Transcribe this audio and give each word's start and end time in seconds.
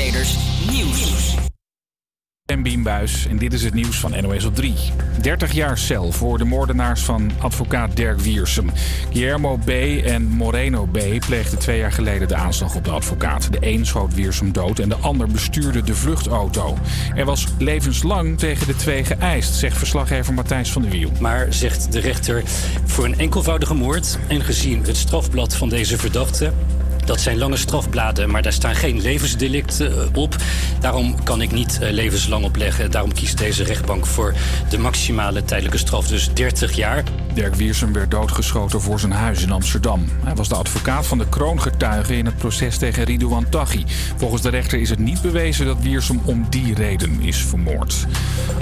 Creators 0.00 0.36
Nieuws. 0.70 1.34
En 2.46 2.62
Biembuis 2.62 3.26
en 3.26 3.38
dit 3.38 3.52
is 3.52 3.62
het 3.62 3.74
nieuws 3.74 3.96
van 3.98 4.22
NOS 4.22 4.44
op 4.44 4.54
3. 4.54 4.74
30 5.20 5.52
jaar 5.52 5.78
cel 5.78 6.12
voor 6.12 6.38
de 6.38 6.44
moordenaars 6.44 7.02
van 7.02 7.30
advocaat 7.38 7.96
Dirk 7.96 8.20
Wiersum. 8.20 8.70
Guillermo 9.10 9.56
B. 9.56 9.68
en 10.04 10.22
Moreno 10.22 10.86
B. 10.86 10.98
pleegden 11.26 11.58
twee 11.58 11.78
jaar 11.78 11.92
geleden 11.92 12.28
de 12.28 12.34
aanslag 12.34 12.74
op 12.74 12.84
de 12.84 12.90
advocaat. 12.90 13.52
De 13.52 13.58
een 13.60 13.86
schoot 13.86 14.14
Wiersum 14.14 14.52
dood 14.52 14.78
en 14.78 14.88
de 14.88 14.96
ander 14.96 15.26
bestuurde 15.26 15.82
de 15.82 15.94
vluchtauto. 15.94 16.78
Er 17.14 17.24
was 17.24 17.46
levenslang 17.58 18.38
tegen 18.38 18.66
de 18.66 18.76
twee 18.76 19.04
geëist, 19.04 19.54
zegt 19.54 19.78
verslaggever 19.78 20.34
Matthijs 20.34 20.72
van 20.72 20.82
der 20.82 20.90
Wiel. 20.90 21.10
Maar, 21.18 21.46
zegt 21.52 21.92
de 21.92 22.00
rechter, 22.00 22.42
voor 22.84 23.04
een 23.04 23.18
enkelvoudige 23.18 23.74
moord 23.74 24.18
en 24.28 24.44
gezien 24.44 24.84
het 24.84 24.96
strafblad 24.96 25.56
van 25.56 25.68
deze 25.68 25.98
verdachte 25.98 26.52
dat 27.10 27.20
zijn 27.20 27.38
lange 27.38 27.56
strafbladen, 27.56 28.30
maar 28.30 28.42
daar 28.42 28.52
staan 28.52 28.74
geen 28.74 29.00
levensdelicten 29.00 29.92
eh, 29.92 30.06
op. 30.12 30.36
Daarom 30.80 31.22
kan 31.22 31.40
ik 31.40 31.52
niet 31.52 31.78
eh, 31.80 31.90
levenslang 31.92 32.44
opleggen. 32.44 32.90
Daarom 32.90 33.12
kiest 33.12 33.38
deze 33.38 33.64
rechtbank 33.64 34.06
voor 34.06 34.34
de 34.68 34.78
maximale 34.78 35.44
tijdelijke 35.44 35.78
straf, 35.78 36.06
dus 36.06 36.34
30 36.34 36.76
jaar. 36.76 37.04
Dirk 37.34 37.54
Wiersum 37.54 37.92
werd 37.92 38.10
doodgeschoten 38.10 38.80
voor 38.80 39.00
zijn 39.00 39.12
huis 39.12 39.42
in 39.42 39.50
Amsterdam. 39.50 40.04
Hij 40.24 40.34
was 40.34 40.48
de 40.48 40.54
advocaat 40.54 41.06
van 41.06 41.18
de 41.18 41.28
kroongetuige 41.28 42.16
in 42.16 42.26
het 42.26 42.36
proces 42.36 42.78
tegen 42.78 43.04
Ridouan 43.04 43.48
Taghi. 43.48 43.84
Volgens 44.16 44.42
de 44.42 44.50
rechter 44.50 44.80
is 44.80 44.90
het 44.90 44.98
niet 44.98 45.22
bewezen 45.22 45.66
dat 45.66 45.80
Wiersum 45.80 46.20
om 46.24 46.46
die 46.50 46.74
reden 46.74 47.20
is 47.20 47.44
vermoord. 47.44 48.06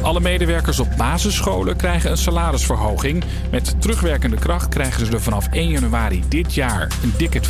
Alle 0.03 0.21
medewerkers 0.21 0.79
op 0.79 0.89
basisscholen 0.97 1.77
krijgen 1.77 2.11
een 2.11 2.17
salarisverhoging. 2.17 3.25
Met 3.51 3.81
terugwerkende 3.81 4.37
kracht 4.37 4.69
krijgen 4.69 5.07
ze 5.07 5.13
er 5.13 5.23
vanaf 5.23 5.49
1 5.51 5.69
januari 5.69 6.23
dit 6.29 6.55
jaar 6.55 6.93
een 7.03 7.13
dikke 7.17 7.41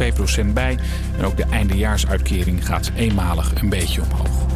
2% 0.42 0.52
bij. 0.52 0.78
En 1.18 1.24
ook 1.24 1.36
de 1.36 1.44
eindejaarsuitkering 1.50 2.66
gaat 2.66 2.90
eenmalig 2.96 3.52
een 3.60 3.68
beetje 3.68 4.02
omhoog. 4.02 4.46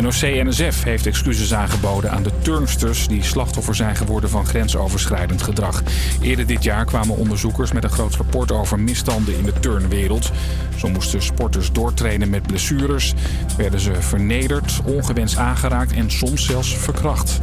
NOC-NSF 0.00 0.84
heeft 0.84 1.06
excuses 1.06 1.54
aangeboden 1.54 2.10
aan 2.10 2.22
de 2.22 2.30
turnsters 2.42 3.08
die 3.08 3.22
slachtoffer 3.22 3.74
zijn 3.74 3.96
geworden 3.96 4.30
van 4.30 4.46
grensoverschrijdend 4.46 5.42
gedrag. 5.42 5.82
Eerder 6.22 6.46
dit 6.46 6.62
jaar 6.62 6.84
kwamen 6.84 7.16
onderzoekers 7.16 7.72
met 7.72 7.84
een 7.84 7.90
groot 7.90 8.14
rapport 8.14 8.52
over 8.52 8.80
misstanden 8.80 9.38
in 9.38 9.44
de 9.44 9.52
turnwereld. 9.60 10.30
Zo 10.76 10.88
moesten 10.88 11.22
sporters 11.22 11.72
doortrainen 11.72 12.30
met 12.30 12.46
blessures, 12.46 13.14
werden 13.56 13.80
ze 13.80 13.92
vernederd, 13.98 14.80
ongewenst 14.84 15.36
aangeraakt 15.36 15.92
en 15.92 16.10
soms 16.10 16.46
zelfs 16.46 16.76
verkracht. 16.76 17.40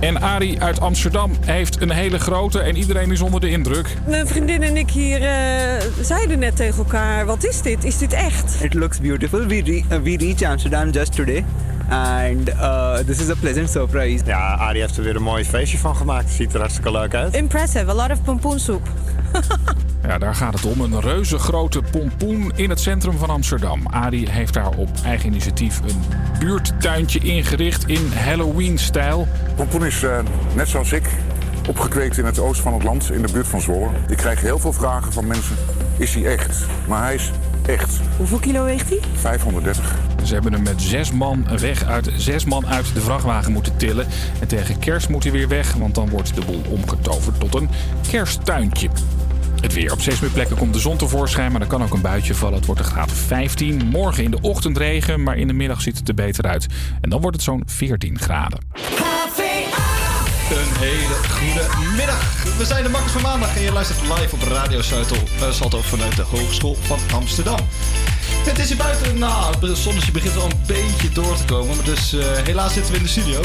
En 0.00 0.20
Ari 0.22 0.58
uit 0.58 0.80
Amsterdam 0.80 1.30
heeft 1.40 1.80
een 1.80 1.90
hele 1.90 2.18
grote 2.18 2.60
en 2.60 2.76
iedereen 2.76 3.10
is 3.10 3.20
onder 3.20 3.40
de 3.40 3.50
indruk. 3.50 3.94
Mijn 4.06 4.26
vriendin 4.26 4.62
en 4.62 4.76
ik 4.76 4.90
hier 4.90 5.20
uh, 5.20 5.28
zeiden 6.00 6.38
net 6.38 6.56
tegen 6.56 6.78
elkaar: 6.78 7.26
wat 7.26 7.44
is 7.44 7.53
dit? 7.62 7.84
Is 7.84 7.98
dit 7.98 8.12
echt? 8.12 8.62
It 8.62 8.74
looks 8.74 9.00
beautiful. 9.00 9.46
We, 9.46 9.62
re 9.62 9.84
uh, 9.96 10.02
we 10.02 10.16
reached 10.16 10.42
Amsterdam 10.42 10.90
just 10.90 11.12
today. 11.12 11.44
And 11.88 12.48
uh, 12.48 12.96
this 12.96 13.20
is 13.20 13.30
a 13.30 13.34
pleasant 13.40 13.70
surprise. 13.70 14.24
Ja, 14.24 14.54
Ari 14.54 14.80
heeft 14.80 14.96
er 14.96 15.02
weer 15.02 15.16
een 15.16 15.22
mooi 15.22 15.44
feestje 15.44 15.78
van 15.78 15.96
gemaakt. 15.96 16.30
Ziet 16.30 16.54
er 16.54 16.60
hartstikke 16.60 16.90
leuk 16.90 17.14
uit. 17.14 17.34
Impressive, 17.34 17.90
a 17.90 17.94
lot 17.94 18.10
of 18.10 18.22
pompoensoep. 18.22 18.88
Ja, 20.06 20.18
daar 20.18 20.34
gaat 20.34 20.54
het 20.54 20.64
om. 20.64 20.80
Een 20.80 21.00
reuze 21.00 21.38
grote 21.38 21.82
pompoen 21.90 22.52
in 22.54 22.70
het 22.70 22.80
centrum 22.80 23.18
van 23.18 23.30
Amsterdam. 23.30 23.86
Adi 23.90 24.28
heeft 24.30 24.54
daar 24.54 24.76
op 24.76 24.88
eigen 25.04 25.28
initiatief 25.28 25.80
een 25.80 26.02
buurttuintje 26.38 27.18
ingericht 27.18 27.88
in 27.88 28.12
Halloween-stijl. 28.12 29.28
Pompoen 29.56 29.86
is 29.86 30.02
uh, 30.02 30.18
net 30.54 30.68
zoals 30.68 30.92
ik 30.92 31.08
opgekweekt 31.68 32.18
in 32.18 32.24
het 32.24 32.38
oosten 32.38 32.62
van 32.62 32.72
het 32.72 32.82
land, 32.82 33.10
in 33.10 33.22
de 33.22 33.32
buurt 33.32 33.48
van 33.48 33.60
Zwolle. 33.60 33.88
Ik 34.08 34.16
krijg 34.16 34.40
heel 34.40 34.58
veel 34.58 34.72
vragen 34.72 35.12
van 35.12 35.26
mensen. 35.26 35.56
Is 35.98 36.14
hij 36.14 36.24
echt? 36.24 36.66
Maar 36.88 37.02
hij 37.02 37.14
is 37.14 37.30
echt. 37.66 38.00
Hoeveel 38.16 38.38
kilo 38.38 38.64
weegt 38.64 38.88
hij? 38.88 38.98
530. 39.14 39.94
Ze 40.24 40.34
hebben 40.34 40.52
hem 40.52 40.62
met 40.62 40.82
zes 40.82 41.12
man 41.12 41.46
weg 41.58 41.84
uit, 41.84 42.10
zes 42.16 42.44
man 42.44 42.66
uit 42.66 42.94
de 42.94 43.00
vrachtwagen 43.00 43.52
moeten 43.52 43.76
tillen. 43.76 44.06
En 44.40 44.48
tegen 44.48 44.78
kerst 44.78 45.08
moet 45.08 45.22
hij 45.22 45.32
weer 45.32 45.48
weg, 45.48 45.72
want 45.72 45.94
dan 45.94 46.08
wordt 46.08 46.34
de 46.34 46.44
boel 46.44 46.62
omgetoverd 46.68 47.40
tot 47.40 47.54
een 47.54 47.68
kersttuintje. 48.10 48.88
Het 49.60 49.74
weer. 49.74 49.92
Op 49.92 50.00
steeds 50.00 50.20
meer 50.20 50.30
plekken 50.30 50.56
komt 50.56 50.72
de 50.72 50.78
zon 50.78 50.96
tevoorschijn, 50.96 51.52
maar 51.52 51.60
er 51.60 51.66
kan 51.66 51.82
ook 51.82 51.92
een 51.92 52.00
buitje 52.00 52.34
vallen. 52.34 52.56
Het 52.56 52.66
wordt 52.66 52.80
een 52.80 52.86
graad 52.86 53.12
15. 53.12 53.86
Morgen 53.86 54.24
in 54.24 54.30
de 54.30 54.40
ochtend 54.40 54.78
regen, 54.78 55.22
maar 55.22 55.36
in 55.36 55.46
de 55.46 55.52
middag 55.52 55.80
ziet 55.80 55.98
het 55.98 56.08
er 56.08 56.14
beter 56.14 56.44
uit. 56.44 56.66
En 57.00 57.10
dan 57.10 57.20
wordt 57.20 57.36
het 57.36 57.44
zo'n 57.44 57.62
14 57.66 58.18
graden. 58.18 58.58
Een 60.50 60.76
hele 60.78 61.14
goede 61.30 61.66
middag. 61.96 62.42
We 62.58 62.64
zijn 62.64 62.82
de 62.82 62.88
Makkers 62.88 63.12
van 63.12 63.22
Maandag 63.22 63.56
en 63.56 63.62
je 63.62 63.72
luistert 63.72 64.00
live 64.00 64.34
op 64.34 64.42
Radio 64.42 64.82
Salto, 64.82 65.14
uh, 65.14 65.50
Salto 65.50 65.80
vanuit 65.82 66.16
de 66.16 66.22
Hogeschool 66.22 66.76
van 66.80 66.98
Amsterdam. 67.12 67.58
Het 68.44 68.58
is 68.58 68.68
hier 68.68 68.76
buiten, 68.76 69.18
nou, 69.18 69.66
het 69.66 69.78
zonnetje 69.78 70.12
begint 70.12 70.34
wel 70.34 70.44
een 70.44 70.62
beetje 70.66 71.08
door 71.08 71.36
te 71.36 71.44
komen. 71.44 71.76
Maar 71.76 71.84
dus 71.84 72.14
uh, 72.14 72.24
helaas 72.44 72.72
zitten 72.72 72.92
we 72.92 72.98
in 72.98 73.04
de 73.04 73.10
studio. 73.10 73.40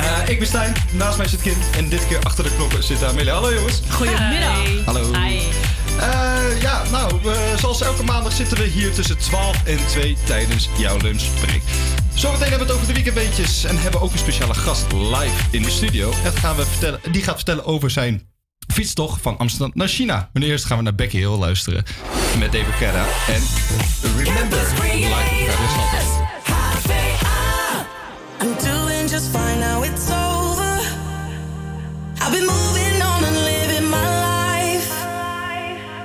Uh, 0.00 0.28
ik 0.28 0.38
ben 0.38 0.48
Stijn, 0.48 0.74
naast 0.92 1.16
mij 1.16 1.28
zit 1.28 1.42
Kim. 1.42 1.56
En 1.76 1.88
dit 1.88 2.06
keer 2.08 2.18
achter 2.22 2.44
de 2.44 2.54
knoppen 2.54 2.82
zit 2.82 3.04
Amelia. 3.04 3.34
Hallo 3.34 3.54
jongens. 3.54 3.80
Goedemiddag. 3.88 4.84
Hallo. 4.84 5.12
Hi. 5.12 5.69
Uh, 6.00 6.62
ja, 6.62 6.82
nou, 6.90 7.20
zoals 7.58 7.80
elke 7.80 8.02
maandag 8.02 8.32
zitten 8.32 8.56
we 8.56 8.64
hier 8.64 8.92
tussen 8.92 9.18
12 9.18 9.64
en 9.64 9.78
2 9.86 10.16
tijdens 10.24 10.68
jouw 10.78 10.96
lunchbreak. 10.96 11.62
Zometeen 12.14 12.48
hebben 12.48 12.66
we 12.66 12.72
het 12.72 12.82
over 12.82 12.86
de 12.86 12.92
weekendbeetjes 12.92 13.64
en 13.64 13.78
hebben 13.78 14.00
ook 14.00 14.12
een 14.12 14.18
speciale 14.18 14.54
gast 14.54 14.92
live 14.92 15.42
in 15.50 15.62
de 15.62 15.70
studio. 15.70 16.12
En 16.24 16.32
gaan 16.32 16.56
we 16.56 16.66
vertellen, 16.66 17.00
die 17.12 17.22
gaat 17.22 17.34
vertellen 17.34 17.64
over 17.64 17.90
zijn 17.90 18.28
fietstocht 18.72 19.22
van 19.22 19.38
Amsterdam 19.38 19.70
naar 19.74 19.88
China. 19.88 20.30
Maar 20.32 20.42
eerst 20.42 20.64
gaan 20.64 20.76
we 20.76 20.82
naar 20.82 20.94
Becky 20.94 21.16
Hill 21.16 21.38
luisteren 21.38 21.84
met 22.38 22.52
David 22.52 22.74
Guetta 22.74 23.04
en 23.28 23.42
Remember 24.16 24.58
live. 24.82 25.58
I'm 28.40 28.54
doing 28.54 29.10
just 29.10 29.30
fine 29.30 29.58
now 29.58 29.84
it's 29.84 30.10
over. 30.10 30.80
I've 32.20 32.30
been 32.30 32.46
moving 32.46 32.79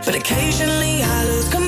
But 0.06 0.14
occasionally 0.14 1.02
I 1.02 1.26
lose 1.26 1.50
composure. 1.50 1.65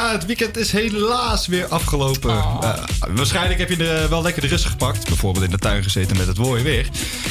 Ja, 0.00 0.12
het 0.12 0.26
weekend 0.26 0.56
is 0.56 0.72
helaas 0.72 1.46
weer 1.46 1.66
afgelopen. 1.68 2.30
Oh. 2.30 2.58
Eh, 2.62 2.72
waarschijnlijk 3.14 3.58
heb 3.58 3.68
je 3.70 3.76
er 3.88 4.08
wel 4.08 4.22
lekker 4.22 4.42
de 4.42 4.48
rust 4.48 4.64
gepakt. 4.64 5.04
Bijvoorbeeld 5.08 5.44
in 5.44 5.50
de 5.50 5.58
tuin 5.58 5.82
gezeten 5.82 6.16
met 6.16 6.26
het 6.26 6.38
mooie 6.38 6.62
weer. 6.62 6.88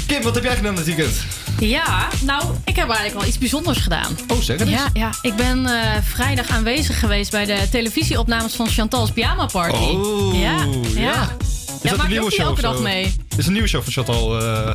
Kim, 0.07 0.21
wat 0.21 0.35
heb 0.35 0.43
jij 0.43 0.55
gedaan 0.55 0.75
dit 0.75 0.85
weekend? 0.85 1.15
Ja, 1.59 2.07
nou, 2.23 2.43
ik 2.65 2.75
heb 2.75 2.85
eigenlijk 2.87 3.19
wel 3.19 3.27
iets 3.27 3.37
bijzonders 3.37 3.77
gedaan. 3.77 4.17
Oh, 4.27 4.39
zeg 4.39 4.59
het 4.59 4.67
eens. 4.67 4.77
Ja, 4.77 4.89
ja, 4.93 5.11
ik 5.21 5.35
ben 5.35 5.65
eh, 5.65 5.97
vrijdag 6.13 6.49
aanwezig 6.49 6.99
geweest 6.99 7.31
bij 7.31 7.45
de 7.45 7.67
televisieopnames 7.71 8.53
van 8.55 8.67
Chantal's 8.69 9.11
Pyjama 9.11 9.45
Party. 9.45 9.75
Oh, 9.75 10.39
ja. 10.41 10.57
ja. 10.95 11.01
ja. 11.01 11.27
Is 11.39 11.67
Ja, 11.81 11.89
dat 11.89 11.97
maak 11.97 12.05
een 12.05 12.11
nieuwe 12.11 12.25
ook 12.25 12.31
show? 12.31 12.45
elke 12.47 12.61
dag 12.61 12.79
mee. 12.79 13.15
Is 13.37 13.45
een 13.45 13.53
nieuwe 13.53 13.67
show 13.67 13.83
van 13.83 13.91
Chantal. 13.91 14.41
eh, 14.41 14.73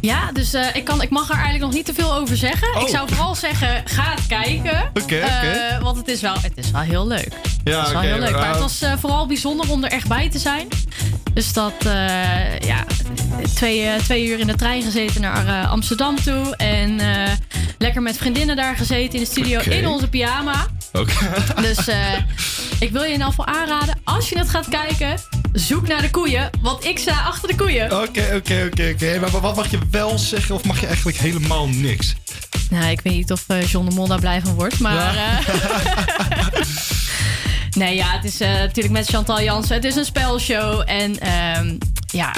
Ja, 0.00 0.32
dus 0.32 0.52
eh, 0.54 0.66
ik, 0.74 0.84
kan, 0.84 1.02
ik 1.02 1.10
mag 1.10 1.28
er 1.28 1.34
eigenlijk 1.34 1.64
nog 1.64 1.72
niet 1.72 1.84
te 1.86 1.94
veel 1.94 2.14
over 2.14 2.36
zeggen. 2.36 2.76
Oh. 2.76 2.82
Ik 2.82 2.88
zou 2.88 3.08
vooral 3.08 3.34
zeggen, 3.34 3.82
ga 3.84 4.02
het 4.14 4.26
kijken. 4.26 4.90
Oké, 5.02 5.16
Eh, 5.16 5.36
oké. 5.36 5.78
want 5.82 5.96
het 5.96 6.08
is, 6.08 6.20
wel, 6.20 6.34
het 6.40 6.52
is 6.54 6.70
wel 6.70 6.80
heel 6.80 7.06
leuk. 7.06 7.28
Ja, 7.64 7.78
het 7.78 7.86
is 7.86 7.92
wel 7.92 8.00
heel 8.02 8.18
leuk. 8.18 8.30
Maar 8.32 8.48
het 8.50 8.58
was 8.58 8.82
eh, 8.82 8.92
vooral 8.98 9.26
bijzonder 9.26 9.70
om 9.70 9.84
er 9.84 9.90
echt 9.90 10.08
bij 10.08 10.30
te 10.30 10.38
zijn. 10.38 10.68
Dus 11.34 11.52
dat, 11.52 11.72
ja, 12.58 12.84
twee, 13.54 13.96
twee 13.96 14.26
uur 14.26 14.38
in 14.38 14.46
de 14.46 14.54
trein 14.54 14.82
gezeten 14.82 15.20
naar 15.20 15.66
Amsterdam 15.66 16.20
toe. 16.22 16.56
En 16.56 17.00
lekker 17.78 18.02
met 18.02 18.16
vriendinnen 18.16 18.56
daar 18.56 18.76
gezeten 18.76 19.14
in 19.14 19.20
de 19.24 19.30
studio 19.30 19.60
in 19.60 19.86
onze 19.86 20.08
pyjama. 20.08 20.66
Oké. 20.92 21.12
Dus 21.60 21.88
ik 22.80 22.90
wil 22.90 23.00
je 23.02 23.06
in 23.06 23.12
ieder 23.12 23.26
geval 23.26 23.46
aanraden, 23.46 24.00
als 24.04 24.28
je 24.28 24.38
het 24.38 24.48
gaat 24.48 24.68
kijken, 24.68 25.14
zoek 25.58 25.88
naar 25.88 26.02
de 26.02 26.10
koeien. 26.10 26.50
Want 26.60 26.84
ik 26.84 26.98
sta 26.98 27.22
achter 27.22 27.48
de 27.48 27.54
koeien. 27.54 28.02
Oké, 28.02 28.32
oké, 28.34 28.68
oké, 28.72 28.90
oké. 28.94 29.18
Maar 29.20 29.30
wat 29.30 29.56
mag 29.56 29.70
je 29.70 29.78
wel 29.90 30.18
zeggen 30.18 30.54
of 30.54 30.64
mag 30.64 30.80
je 30.80 30.86
eigenlijk 30.86 31.18
helemaal 31.18 31.68
niks? 31.68 32.14
Nou, 32.70 32.84
ik 32.90 33.00
weet 33.00 33.14
niet 33.14 33.32
of 33.32 33.44
eh, 33.46 33.66
John 33.66 33.88
de 33.88 33.94
Mol 33.94 34.06
daar 34.06 34.20
blij 34.20 34.40
van 34.40 34.54
wordt, 34.54 34.78
maar... 34.78 35.16
eh, 35.16 35.48
nee, 37.80 37.96
ja, 37.96 38.10
het 38.10 38.24
is 38.24 38.40
eh, 38.40 38.52
natuurlijk 38.52 38.94
met 38.94 39.08
Chantal 39.08 39.42
Jansen. 39.42 39.74
Het 39.74 39.84
is 39.84 39.96
een 39.96 40.04
spelshow 40.04 40.82
en 40.86 41.18
ehm, 41.18 41.76
ja, 42.06 42.34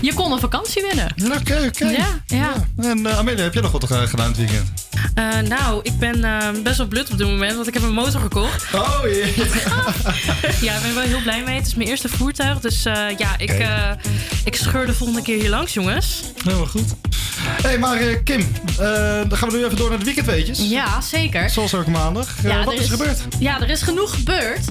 je 0.00 0.14
kon 0.14 0.32
een 0.32 0.40
vakantie 0.40 0.82
winnen. 0.82 1.36
Oké, 1.40 1.64
oké. 1.66 1.88
Ja, 1.88 2.22
ja. 2.26 2.52
En 2.76 2.98
uh, 2.98 3.18
Amelia, 3.18 3.42
heb 3.42 3.52
jij 3.52 3.62
nog 3.62 3.72
wat 3.72 3.84
gedaan 3.84 4.32
dit 4.32 4.36
weekend? 4.36 4.85
Eh, 5.14 5.40
nou, 5.40 5.80
ik 5.82 5.98
ben 5.98 6.24
eh, 6.24 6.62
best 6.62 6.76
wel 6.76 6.86
blut 6.86 7.10
op 7.10 7.18
dit 7.18 7.26
moment, 7.26 7.54
want 7.54 7.66
ik 7.66 7.74
heb 7.74 7.82
een 7.82 7.92
motor 7.92 8.20
gekocht. 8.20 8.74
Oh, 8.74 8.98
jee. 9.02 9.34
ja, 10.66 10.76
ik 10.76 10.82
ben 10.82 10.94
wel 10.94 11.02
heel 11.02 11.22
blij 11.22 11.42
mee. 11.42 11.56
Het 11.56 11.66
is 11.66 11.74
mijn 11.74 11.88
eerste 11.88 12.08
voertuig, 12.08 12.60
dus 12.60 12.84
eh, 12.84 13.08
ja, 13.16 13.38
ik, 13.38 13.66
ik 14.44 14.56
scheur 14.56 14.86
de 14.86 14.94
volgende 14.94 15.22
keer 15.22 15.40
hier 15.40 15.50
langs, 15.50 15.74
jongens. 15.74 16.22
Helemaal 16.42 16.66
goed. 16.66 16.94
Hey, 17.46 17.78
maar 17.78 17.96
eh, 17.96 18.16
Kim, 18.24 18.40
eh, 18.40 18.76
dan 19.28 19.36
gaan 19.38 19.48
we 19.50 19.56
nu 19.56 19.64
even 19.64 19.76
door 19.76 19.88
naar 19.88 19.98
de 19.98 20.04
weekendweetjes. 20.04 20.68
Ja, 20.68 21.00
zeker. 21.00 21.50
Zoals 21.50 21.72
elke 21.72 21.90
maandag. 21.90 22.36
Eh, 22.38 22.50
Ja, 22.50 22.64
wat 22.64 22.74
er 22.74 22.80
is 22.80 22.90
er 22.90 22.96
gebeurd? 22.96 23.18
Ja, 23.38 23.60
er 23.60 23.70
is 23.70 23.82
genoeg 23.82 24.14
gebeurd. 24.14 24.64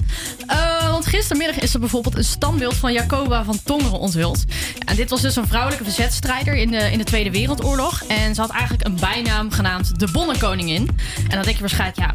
Want 0.90 1.06
gistermiddag 1.06 1.58
is 1.58 1.74
er 1.74 1.80
bijvoorbeeld 1.80 2.16
een 2.16 2.24
standbeeld 2.24 2.74
van 2.76 2.92
Jacoba 2.92 3.44
van 3.44 3.58
Tongeren 3.64 3.98
onthuld. 3.98 4.44
En 4.86 4.96
dit 4.96 5.10
was 5.10 5.20
dus 5.20 5.36
een 5.36 5.46
vrouwelijke 5.46 5.84
verzetstrijder 5.84 6.54
in 6.54 6.70
de, 6.70 6.90
in 6.92 6.98
de 6.98 7.04
Tweede 7.04 7.30
Wereldoorlog. 7.30 8.02
En 8.08 8.34
ze 8.34 8.40
had 8.40 8.50
eigenlijk 8.50 8.86
een 8.86 8.96
bijnaam 9.00 9.50
genaamd 9.50 10.00
de 10.00 10.10
Bonnenkoningin. 10.12 10.88
En 11.28 11.34
dan 11.36 11.42
denk 11.42 11.54
je 11.56 11.60
waarschijnlijk, 11.60 11.98
ja, 11.98 12.14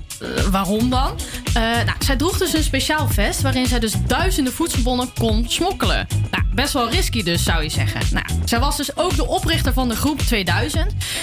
waarom 0.52 0.90
dan? 0.90 1.12
Nou, 1.54 1.90
zij 2.00 2.16
droeg 2.16 2.38
dus 2.38 2.54
een 2.54 2.64
speciaal 2.64 3.08
vest 3.10 3.42
waarin 3.42 3.66
zij 3.68 3.80
dus 3.80 3.94
duizenden 4.08 4.54
voedselbonnen 4.54 5.10
kon 5.20 5.46
smokkelen. 5.48 6.08
Nou, 6.32 6.44
best 6.54 6.74
wel 6.74 6.90
risky 6.90 7.24
dus, 7.24 7.44
zou 7.44 7.64
je 7.64 7.70
zeggen. 7.70 8.02
Nou, 8.12 8.26
zij 8.46 8.60
was 8.60 8.78
dus 8.78 8.98
ook 8.98 9.16
de 9.16 9.28
oprichter 9.28 9.74
van 9.74 9.90
de 9.90 9.96
groep 9.96 10.20
2000. 10.20 10.51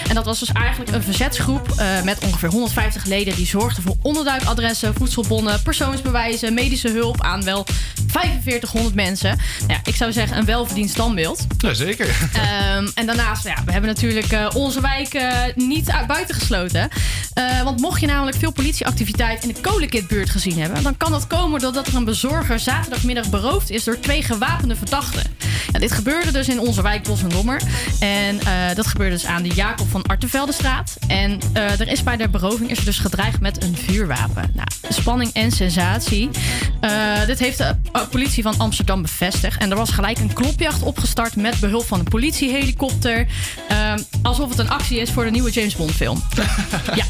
En 0.09 0.15
dat 0.15 0.25
was 0.25 0.39
dus 0.39 0.53
eigenlijk 0.53 0.91
een 0.93 1.03
verzetsgroep 1.03 1.71
eh, 1.77 2.03
met 2.03 2.19
ongeveer 2.25 2.49
150 2.49 3.05
leden 3.05 3.37
die 3.37 3.47
zorgden 3.47 3.83
voor 3.83 3.97
onderduikadressen, 4.03 4.95
voedselbonnen, 4.95 5.63
persoonsbewijzen, 5.63 6.55
medische 6.55 6.89
hulp 6.89 7.23
aan 7.23 7.45
wel 7.45 7.67
4500 8.07 8.95
mensen. 8.95 9.39
Nou 9.59 9.73
ja, 9.73 9.81
ik 9.85 9.95
zou 9.95 10.13
zeggen 10.13 10.37
een 10.37 10.45
welverdiend 10.45 10.91
standbeeld. 10.91 11.47
Jazeker. 11.59 12.29
Ehm, 12.33 12.89
en 12.95 13.07
daarnaast, 13.07 13.45
ja, 13.45 13.55
we 13.65 13.73
hebben 13.73 13.91
natuurlijk 13.91 14.33
eh, 14.33 14.47
onze 14.55 14.81
wijk 14.81 15.15
eh, 15.15 15.33
niet 15.55 15.91
uit 15.91 16.07
buiten 16.07 16.35
gesloten. 16.35 16.89
Want 17.65 17.81
mocht 17.81 18.01
je 18.01 18.07
namelijk 18.07 18.37
veel 18.37 18.53
politieactiviteit 18.53 19.43
in 19.43 19.49
de 19.49 19.61
Kolenkitbuurt 19.61 20.31
gezien 20.31 20.59
hebben, 20.59 20.83
dan 20.83 20.97
kan 20.97 21.11
dat 21.11 21.27
komen 21.27 21.61
doordat 21.61 21.87
er 21.87 21.95
een 21.95 22.05
bezorger 22.05 22.59
zaterdagmiddag 22.59 23.31
beroofd 23.31 23.71
is 23.71 23.85
door 23.85 24.01
twee 24.01 24.23
gewapende 24.23 24.77
verdachten. 24.77 25.23
Ja, 25.73 25.79
dit 25.79 25.93
gebeurde 25.93 26.33
dus 26.33 26.49
in 26.49 26.61
onze 26.61 26.83
wijk 26.83 27.03
Bos 27.03 27.23
en 27.23 27.33
Lommer. 27.33 27.63
En 28.01 28.39
dat 28.75 28.87
gebeurde 28.87 29.18
dus 29.19 29.27
aan 29.27 29.43
de 29.43 29.49
Jacob 29.49 29.89
van 29.89 30.03
Arteveldestraat. 30.03 30.97
En 31.09 31.41
eh, 31.53 31.81
er 31.81 31.89
is 31.89 32.03
bij 32.03 32.17
de 32.17 32.29
beroving 32.29 32.71
is 32.71 32.79
er 32.79 32.85
dus 32.85 32.99
gedreigd 32.99 33.41
met 33.41 33.63
een 33.63 33.77
vuurwapen. 33.77 34.51
Nou, 34.55 34.69
spanning 34.89 35.33
en 35.33 35.51
sensatie. 35.51 36.31
Eh, 36.81 37.27
dit 37.27 37.39
heeft 37.39 37.59
de 37.59 37.77
uh, 37.97 38.03
politie 38.11 38.43
van 38.43 38.59
Amsterdam 38.59 39.03
bevestigd. 39.03 39.61
En 39.61 39.71
er 39.71 39.77
was 39.77 39.91
gelijk 39.91 40.19
een 40.19 40.33
klopjacht 40.33 40.83
opgestart 40.83 41.37
met 41.37 41.61
behulp 41.61 41.87
van 41.87 41.99
een 41.99 42.09
politiehelikopter. 42.09 43.27
Uh, 43.71 43.95
alsof 44.23 44.49
het 44.49 44.59
een 44.59 44.71
actie 44.71 45.01
is 45.01 45.11
voor 45.11 45.25
de 45.25 45.31
nieuwe 45.31 45.51
James 45.51 45.77
Bond 45.77 45.93
film. 45.93 46.23
ja. 46.95 47.05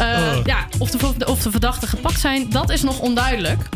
Uh, 0.00 0.20
Oh. 0.22 0.44
ja, 0.44 0.66
of 0.78 0.90
de, 0.90 1.26
of 1.26 1.42
de 1.42 1.50
verdachten 1.50 1.88
gepakt 1.88 2.20
zijn, 2.20 2.50
dat 2.50 2.70
is 2.70 2.82
nog 2.82 2.98
onduidelijk. 2.98 3.68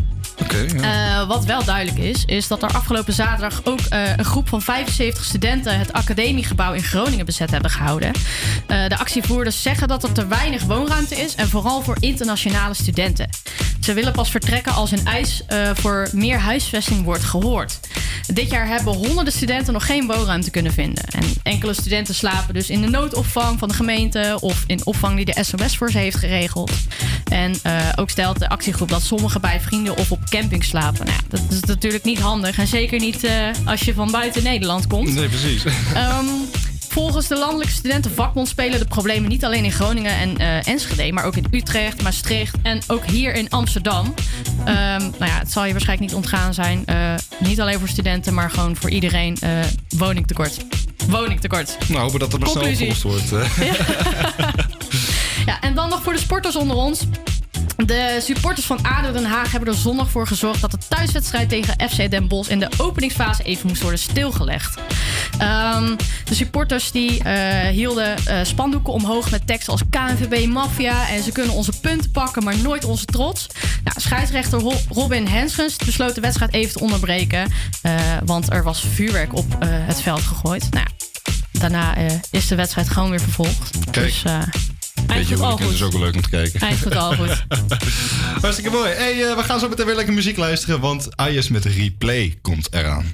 Uh, 0.64 1.26
wat 1.28 1.44
wel 1.44 1.64
duidelijk 1.64 1.98
is, 1.98 2.24
is 2.24 2.48
dat 2.48 2.62
er 2.62 2.72
afgelopen 2.72 3.12
zaterdag 3.12 3.60
ook 3.64 3.80
uh, 3.92 4.16
een 4.16 4.24
groep 4.24 4.48
van 4.48 4.62
75 4.62 5.24
studenten 5.24 5.78
het 5.78 5.92
academiegebouw 5.92 6.72
in 6.72 6.82
Groningen 6.82 7.26
bezet 7.26 7.50
hebben 7.50 7.70
gehouden. 7.70 8.08
Uh, 8.08 8.88
de 8.88 8.98
actievoerders 8.98 9.62
zeggen 9.62 9.88
dat 9.88 10.02
er 10.02 10.12
te 10.12 10.26
weinig 10.26 10.62
woonruimte 10.62 11.14
is 11.14 11.34
en 11.34 11.48
vooral 11.48 11.82
voor 11.82 11.96
internationale 12.00 12.74
studenten. 12.74 13.28
Ze 13.80 13.92
willen 13.92 14.12
pas 14.12 14.30
vertrekken 14.30 14.72
als 14.72 14.90
hun 14.90 15.06
eis 15.06 15.42
voor 15.74 16.08
meer 16.12 16.38
huisvesting 16.38 17.04
wordt 17.04 17.24
gehoord. 17.24 17.78
Dit 18.26 18.50
jaar 18.50 18.66
hebben 18.66 18.94
honderden 18.94 19.32
studenten 19.32 19.72
nog 19.72 19.86
geen 19.86 20.06
woonruimte 20.06 20.50
kunnen 20.50 20.72
vinden. 20.72 21.04
En 21.04 21.24
enkele 21.42 21.74
studenten 21.74 22.14
slapen 22.14 22.54
dus 22.54 22.70
in 22.70 22.80
de 22.80 22.88
noodopvang 22.88 23.58
van 23.58 23.68
de 23.68 23.74
gemeente 23.74 24.38
of 24.40 24.64
in 24.66 24.86
opvang 24.86 25.16
die 25.16 25.24
de 25.24 25.44
SOS 25.44 25.76
voor 25.76 25.90
ze 25.90 25.98
heeft 25.98 26.16
geregeld. 26.16 26.72
En 27.28 27.54
ook 27.96 28.10
stelt 28.10 28.38
de 28.38 28.48
actiegroep 28.48 28.88
dat 28.88 29.02
sommigen 29.02 29.40
bij 29.40 29.60
vrienden 29.60 29.96
of 29.96 30.12
op 30.12 30.24
camping 30.28 30.45
slapen. 30.50 31.06
Nou, 31.06 31.18
dat 31.28 31.40
is 31.50 31.60
natuurlijk 31.60 32.04
niet 32.04 32.18
handig. 32.18 32.58
En 32.58 32.66
zeker 32.66 33.00
niet 33.00 33.24
uh, 33.24 33.30
als 33.64 33.80
je 33.80 33.94
van 33.94 34.10
buiten 34.10 34.42
Nederland 34.42 34.86
komt. 34.86 35.14
Nee, 35.14 35.28
precies. 35.28 35.64
Um, 35.64 35.72
Volgens 36.88 37.26
de 37.26 37.38
Landelijke 37.38 37.72
Studentenvakbond 37.72 38.48
spelen 38.48 38.78
de 38.78 38.84
problemen 38.84 39.28
niet 39.28 39.44
alleen 39.44 39.64
in 39.64 39.72
Groningen 39.72 40.16
en 40.16 40.40
uh, 40.40 40.66
Enschede, 40.66 41.12
maar 41.12 41.24
ook 41.24 41.36
in 41.36 41.46
Utrecht, 41.50 42.02
Maastricht 42.02 42.56
en 42.62 42.80
ook 42.86 43.04
hier 43.04 43.34
in 43.34 43.50
Amsterdam. 43.50 44.06
Um, 44.58 44.64
nou 44.66 45.14
ja, 45.18 45.38
het 45.38 45.52
zal 45.52 45.64
je 45.64 45.72
waarschijnlijk 45.72 46.10
niet 46.10 46.18
ontgaan 46.18 46.54
zijn. 46.54 46.82
Uh, 46.86 47.14
niet 47.38 47.60
alleen 47.60 47.78
voor 47.78 47.88
studenten, 47.88 48.34
maar 48.34 48.50
gewoon 48.50 48.76
voor 48.76 48.90
iedereen. 48.90 49.38
Woningtekort. 49.88 50.64
Woningtekort. 51.08 51.76
Nou, 51.88 52.00
hopen 52.00 52.18
dat 52.18 52.32
het 52.32 52.40
nog 52.40 52.50
snel 52.50 52.68
opgelost 52.68 53.02
wordt. 53.02 53.30
Ja. 53.36 54.52
ja, 55.46 55.60
en 55.60 55.74
dan 55.74 55.88
nog 55.88 56.02
voor 56.02 56.12
de 56.12 56.18
sporters 56.18 56.56
onder 56.56 56.76
ons. 56.76 57.06
De 57.76 58.18
supporters 58.22 58.66
van 58.66 58.78
ADO 58.82 59.12
Den 59.12 59.24
Haag 59.24 59.50
hebben 59.50 59.68
er 59.68 59.78
zondag 59.78 60.10
voor 60.10 60.26
gezorgd 60.26 60.60
dat 60.60 60.70
de 60.70 60.78
thuiswedstrijd 60.88 61.48
tegen 61.48 61.90
FC 61.90 62.10
Den 62.10 62.28
Bosch 62.28 62.50
in 62.50 62.58
de 62.58 62.68
openingsfase 62.78 63.42
even 63.42 63.68
moest 63.68 63.82
worden 63.82 64.00
stilgelegd. 64.00 64.78
Um, 65.42 65.96
de 66.24 66.34
supporters 66.34 66.90
die 66.90 67.22
uh, 67.24 67.60
hielden 67.60 68.16
uh, 68.28 68.38
spandoeken 68.42 68.92
omhoog 68.92 69.30
met 69.30 69.46
teksten 69.46 69.72
als 69.72 69.82
KNVB 69.90 70.46
Mafia 70.46 71.08
en 71.08 71.22
ze 71.22 71.32
kunnen 71.32 71.54
onze 71.54 71.80
punten 71.80 72.10
pakken, 72.10 72.44
maar 72.44 72.58
nooit 72.58 72.84
onze 72.84 73.04
trots. 73.04 73.46
Nou, 73.84 74.00
scheidsrechter 74.00 74.60
Robin 74.88 75.26
Henschens 75.26 75.76
besloot 75.76 76.14
de 76.14 76.20
wedstrijd 76.20 76.52
even 76.52 76.72
te 76.72 76.80
onderbreken, 76.80 77.52
uh, 77.82 77.92
want 78.24 78.52
er 78.52 78.62
was 78.62 78.84
vuurwerk 78.92 79.34
op 79.34 79.56
het 79.64 80.00
veld 80.00 80.22
gegooid. 80.22 80.70
Nou, 80.70 80.86
daarna 81.52 81.94
is 82.30 82.46
de 82.46 82.54
wedstrijd 82.54 82.88
gewoon 82.88 83.10
weer 83.10 83.20
vervolgd. 83.20 83.70
Kijk. 83.90 84.06
Dus, 84.06 84.22
Beetje 85.06 85.36
hooligans 85.36 85.72
is 85.72 85.82
ook 85.82 85.92
wel 85.92 86.00
leuk 86.00 86.14
om 86.14 86.22
te 86.22 86.28
kijken. 86.28 86.78
Goed, 86.82 86.96
al 86.96 87.14
goed. 87.14 87.44
Hartstikke 88.42 88.70
mooi. 88.70 88.90
Hey, 88.90 89.28
eh, 89.28 89.36
we 89.36 89.42
gaan 89.42 89.58
zo 89.60 89.68
meteen 89.68 89.86
weer 89.86 89.94
lekker 89.94 90.14
muziek 90.14 90.36
luisteren, 90.36 90.80
want 90.80 91.16
Ayes 91.16 91.48
met 91.48 91.64
Replay 91.64 92.38
komt 92.42 92.68
eraan. 92.70 93.04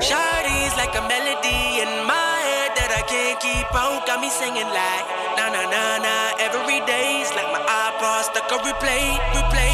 Shawty's 0.00 0.74
like 0.82 0.94
a 0.98 1.06
melody 1.06 1.62
in 1.84 1.90
my 2.12 2.36
head 2.48 2.70
that 2.78 2.90
I 3.00 3.02
can't 3.12 3.38
keep 3.38 3.70
out. 3.72 4.06
Got 4.06 4.20
me 4.20 4.30
singing 4.40 4.70
like 4.80 5.06
na 5.36 5.46
na 5.54 5.62
na 5.74 5.84
na 6.06 6.14
every 6.46 6.80
day's 6.86 7.28
like 7.38 7.50
my 7.56 7.62
iPod 7.84 8.22
stuck 8.28 8.52
on 8.52 8.60
replay, 8.68 9.06
replay. 9.34 9.67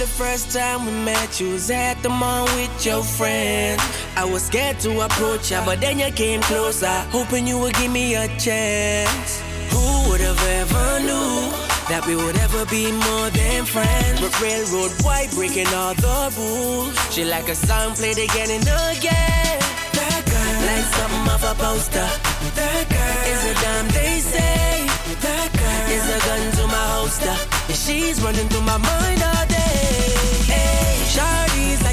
The 0.00 0.06
first 0.06 0.50
time 0.50 0.86
we 0.86 0.92
met? 1.04 1.38
You 1.38 1.52
was 1.52 1.70
at 1.70 2.02
the 2.02 2.08
mall 2.08 2.46
with 2.56 2.86
your 2.86 3.02
friends. 3.02 3.82
I 4.16 4.24
was 4.24 4.42
scared 4.44 4.80
to 4.80 4.90
approach 5.02 5.50
ya, 5.50 5.62
but 5.66 5.82
then 5.82 5.98
you 5.98 6.10
came 6.12 6.40
closer, 6.40 6.96
hoping 7.12 7.46
you 7.46 7.58
would 7.58 7.74
give 7.74 7.92
me 7.92 8.14
a 8.14 8.26
chance. 8.38 9.42
Who 9.68 10.08
would 10.08 10.22
have 10.22 10.42
ever 10.60 10.88
knew 11.04 11.52
that 11.92 12.02
we 12.06 12.16
would 12.16 12.38
ever 12.38 12.64
be 12.64 12.90
more 12.90 13.28
than 13.28 13.66
friends? 13.66 14.16
But 14.22 14.32
railroad 14.40 14.92
white 15.04 15.30
breaking 15.36 15.68
all 15.68 15.92
the 15.92 16.32
rules. 16.38 16.96
She 17.12 17.24
like 17.24 17.50
a 17.50 17.54
song 17.54 17.92
played 17.92 18.16
again 18.16 18.48
and 18.56 18.64
again. 18.96 19.60
That 20.00 20.22
girl, 20.32 20.56
like 20.64 20.88
something 20.96 21.26
off 21.28 21.44
a 21.44 21.54
poster. 21.60 22.08
That 22.56 22.84
girl 22.88 23.20
is 23.32 23.42
a 23.52 23.54
damn 23.60 23.86
they 23.92 24.16
say. 24.24 24.88
That 25.28 25.50
girl 25.60 25.84
is 25.92 26.06
a 26.08 26.18
gun 26.26 26.42
to 26.56 26.64
my 26.72 26.84
holster. 26.96 27.36
And 27.68 27.76
she's 27.76 28.16
running 28.22 28.48
through 28.48 28.64
my 28.64 28.78
mind 28.78 29.22
all 29.28 29.49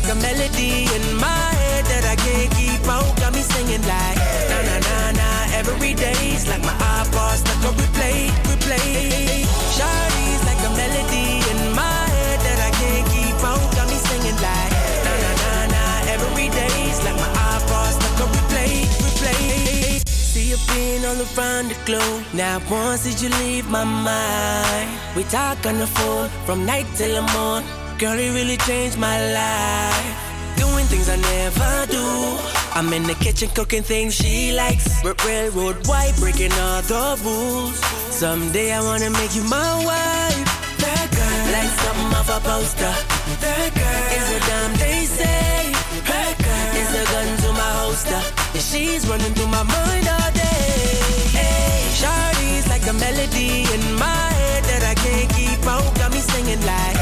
a 0.10 0.16
melody 0.16 0.88
in 0.96 1.04
my 1.20 1.52
head 1.60 1.84
that 1.86 2.06
I 2.06 2.16
can't 2.16 2.52
keep 2.56 2.80
out. 2.88 3.08
Got 3.20 3.34
me 3.34 3.42
singing 3.42 3.84
like 3.84 4.18
na 4.48 4.58
na 4.64 4.76
na 4.80 4.98
na 5.20 5.30
every 5.60 5.94
day's 5.94 6.48
like 6.48 6.64
my 6.64 6.76
iPod 6.96 7.36
stuck 7.36 7.64
on 7.68 7.74
replay, 7.76 8.32
replay. 8.48 9.44
Shawty's 9.76 10.42
like 10.48 10.62
a 10.64 10.72
melody 10.80 11.44
in 11.52 11.60
my 11.76 12.04
head 12.16 12.40
that 12.40 12.60
I 12.68 12.72
can't 12.80 13.06
keep 13.12 13.40
out. 13.44 13.60
Got 13.76 13.88
me 13.92 14.00
singing 14.08 14.40
like 14.40 14.72
na 15.04 15.14
na 15.24 15.32
na 15.44 15.52
na 15.76 15.84
every 16.16 16.48
day's 16.56 17.04
like 17.04 17.18
my 17.20 17.32
iPod 17.58 17.92
stuck 18.00 18.18
on 18.24 18.30
replay, 18.38 18.88
replay. 19.04 20.08
See 20.08 20.56
you 20.56 20.60
been 20.72 21.04
all 21.04 21.20
around 21.20 21.68
the 21.72 21.78
globe. 21.84 22.24
Now 22.34 22.62
once 22.72 23.04
did 23.04 23.20
you 23.20 23.30
leave 23.44 23.68
my 23.70 23.84
mind? 23.84 24.90
We 25.18 25.24
talk 25.24 25.66
on 25.66 25.80
the 25.80 25.88
phone 25.88 26.30
from 26.46 26.66
night 26.66 26.88
till 26.96 27.12
the 27.12 27.26
morn. 27.34 27.87
Girl, 28.00 28.20
it 28.20 28.32
really 28.32 28.58
changed 28.58 29.00
my 29.00 29.18
life. 29.34 30.56
Doing 30.56 30.86
things 30.86 31.10
I 31.10 31.16
never 31.16 31.92
do. 31.92 32.06
I'm 32.77 32.94
in 32.94 33.01
the 33.01 33.16
kitchen 33.16 33.50
cooking 33.56 33.82
things 33.82 34.13
she 34.13 34.51
likes. 34.54 35.04
R- 35.04 35.16
railroad 35.25 35.88
white, 35.88 36.13
breaking 36.20 36.51
all 36.54 36.84
the 36.84 37.20
rules. 37.25 37.75
Someday 38.13 38.72
I 38.72 38.82
wanna 38.82 39.10
make 39.10 39.34
you 39.34 39.42
my 39.50 39.72
wife. 39.84 40.46
That 40.77 41.08
girl, 41.10 41.42
like 41.58 41.74
something 41.82 42.13
off 42.20 42.30
a 42.30 42.39
poster. 42.46 42.94
That 43.42 43.70
girl 43.74 44.08
is 44.18 44.27
a 44.38 44.39
damn 44.46 44.74
they 44.77 45.01
say. 45.06 45.74
That 46.06 46.38
girl 46.38 46.70
is 46.77 46.92
a 47.01 47.04
gun 47.12 47.30
to 47.44 47.50
my 47.54 47.72
holster. 47.82 48.22
And 48.54 48.62
she's 48.62 49.08
running 49.10 49.34
through 49.34 49.50
my 49.50 49.63
mind 49.63 50.06
all 50.06 50.32
day. 50.38 51.01
Hey, 51.34 51.82
Shawty's 51.98 52.68
like 52.70 52.86
a 52.86 52.94
melody 52.94 53.66
in 53.74 53.82
my 53.98 54.30
head 54.38 54.63
that 54.70 54.84
I 54.86 54.94
can't 54.94 55.30
keep 55.34 55.66
out. 55.66 55.96
Got 55.98 56.12
me 56.13 56.20
singing 56.20 56.62
like 56.62 56.97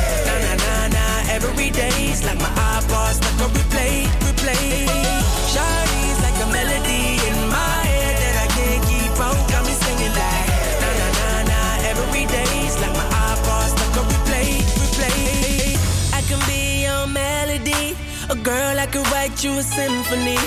girl 18.45 18.75
that 18.75 18.91
could 18.91 19.07
write 19.11 19.43
you 19.43 19.51
a 19.57 19.63
symphony. 19.63 20.37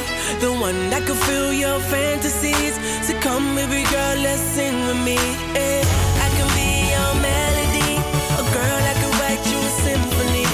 The 0.40 0.50
one 0.52 0.90
that 0.90 1.02
could 1.06 1.18
fill 1.26 1.52
your 1.52 1.80
fantasies. 1.90 2.74
So 3.06 3.12
come, 3.20 3.54
baby 3.56 3.82
girl, 3.90 4.16
let's 4.22 4.40
sing 4.54 4.76
with 4.86 5.00
me. 5.04 5.18
eh. 5.58 5.82
I 6.24 6.28
can 6.36 6.48
be 6.54 6.68
your 6.94 7.12
melody. 7.18 7.92
A 8.38 8.44
girl 8.54 8.78
that 8.86 8.96
could 9.02 9.14
write 9.20 9.42
you 9.50 9.58
a 9.58 9.72
symphony. 9.82 10.46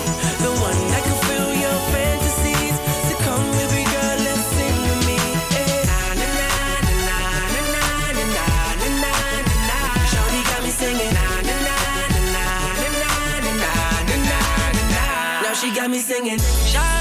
The 0.45 0.53
one 0.69 0.81
that 0.93 1.03
could 1.05 1.21
fill 1.29 1.51
your 1.65 1.79
fantasies. 1.93 2.75
So 3.09 3.15
come, 3.27 3.45
baby 3.61 3.85
girl, 3.93 4.17
let's 4.25 4.45
sing 4.57 4.77
with 4.89 5.03
me. 5.09 5.19
eh. 5.61 5.85
Na, 5.85 6.01
na, 6.21 6.29
na, 6.41 6.49
na, 6.89 6.97
na, 7.05 7.19
na, 7.75 7.85
na, 8.17 8.41
na, 8.41 8.47
na, 9.05 9.13
na. 9.69 9.79
Shawty 10.11 10.41
got 10.49 10.61
me 10.65 10.73
singing. 10.73 11.13
Na, 11.13 11.27
na, 11.45 11.57
na, 11.69 11.77
na, 12.09 12.25
na, 12.33 12.47
na, 13.05 13.13
na, 13.61 13.73
na, 14.09 14.39
na, 14.73 14.83
na. 14.97 15.05
Now 15.45 15.53
she 15.61 15.69
got 15.77 15.89
me 15.93 15.99
singing. 16.01 16.41
Shawty's 16.73 16.94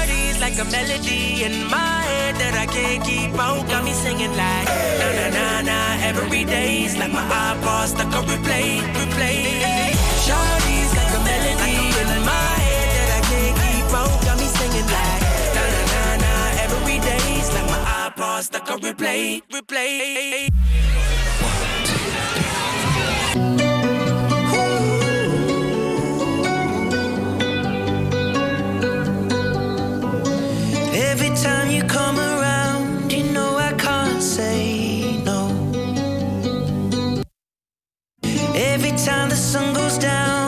like 0.56 0.66
a 0.66 0.70
melody 0.70 1.42
in 1.42 1.68
my 1.68 2.02
head 2.06 2.36
that 2.36 2.54
I 2.54 2.66
can't 2.66 3.02
keep 3.04 3.34
out. 3.34 3.66
Got 3.68 3.84
me 3.84 3.92
singing 3.92 4.30
like 4.36 4.68
na 5.00 5.08
na 5.18 5.26
na 5.36 5.46
na 5.62 5.78
every 6.02 6.44
day's 6.44 6.96
like 6.96 7.12
my 7.12 7.22
iPod 7.22 7.88
stuck 7.88 8.14
on 8.14 8.24
replay, 8.26 8.78
replay. 8.94 9.90
Shawty's 10.22 10.92
like 10.94 11.12
a 11.18 11.20
melody 11.26 11.74
in 12.00 12.10
my 12.22 12.50
head 12.66 12.88
that 12.96 13.10
I 13.18 13.20
can't 13.30 13.56
keep 13.62 13.88
out. 13.98 14.14
Got 14.26 14.38
me 14.38 14.46
singing 14.46 14.88
like 14.96 15.22
na 15.56 15.64
na 15.74 15.82
na 15.92 16.02
na 16.22 16.32
every 16.64 16.98
day's 17.00 17.48
like 17.54 17.68
my 17.74 17.80
iPod 18.06 18.42
stuck 18.44 18.70
on 18.70 18.80
replay, 18.80 19.42
replay. 19.50 20.50
Down, 40.04 40.43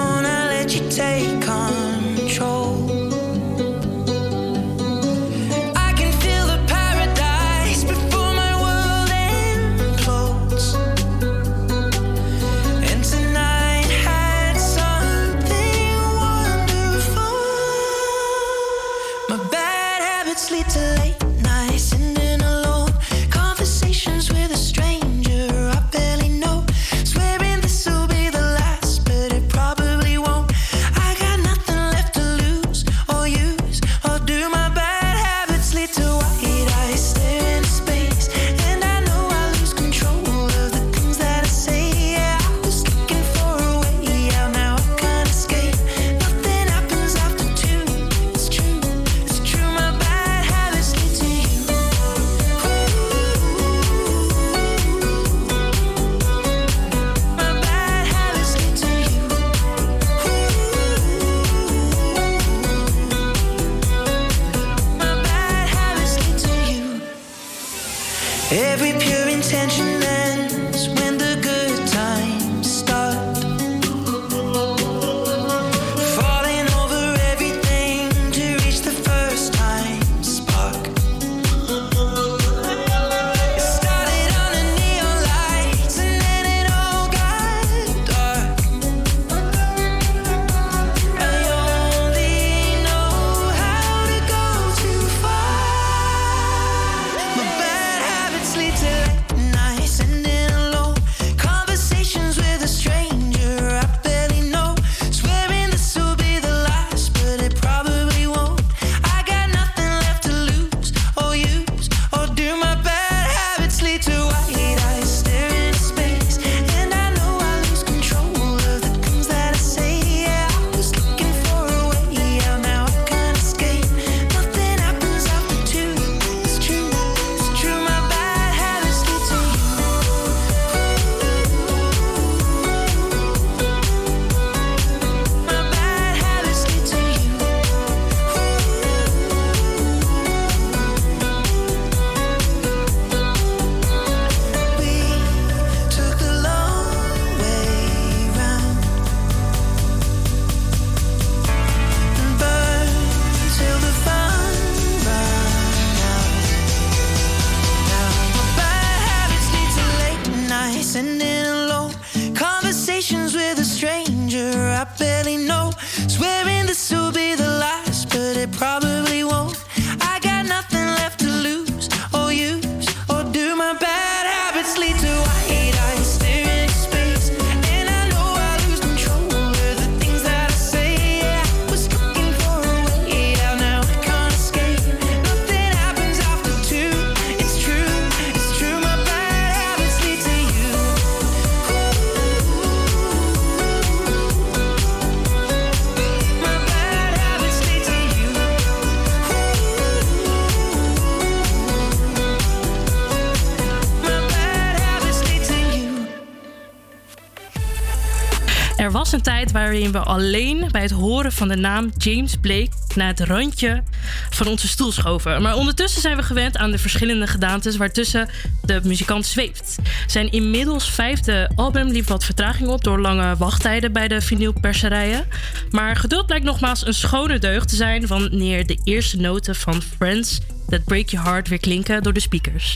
was 209.10 209.14
een 209.14 209.22
tijd 209.22 209.52
waarin 209.52 209.92
we 209.92 209.98
alleen 209.98 210.68
bij 210.70 210.82
het 210.82 210.90
horen 210.90 211.32
van 211.32 211.48
de 211.48 211.56
naam 211.56 211.92
James 211.96 212.36
Blake 212.40 212.70
naar 212.94 213.08
het 213.08 213.20
randje 213.20 213.82
van 214.30 214.46
onze 214.46 214.68
stoel 214.68 214.92
schoven. 214.92 215.42
Maar 215.42 215.54
ondertussen 215.54 216.00
zijn 216.00 216.16
we 216.16 216.22
gewend 216.22 216.56
aan 216.56 216.70
de 216.70 216.78
verschillende 216.78 217.26
gedaantes 217.26 217.76
waartussen 217.76 218.28
de 218.62 218.80
muzikant 218.84 219.26
zweeft. 219.26 219.78
Zijn 220.06 220.32
inmiddels 220.32 220.90
vijfde 220.90 221.50
album 221.54 221.88
liep 221.88 222.08
wat 222.08 222.24
vertraging 222.24 222.68
op 222.68 222.84
door 222.84 223.00
lange 223.00 223.36
wachttijden 223.36 223.92
bij 223.92 224.08
de 224.08 224.20
vinylperserijen. 224.20 225.24
Maar 225.70 225.96
geduld 225.96 226.26
blijkt 226.26 226.44
nogmaals 226.44 226.86
een 226.86 226.94
schone 226.94 227.38
deugd 227.38 227.68
te 227.68 227.76
zijn 227.76 228.06
wanneer 228.06 228.66
de 228.66 228.78
eerste 228.84 229.16
noten 229.16 229.54
van 229.54 229.82
Friends 229.82 230.38
That 230.68 230.84
Break 230.84 231.08
Your 231.08 231.26
Heart 231.26 231.48
weer 231.48 231.60
klinken 231.60 232.02
door 232.02 232.12
de 232.12 232.20
speakers. 232.20 232.74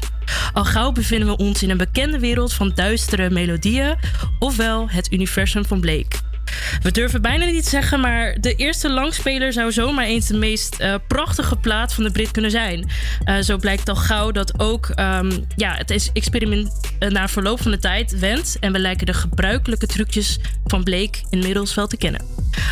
Al 0.53 0.65
gauw 0.65 0.93
bevinden 0.93 1.29
we 1.29 1.37
ons 1.37 1.63
in 1.63 1.71
een 1.71 1.77
bekende 1.77 2.19
wereld 2.19 2.53
van 2.53 2.73
duistere 2.75 3.31
melodieën, 3.31 3.97
ofwel 4.39 4.91
het 4.91 5.13
universum 5.13 5.65
van 5.65 5.81
Blake. 5.81 6.20
We 6.83 6.91
durven 6.91 7.23
bijna 7.23 7.45
niet 7.45 7.63
te 7.63 7.69
zeggen, 7.69 8.01
maar 8.01 8.37
de 8.41 8.55
eerste 8.55 8.91
langspeler 8.91 9.53
zou 9.53 9.73
zomaar 9.73 10.05
eens 10.05 10.27
de 10.27 10.37
meest 10.37 10.79
eh, 10.79 10.95
prachtige 11.09 11.57
plaat 11.57 11.95
van 11.95 12.05
de 12.05 12.11
Brit 12.11 12.31
kunnen 12.31 12.51
zijn. 12.51 12.91
Eh, 13.25 13.39
zo 13.39 13.57
blijkt 13.57 13.89
al 13.89 13.97
gauw 13.97 14.31
dat 14.31 14.61
ook 14.61 14.89
ehm, 14.89 15.31
ja, 15.57 15.75
het 15.75 16.11
experiment 16.13 16.81
eh, 16.99 17.09
na 17.09 17.29
verloop 17.29 17.63
van 17.63 17.71
de 17.71 17.79
tijd 17.79 18.19
wendt 18.19 18.57
en 18.61 18.73
we 18.73 18.79
lijken 18.79 19.07
de 19.07 19.15
gebruikelijke 19.15 19.87
trucjes 19.87 20.39
van 20.67 20.85
Blake 20.85 21.19
inmiddels 21.31 21.75
wel 21.75 21.87
te 21.87 21.97
kennen. 21.97 22.25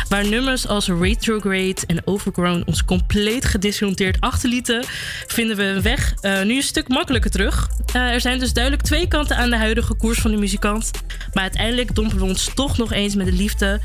Waar 0.07 0.27
nummers 0.27 0.67
als 0.67 0.87
Retrograde 0.87 1.81
en 1.87 2.07
Overgrown 2.07 2.63
ons 2.65 2.85
compleet 2.85 3.45
gedisconteerd 3.45 4.19
achterlieten, 4.19 4.83
vinden 5.27 5.57
we 5.57 5.63
een 5.63 5.81
weg 5.81 6.13
nu 6.21 6.55
een 6.55 6.61
stuk 6.61 6.87
makkelijker 6.87 7.31
terug. 7.31 7.69
Er 7.93 8.21
zijn 8.21 8.39
dus 8.39 8.53
duidelijk 8.53 8.83
twee 8.83 9.07
kanten 9.07 9.37
aan 9.37 9.49
de 9.49 9.57
huidige 9.57 9.93
koers 9.93 10.19
van 10.19 10.31
de 10.31 10.37
muzikant. 10.37 10.91
Maar 11.33 11.43
uiteindelijk 11.43 11.95
dompelen 11.95 12.23
we 12.23 12.29
ons 12.29 12.51
toch 12.55 12.77
nog 12.77 12.91
eens 12.91 13.15
met 13.15 13.25
de 13.25 13.31
liefde 13.31 13.79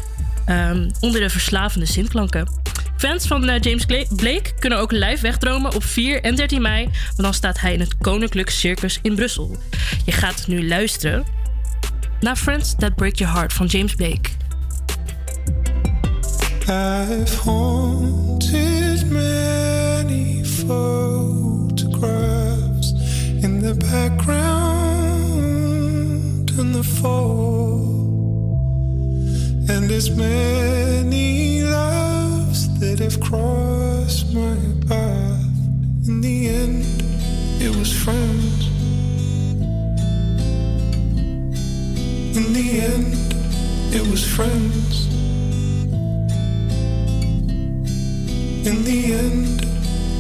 ehm, 0.47 0.91
onder 1.01 1.21
de 1.21 1.31
verslavende 1.31 1.87
zinklanken. 1.87 2.49
Fans 2.97 3.27
van 3.27 3.49
eh, 3.49 3.61
James 3.61 3.85
Blake 4.17 4.55
kunnen 4.59 4.79
ook 4.79 4.93
live 4.93 5.23
wegdromen 5.23 5.75
op 5.75 5.85
4 5.85 6.23
en 6.23 6.35
13 6.35 6.63
mei, 6.63 6.85
want 6.85 7.17
dan 7.17 7.35
staat 7.35 7.61
hij 7.61 7.73
in 7.73 7.81
het 7.81 7.97
Koninklijk 7.99 8.51
Circus 8.51 8.99
in 9.03 9.15
Brussel. 9.15 9.57
Je 10.05 10.13
gaat 10.13 10.47
nu 10.47 10.69
luisteren 10.69 11.25
naar 12.21 12.37
Friends 12.37 12.75
That 12.79 12.95
Break 12.95 13.15
Your 13.15 13.35
Heart 13.35 13.53
van 13.53 13.67
James 13.67 13.95
Blake. 13.95 14.31
I've 16.67 17.37
haunted 17.45 19.11
many 19.11 20.45
photographs 20.45 21.75
in 23.43 23.61
the 23.61 23.75
background 23.75 24.45
and 26.59 26.75
the 26.75 26.85
and 29.69 29.91
as 29.91 30.11
many 30.11 31.63
loves 31.63 32.79
that 32.81 32.99
have 32.99 33.19
crossed 33.21 34.33
my 34.35 34.57
path. 34.87 35.41
In 36.07 36.21
the 36.21 36.49
end, 36.49 36.85
it 37.61 37.75
was 37.75 37.91
friends. 37.93 38.67
In 42.37 42.53
the 42.53 42.81
end, 42.81 43.15
it 43.95 44.07
was 44.11 44.23
friends. 44.37 45.07
In 48.67 48.85
the 48.85 49.13
end, 49.13 49.65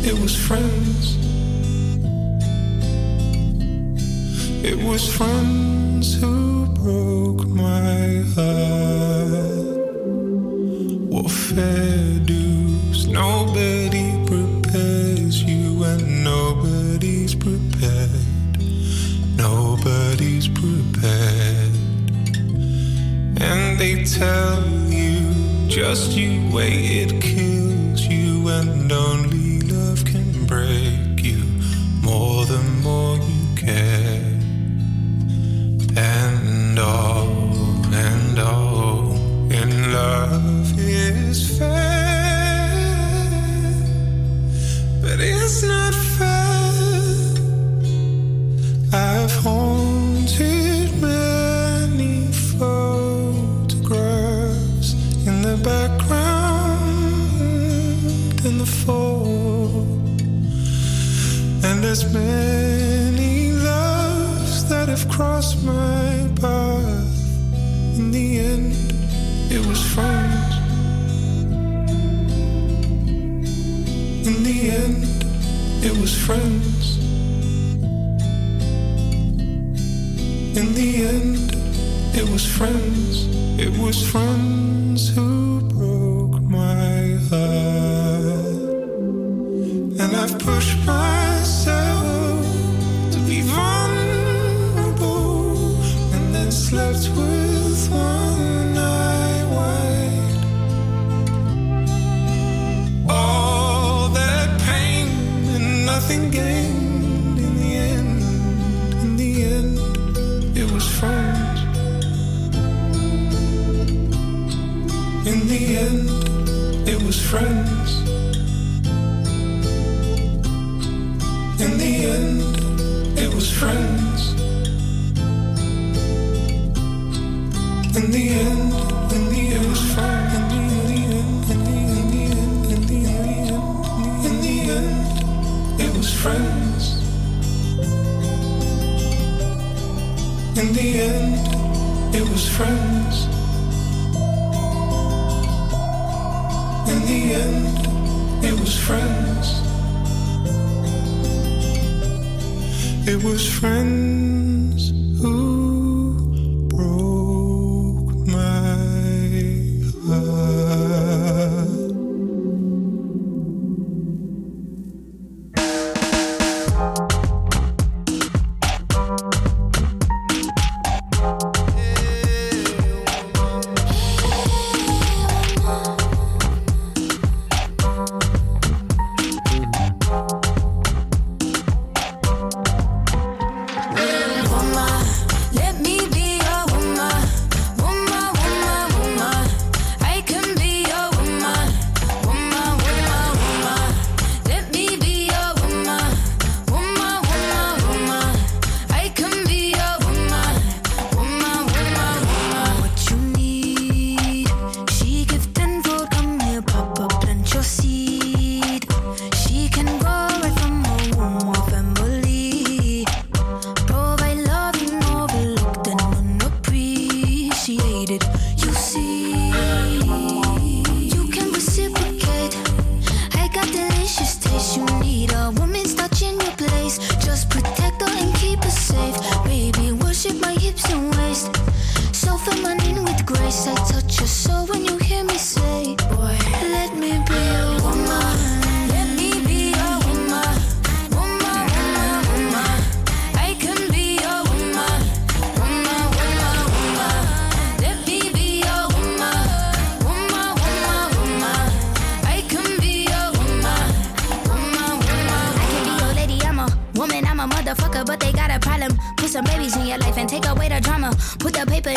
it 0.06 0.18
was 0.20 0.34
friends. 0.34 1.23
It 4.66 4.82
was 4.82 5.14
friends 5.14 6.18
who 6.18 6.64
broke 6.68 7.46
my 7.46 8.24
heart. 8.34 9.76
What 11.12 11.30
fair 11.30 12.18
dues? 12.20 13.06
Nobody 13.06 14.08
prepares 14.26 15.42
you, 15.42 15.84
and 15.84 16.24
nobody's 16.24 17.34
prepared. 17.34 18.56
Nobody's 19.36 20.48
prepared. 20.48 21.76
And 23.42 23.78
they 23.78 24.02
tell 24.04 24.66
you 24.88 25.68
just 25.68 26.12
you 26.12 26.40
wait, 26.50 27.12
it 27.12 27.20
kills 27.20 28.00
you, 28.06 28.48
and 28.48 28.90
only 28.90 29.60
love 29.60 30.06
can 30.06 30.46
break 30.46 31.22
you 31.22 31.42
more 32.02 32.46
the 32.46 32.62
more 32.82 33.18
you 33.18 33.56
care. 33.56 34.33
And 36.76 37.13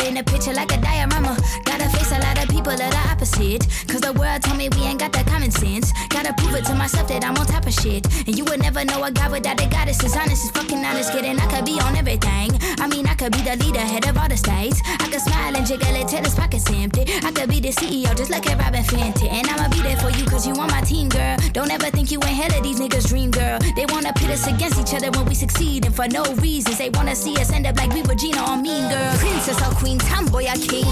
in 0.08 0.14
the 0.14 0.24
picture 0.24 0.54
like 0.54 0.72
a 0.72 0.80
diorama. 0.80 1.36
Gotta 1.64 1.88
face 1.90 2.10
a 2.12 2.18
lot 2.20 2.42
of 2.42 2.48
people 2.48 2.74
that 2.74 2.92
are 2.96 3.12
opposite. 3.12 3.68
Cause 3.86 4.00
the 4.00 4.12
world 4.14 4.42
told 4.42 4.56
me 4.56 4.68
we 4.70 4.82
ain't 4.88 4.98
got 4.98 5.12
that 5.12 5.26
common 5.26 5.50
sense. 5.50 5.92
Gotta 6.08 6.32
prove 6.32 6.54
it 6.56 6.64
to 6.64 6.74
myself 6.74 7.08
that 7.08 7.24
I'm 7.24 7.36
on 7.36 7.46
top 7.46 7.66
of 7.66 7.74
shit. 7.74 8.08
And 8.26 8.36
you 8.36 8.44
would 8.46 8.60
never 8.60 8.84
know 8.84 9.04
a 9.04 9.12
guy 9.12 9.28
without 9.28 9.60
a 9.60 9.68
goddess. 9.68 10.02
Is 10.02 10.16
honest, 10.16 10.44
is 10.44 10.50
fucking 10.50 10.82
honest, 10.84 11.12
kidding. 11.12 11.38
I 11.38 11.46
could 11.52 11.66
be 11.66 11.78
on 11.80 11.94
everything. 11.94 12.56
I 12.80 12.86
mean, 12.88 13.06
I 13.06 13.14
could 13.14 13.32
be 13.32 13.42
the 13.44 13.56
leader, 13.56 13.84
head 13.84 14.08
of 14.08 14.16
all 14.16 14.28
the 14.28 14.36
states. 14.36 14.80
I 14.86 15.06
could 15.12 15.20
smile 15.20 15.54
and 15.54 15.66
jiggle 15.66 15.94
it 15.94 16.08
till 16.08 16.24
his 16.24 16.34
pockets 16.34 16.64
empty. 16.72 17.04
I 17.22 17.30
could 17.30 17.50
be 17.50 17.60
the 17.60 17.72
CEO, 17.76 18.16
just 18.16 18.30
like 18.30 18.46
a 18.48 18.56
Robin 18.56 18.82
Fenty. 18.82 19.28
And 19.28 19.46
I'ma 19.46 19.68
be 19.68 19.82
there 19.82 19.98
for 19.98 20.10
you, 20.10 20.24
cause 20.24 20.46
you 20.46 20.54
on 20.54 20.68
my 20.72 20.80
team, 20.80 21.08
girl. 21.10 21.36
Don't 21.52 21.70
ever 21.70 21.90
think 21.92 22.10
you 22.10 22.18
ain't 22.24 22.38
hell 22.40 22.56
of 22.56 22.62
these 22.64 22.80
niggas' 22.80 23.08
dream, 23.08 23.30
girl. 23.30 23.58
They 23.76 23.84
wanna 23.92 24.12
pit 24.14 24.30
us 24.30 24.46
against 24.46 24.80
each 24.80 24.94
other 24.96 25.10
when 25.12 25.26
we 25.26 25.34
succeed, 25.34 25.84
and 25.84 25.94
for 25.94 26.08
no 26.08 26.22
reasons. 26.40 26.78
They 26.78 26.90
wanna 26.90 27.14
see 27.14 27.36
us 27.36 27.52
end 27.52 27.66
up 27.66 27.76
like 27.76 27.92
we 27.92 28.02
Regina 28.02 28.40
or 28.48 28.56
Mean 28.56 28.88
Girl. 28.88 29.12
Princess 29.18 29.60
or 29.60 29.74
Queen, 29.76 29.97
tomboy 29.98 30.44
or 30.46 30.56
king. 30.56 30.86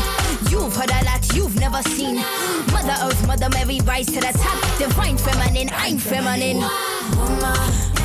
You've 0.50 0.74
heard 0.74 0.90
a 0.90 1.04
lot 1.04 1.34
you've 1.34 1.58
never 1.58 1.82
seen. 1.82 2.16
Mother 2.72 2.96
Earth, 3.02 3.26
Mother 3.26 3.48
Mary, 3.50 3.80
rise 3.84 4.06
to 4.06 4.20
the 4.20 4.32
top. 4.38 4.78
Divine 4.78 5.18
feminine, 5.18 5.70
I'm 5.72 5.98
feminine. 5.98 6.60
Woman, 7.16 7.95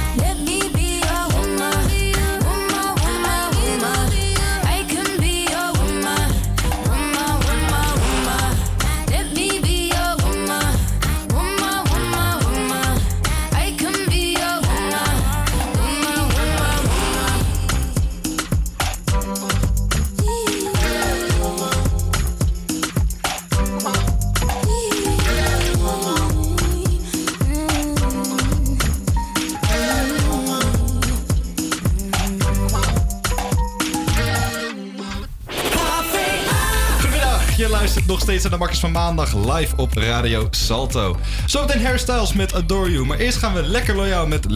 steeds 38.21 38.41
naar 38.41 38.51
de 38.51 38.57
Makkers 38.57 38.79
van 38.79 38.91
Maandag 38.91 39.35
live 39.35 39.75
op 39.75 39.93
Radio 39.93 40.47
Salto. 40.51 41.17
Zometeen 41.45 41.85
hairstyles 41.85 42.33
met 42.33 42.53
Adore 42.53 42.91
You, 42.91 43.05
maar 43.05 43.17
eerst 43.17 43.37
gaan 43.37 43.53
we 43.53 43.61
lekker 43.63 43.95
loyaal 43.95 44.27
met 44.27 44.49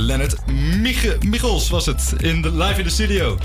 Mich 0.82 1.22
Michels 1.22 1.70
was 1.70 1.86
het, 1.86 2.14
in 2.18 2.42
de, 2.42 2.52
live 2.52 2.78
in 2.78 2.84
de 2.84 2.90
studio. 2.90 3.38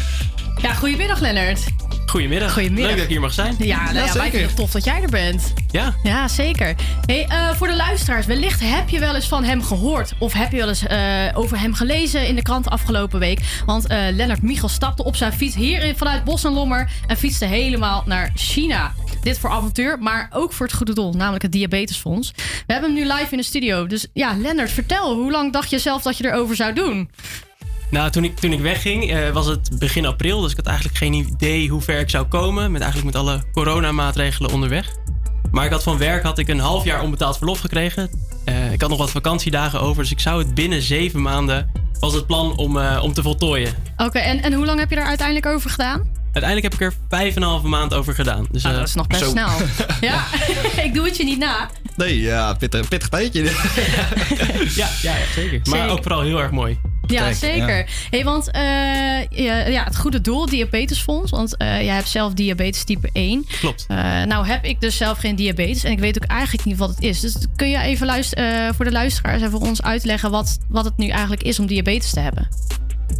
Ja, 0.62 0.74
goedemiddag 0.74 1.20
Lennart. 1.20 1.61
Goedemiddag. 2.10 2.52
Goedemiddag. 2.52 2.86
Leuk 2.86 2.96
dat 2.96 3.04
ik 3.04 3.10
hier 3.10 3.20
mag 3.20 3.32
zijn. 3.32 3.54
Ja, 3.58 3.92
nou 3.92 4.06
ja, 4.06 4.12
wij 4.12 4.30
vinden 4.30 4.48
het 4.48 4.56
tof 4.56 4.70
dat 4.70 4.84
jij 4.84 5.02
er 5.02 5.10
bent. 5.10 5.52
Ja. 5.70 5.94
Ja, 6.02 6.28
zeker. 6.28 6.74
Hey, 7.06 7.26
eh, 7.28 7.50
voor 7.54 7.66
de 7.66 7.76
luisteraars, 7.76 8.26
wellicht 8.26 8.60
heb 8.60 8.88
je 8.88 8.98
wel 8.98 9.14
eens 9.14 9.28
van 9.28 9.44
hem 9.44 9.62
gehoord. 9.62 10.12
Of 10.18 10.32
heb 10.32 10.50
je 10.50 10.56
wel 10.56 10.68
eens 10.68 10.86
eh, 10.86 10.98
over 11.34 11.60
hem 11.60 11.74
gelezen 11.74 12.26
in 12.26 12.34
de 12.34 12.42
krant 12.42 12.68
afgelopen 12.68 13.18
week. 13.18 13.40
Want 13.66 13.86
eh 13.86 13.98
Lennart 14.12 14.42
Michel 14.42 14.68
stapte 14.68 15.04
op 15.04 15.16
zijn 15.16 15.32
fiets 15.32 15.54
hier 15.54 15.96
vanuit 15.96 16.24
Bos 16.24 16.44
en 16.44 16.52
Lommer. 16.52 16.90
En 17.06 17.16
fietste 17.16 17.44
helemaal 17.44 18.02
naar 18.06 18.30
China. 18.34 18.92
Dit 19.22 19.38
voor 19.38 19.50
avontuur, 19.50 19.98
maar 19.98 20.28
ook 20.32 20.52
voor 20.52 20.66
het 20.66 20.74
goede 20.74 20.94
doel. 20.94 21.12
Namelijk 21.12 21.42
het 21.42 21.52
Diabetesfonds. 21.52 22.32
We 22.66 22.72
hebben 22.72 22.94
hem 22.94 22.98
nu 22.98 23.12
live 23.12 23.30
in 23.30 23.38
de 23.38 23.44
studio. 23.44 23.86
Dus 23.86 24.06
ja, 24.12 24.36
Lennart, 24.36 24.70
vertel. 24.70 25.14
Hoe 25.14 25.30
lang 25.30 25.52
dacht 25.52 25.70
je 25.70 25.78
zelf 25.78 26.02
dat 26.02 26.16
je 26.16 26.26
erover 26.26 26.56
zou 26.56 26.72
doen? 26.72 27.10
Nou, 27.90 28.11
toen 28.11 28.24
ik, 28.24 28.38
toen 28.38 28.53
ik 28.53 28.61
wegging 28.61 29.11
eh, 29.11 29.31
was 29.31 29.46
het 29.46 29.79
begin 29.79 30.07
april. 30.07 30.40
Dus 30.40 30.50
ik 30.50 30.57
had 30.57 30.66
eigenlijk 30.66 30.98
geen 30.98 31.12
idee 31.12 31.68
hoe 31.68 31.81
ver 31.81 32.00
ik 32.00 32.11
zou 32.11 32.26
komen. 32.26 32.72
Met 32.72 32.83
eigenlijk 32.83 33.12
met 33.12 33.22
alle 33.22 33.42
coronamaatregelen 33.53 34.53
onderweg. 34.53 34.96
Maar 35.50 35.64
ik 35.64 35.70
had 35.70 35.83
van 35.83 35.98
werk 35.98 36.22
had 36.22 36.38
ik 36.38 36.48
een 36.48 36.59
half 36.59 36.85
jaar 36.85 37.03
onbetaald 37.03 37.37
verlof 37.37 37.61
gekregen. 37.61 38.11
Eh, 38.44 38.72
ik 38.72 38.81
had 38.81 38.90
nog 38.90 38.98
wat 38.98 39.11
vakantiedagen 39.11 39.81
over. 39.81 40.03
Dus 40.03 40.12
ik 40.12 40.20
zou 40.20 40.42
het 40.42 40.55
binnen 40.55 40.83
zeven 40.83 41.22
maanden... 41.22 41.70
was 42.00 42.14
het 42.14 42.26
plan 42.26 42.57
om, 42.57 42.79
eh, 42.79 43.03
om 43.03 43.12
te 43.12 43.22
voltooien. 43.22 43.74
Oké, 43.96 44.18
en, 44.18 44.42
en 44.42 44.53
hoe 44.53 44.66
lang 44.66 44.79
heb 44.79 44.90
je 44.90 44.96
daar 44.96 45.07
uiteindelijk 45.07 45.46
over 45.46 45.70
gedaan? 45.70 46.19
Uiteindelijk 46.32 46.62
heb 46.62 46.74
ik 46.74 46.80
er 46.80 46.92
vijf 47.08 47.36
en 47.36 47.42
een 47.42 47.48
halve 47.48 47.66
maand 47.66 47.94
over 47.94 48.14
gedaan. 48.14 48.46
Dus, 48.50 48.62
Nou, 48.62 48.74
eh, 48.74 48.80
dat 48.80 48.88
is 48.88 48.94
nog 48.94 49.06
best 49.06 49.22
zo. 49.22 49.30
snel. 49.30 49.48
Ja, 50.00 50.24
ik 50.84 50.94
doe 50.94 51.04
het 51.04 51.16
je 51.16 51.24
niet 51.24 51.38
na. 51.38 51.70
Nee, 51.96 52.20
ja, 52.20 52.54
pittig, 52.54 52.88
pittig 52.88 53.08
tijdje. 53.08 53.42
ja, 54.80 54.88
ja, 55.02 55.16
ja, 55.16 55.16
zeker. 55.34 55.60
Maar 55.64 55.78
Zeker. 55.78 55.88
ook 55.88 56.02
vooral 56.02 56.20
heel 56.22 56.40
erg 56.40 56.50
mooi. 56.50 56.78
Ja, 57.06 57.22
Kijk, 57.22 57.34
zeker. 57.36 57.76
ja. 57.78 57.84
Hey, 58.10 58.24
want 58.24 58.50
eh, 58.50 58.62
ja, 59.30 59.66
ja, 59.66 59.84
het 59.84 59.96
goede 59.96 60.20
doel, 60.20 60.46
diabetesfonds. 60.46 61.30
Want 61.30 61.56
eh, 61.56 61.82
jij 61.82 61.94
hebt 61.94 62.08
zelf 62.08 62.32
diabetes 62.32 62.84
type 62.84 63.08
1. 63.12 63.46
Klopt. 63.60 63.84
Eh, 63.88 63.96
nou 64.22 64.46
heb 64.46 64.64
ik 64.64 64.80
dus 64.80 64.96
zelf 64.96 65.18
geen 65.18 65.36
diabetes. 65.36 65.84
En 65.84 65.92
ik 65.92 65.98
weet 65.98 66.22
ook 66.22 66.28
eigenlijk 66.30 66.64
niet 66.66 66.76
wat 66.76 66.88
het 66.88 67.00
is. 67.02 67.20
Dus 67.20 67.36
kun 67.56 67.70
je 67.70 67.78
even 67.78 68.06
luister, 68.06 68.38
eh, 68.38 68.68
voor 68.74 68.84
de 68.84 68.92
luisteraars 68.92 69.42
en 69.42 69.50
voor 69.50 69.60
ons 69.60 69.82
uitleggen... 69.82 70.30
Wat, 70.30 70.58
wat 70.68 70.84
het 70.84 70.96
nu 70.96 71.08
eigenlijk 71.08 71.42
is 71.42 71.58
om 71.58 71.66
diabetes 71.66 72.10
te 72.10 72.20
hebben? 72.20 72.48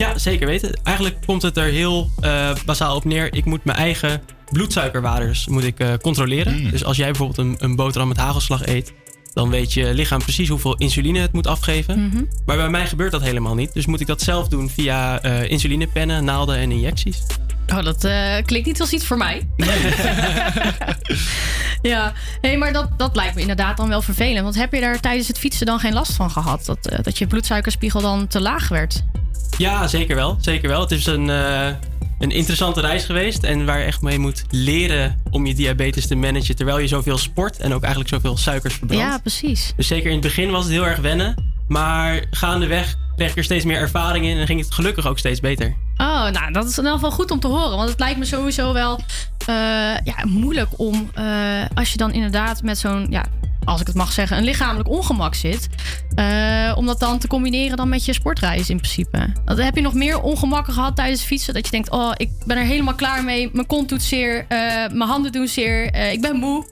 Ja, 0.01 0.19
zeker 0.19 0.47
weten. 0.47 0.81
Eigenlijk 0.83 1.17
komt 1.27 1.43
het 1.43 1.57
er 1.57 1.65
heel 1.65 2.11
eh, 2.21 2.51
basaal 2.67 2.97
op 2.97 3.05
neer. 3.05 3.35
Ik 3.35 3.45
moet 3.45 3.65
mijn 3.65 3.79
eigen 3.79 4.23
bloedsuikerwaardes 4.51 5.47
moet 5.49 5.65
ik, 5.65 5.81
eh, 5.81 5.93
controleren. 6.03 6.71
Dus 6.71 6.85
als 6.85 6.97
jij 6.97 7.07
bijvoorbeeld 7.07 7.39
een, 7.39 7.57
een 7.59 7.77
boterham 7.77 8.09
met 8.09 8.17
hagelslag 8.17 8.67
eet... 8.67 8.93
dan 9.33 9.51
weet 9.51 9.73
je 9.73 9.95
lichaam 9.95 10.19
precies 10.19 10.49
hoeveel 10.49 10.77
insuline 10.77 11.19
het 11.19 11.33
moet 11.33 11.47
afgeven. 11.47 12.07
Mhm. 12.07 12.25
Maar 12.47 12.57
bij 12.57 12.69
mij 12.69 12.87
gebeurt 12.87 13.13
dat 13.13 13.23
helemaal 13.23 13.55
niet. 13.55 13.73
Dus 13.73 13.87
moet 13.87 14.01
ik 14.01 14.07
dat 14.07 14.23
zelf 14.23 14.49
doen 14.49 14.71
via 14.71 15.23
eh, 15.23 15.51
insulinepennen, 15.51 16.25
naalden 16.25 16.57
en 16.57 16.73
injecties. 16.73 17.23
Oh, 17.71 17.85
dat 17.85 18.05
eh, 18.05 18.35
klinkt 18.45 18.67
niet 18.67 18.81
als 18.81 18.93
iets 18.93 19.07
voor 19.07 19.17
mij. 19.17 19.49
ja, 21.83 22.13
hey, 22.41 22.59
maar 22.59 22.73
dat, 22.73 22.89
dat 22.97 23.17
lijkt 23.17 23.35
me 23.35 23.41
inderdaad 23.41 23.77
dan 23.77 23.89
wel 23.89 24.03
vervelend. 24.03 24.43
Want 24.43 24.55
heb 24.55 24.73
je 24.73 24.81
daar 24.81 25.01
tijdens 25.01 25.29
het 25.29 25.39
fietsen 25.39 25.67
dan 25.67 25.79
geen 25.79 25.93
last 25.93 26.13
van 26.13 26.31
gehad? 26.31 26.65
Dat, 26.65 26.87
eh, 26.87 26.99
dat 27.03 27.19
je 27.19 27.27
bloedsuikerspiegel 27.27 28.01
dan 28.01 28.27
te 28.27 28.41
laag 28.41 28.69
werd? 28.69 29.03
Ja, 29.59 29.87
zeker 29.87 30.17
wel. 30.17 30.39
Zeker 30.41 30.69
wel. 30.69 30.81
Het 30.81 30.91
is 30.91 31.07
een, 31.07 31.31
eh, 31.31 31.67
een 32.19 32.31
interessante 32.31 32.81
reis 32.81 33.05
geweest. 33.05 33.43
En 33.43 33.65
waar 33.65 33.79
je 33.79 33.85
echt 33.85 34.01
mee 34.01 34.19
moet 34.19 34.45
leren 34.51 35.23
om 35.31 35.47
je 35.47 35.55
diabetes 35.55 36.07
te 36.07 36.15
managen. 36.15 36.57
Terwijl 36.57 36.79
je 36.79 36.89
zoveel 36.89 37.19
sport 37.19 37.57
en 37.59 37.75
ook 37.75 37.83
eigenlijk 37.83 38.15
zoveel 38.15 38.37
suikers 38.37 38.75
verbrandt. 38.75 39.05
Ja, 39.05 39.19
precies. 39.19 39.73
Dus 39.77 39.87
zeker 39.87 40.07
in 40.07 40.13
het 40.13 40.23
begin 40.23 40.51
was 40.51 40.65
het 40.65 40.73
heel 40.73 40.87
erg 40.87 40.99
wennen. 40.99 41.53
Maar 41.69 42.27
gaandeweg 42.31 42.97
kreeg 43.21 43.33
ik 43.33 43.39
er 43.39 43.45
steeds 43.45 43.65
meer 43.65 43.79
ervaring 43.79 44.25
in. 44.25 44.37
En 44.39 44.47
ging 44.47 44.61
het 44.61 44.75
gelukkig 44.75 45.07
ook 45.07 45.19
steeds 45.19 45.41
beter. 45.41 45.77
Oh, 45.97 46.31
nou, 46.31 46.53
dat 46.53 46.65
is 46.65 46.79
in 46.79 46.83
ieder 46.85 46.93
geval 46.93 47.11
goed 47.11 47.31
om 47.31 47.41
te 47.41 47.47
horen. 47.47 47.77
Want 47.77 47.89
het 47.89 47.99
lijkt 47.99 48.19
me 48.19 48.25
sowieso 48.25 48.73
wel 48.73 49.01
eh, 49.47 49.55
ja, 50.05 50.25
moeilijk 50.25 50.69
om, 50.77 51.11
eh, 51.15 51.25
als 51.75 51.93
je 51.93 51.99
dan 51.99 52.13
inderdaad 52.13 52.63
met 52.63 52.79
zo'n, 52.79 53.07
ja, 53.11 53.25
als 53.65 53.81
ik 53.81 53.87
het 53.87 53.97
mag 53.97 54.13
zeggen, 54.13 54.37
een 54.37 54.45
lichamelijk 54.45 54.89
ongemak 54.89 55.35
zit. 55.35 55.69
eh, 56.15 56.73
om 56.77 56.87
dat 56.87 57.01
dan 57.01 57.19
te 57.19 57.27
combineren 57.27 57.77
dan 57.77 57.89
met 57.89 58.05
je 58.05 58.13
sportreis 58.13 58.71
in 58.71 58.77
principe. 58.77 59.33
Dan 59.45 59.59
heb 59.59 59.75
je 59.75 59.83
nog 59.83 59.95
meer 59.95 60.21
ongemakken 60.21 60.73
gehad 60.73 60.97
tijdens 60.97 61.23
fietsen. 61.23 61.55
Dat 61.55 61.65
je 61.65 61.71
denkt, 61.71 61.91
oh, 61.91 62.11
ik 62.17 62.31
ben 62.47 62.57
er 62.57 62.65
helemaal 62.65 62.95
klaar 62.95 63.25
mee. 63.25 63.51
Mijn 63.53 63.67
kont 63.67 63.89
doet 63.89 64.03
zeer, 64.03 64.47
mijn 64.49 65.01
handen 65.01 65.33
doen 65.33 65.49
zeer, 65.49 65.95
ik 66.13 66.21
ben 66.21 66.37
moe. 66.37 66.67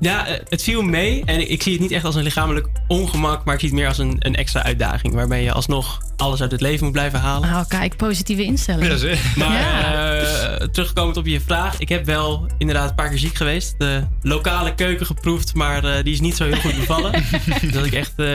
Ja, 0.00 0.26
eh, 0.26 0.40
het 0.48 0.62
viel 0.62 0.82
mee. 0.82 1.22
En 1.24 1.50
ik, 1.50 1.62
zie 1.62 1.72
het 1.72 1.80
niet 1.80 1.90
echt 1.90 2.04
als 2.04 2.14
een 2.14 2.22
lichamelijk 2.22 2.68
ongemak. 2.86 3.44
Maar 3.44 3.54
ik 3.54 3.60
zie 3.60 3.68
het 3.68 3.78
meer 3.78 3.88
als 3.88 3.98
een, 3.98 4.16
een 4.18 4.34
extra 4.34 4.62
uitdaging. 4.62 5.14
Waarbij 5.14 5.42
je 5.42 5.52
alsnog 5.52 6.00
alles 6.16 6.40
uit 6.40 6.50
het 6.50 6.60
leven 6.60 6.84
moet 6.84 6.92
blijven 6.92 7.18
halen. 7.20 7.48
Oh, 7.48 7.60
kijk, 7.68 7.96
positieve 7.96 8.44
instelling. 8.44 9.18
Maar 9.36 9.60
eh, 9.60 10.68
terugkomend 10.68 11.16
op 11.16 11.26
je 11.26 11.40
vraag. 11.40 11.78
Ik 11.78 11.88
heb 11.88 12.04
wel 12.04 12.46
inderdaad 12.58 12.88
een 12.88 12.94
paar 12.94 13.08
keer 13.08 13.18
ziek 13.18 13.34
geweest. 13.34 13.74
De 13.78 14.02
lokale 14.22 14.74
keuken 14.74 15.06
geproefd, 15.06 15.54
maar 15.54 15.84
eh, 15.84 16.04
die 16.04 16.12
is 16.12 16.20
niet 16.20 16.36
zo 16.36 16.44
heel 16.44 16.60
goed 16.60 16.76
bevallen. 16.76 17.12
dat 17.72 17.86
ik 17.86 17.92
echt 17.92 18.12
eh, 18.16 18.26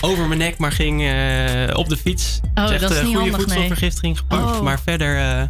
over 0.00 0.26
mijn 0.26 0.38
nek 0.38 0.58
maar 0.58 0.72
ging 0.72 1.02
eh, 1.02 1.76
op 1.76 1.88
de 1.88 1.96
fiets. 1.96 2.40
Oh, 2.54 2.62
Dus 2.62 2.70
echt, 2.70 2.80
dat 2.80 2.90
is 2.90 3.02
niet 3.02 3.16
goede 3.16 3.20
handig, 3.20 3.36
nee. 3.38 3.46
voedselvergiftiging 3.46 4.18
gepakt. 4.18 4.56
Oh. 4.56 4.60
Maar 4.60 4.80
verder 4.80 5.18
eh, 5.18 5.42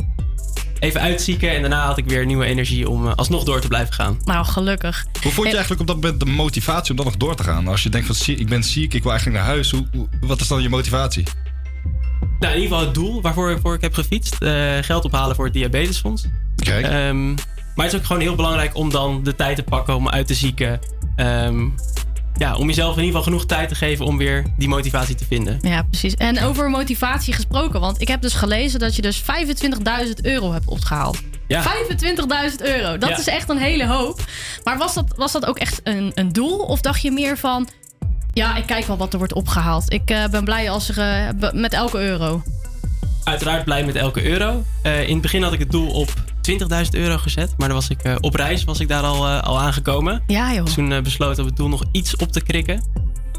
even 0.81 1.01
uitzieken. 1.01 1.51
En 1.51 1.61
daarna 1.61 1.87
had 1.87 1.99
ik 1.99 2.05
weer 2.09 2.27
nieuwe 2.27 2.45
energie 2.45 2.89
om 2.89 3.07
eh, 3.07 3.15
alsnog 3.15 3.45
door 3.45 3.61
te 3.61 3.69
blijven 3.69 3.95
gaan. 3.95 4.19
Nou, 4.25 4.45
gelukkig. 4.45 5.07
Hoe 5.23 5.33
vond 5.33 5.47
je 5.47 5.53
eigenlijk 5.53 5.81
op 5.81 5.87
dat 5.87 5.97
moment 5.97 6.21
de 6.21 6.27
motivatie 6.27 6.91
om 6.91 6.97
dan 6.97 7.07
nog 7.07 7.17
door 7.17 7.37
te 7.37 7.43
gaan? 7.43 7.69
Als 7.69 7.83
je 7.83 7.89
denkt 7.89 8.17
van 8.17 8.35
ik 8.37 8.49
ben 8.49 8.63
ziek, 8.65 8.95
ik 8.95 9.03
wil 9.03 9.11
eigenlijk 9.11 9.41
naar 9.41 9.51
huis. 9.51 9.71
Hoe, 9.71 9.87
wat 10.21 10.41
is 10.41 10.49
dan 10.49 10.63
je 10.63 10.69
motivatie? 10.69 11.25
Nou, 12.41 12.55
in 12.55 12.61
ieder 12.61 12.77
geval 12.77 12.81
het 12.87 12.95
doel 12.95 13.21
waarvoor, 13.23 13.49
waarvoor 13.51 13.75
ik 13.75 13.81
heb 13.81 13.95
gefietst. 13.95 14.37
eh, 14.43 14.77
geld 14.81 15.05
ophalen 15.05 15.37
voor 15.37 15.45
het 15.45 15.55
diabetesfonds. 15.55 16.27
Ehm, 16.57 17.29
maar 17.75 17.85
het 17.85 17.93
is 17.93 17.95
ook 17.95 18.05
gewoon 18.07 18.23
heel 18.23 18.35
belangrijk 18.35 18.77
om 18.77 18.91
dan 18.91 19.23
de 19.23 19.35
tijd 19.35 19.57
te 19.57 19.63
pakken 19.63 19.95
om 19.95 20.09
uit 20.09 20.27
te 20.27 20.35
zieken. 20.35 20.81
Ehm, 21.17 21.69
ja, 22.41 22.57
om 22.57 22.67
jezelf 22.67 22.97
in 22.97 23.05
ieder 23.05 23.17
geval 23.17 23.23
genoeg 23.23 23.47
tijd 23.47 23.69
te 23.69 23.75
geven 23.75 24.05
om 24.05 24.19
weer 24.19 24.45
die 24.59 24.69
motivatie 24.69 25.15
te 25.15 25.25
vinden. 25.25 25.59
Ja, 25.63 25.83
precies. 25.83 26.15
En 26.15 26.43
over 26.43 26.71
motivatie 26.71 27.33
gesproken, 27.35 27.81
want 27.81 28.01
ik 28.01 28.09
heb 28.09 28.21
dus 28.23 28.33
gelezen 28.35 28.81
dat 28.81 28.97
je 28.97 29.03
dus 29.03 29.23
25.000 29.23 29.27
euro 30.23 30.53
hebt 30.53 30.69
opgehaald. 30.69 31.19
Ja. 31.47 31.63
25.000 31.63 32.63
euro, 32.63 32.99
dat 32.99 33.09
Ja. 33.09 33.19
is 33.19 33.27
echt 33.27 33.49
een 33.49 33.59
hele 33.59 33.87
hoop. 33.87 34.21
Maar 34.65 34.79
was 34.79 34.95
dat, 34.95 35.05
was 35.17 35.33
dat 35.33 35.47
ook 35.47 35.59
echt 35.59 35.81
een, 35.85 36.13
een 36.15 36.33
doel? 36.33 36.59
Of 36.59 36.81
dacht 36.81 37.03
je 37.03 37.11
meer 37.11 37.39
van, 37.39 37.69
ja, 38.33 38.57
ik 38.57 38.67
kijk 38.67 38.87
wel 38.87 38.97
wat 38.97 39.13
er 39.13 39.19
wordt 39.19 39.35
opgehaald. 39.35 39.93
Ik 39.93 40.11
eh, 40.11 40.25
ben 40.31 40.45
blij 40.45 40.71
als 40.71 40.89
er, 40.89 40.99
eh, 41.41 41.51
met 41.53 41.73
elke 41.73 41.99
euro. 41.99 42.43
Uiteraard 43.25 43.65
blij 43.65 43.85
met 43.85 43.95
elke 43.97 44.25
euro. 44.25 44.65
Eh, 44.83 45.03
in 45.03 45.13
het 45.13 45.23
begin 45.23 45.43
had 45.43 45.53
ik 45.53 45.59
het 45.59 45.71
doel 45.71 45.91
op 45.91 46.11
20.000 46.41 46.91
euro 46.91 47.17
gezet. 47.17 47.55
Maar 47.57 47.69
dan 47.69 47.77
was 47.77 47.89
ik, 47.89 48.03
eh, 48.03 48.15
op 48.21 48.35
reis 48.35 48.65
was 48.65 48.81
ik 48.81 48.89
daar 48.89 49.03
al, 49.03 49.27
eh, 49.27 49.43
al 49.43 49.61
aangekomen. 49.61 50.23
Ja, 50.27 50.55
joh. 50.55 50.65
Dus 50.65 50.75
toen 50.75 50.93
eh, 50.93 51.03
besloten 51.03 51.43
we 51.43 51.49
het 51.49 51.57
doel 51.57 51.69
nog 51.69 51.85
iets 51.93 52.17
op 52.17 52.33
te 52.33 52.41
krikken. 52.41 52.83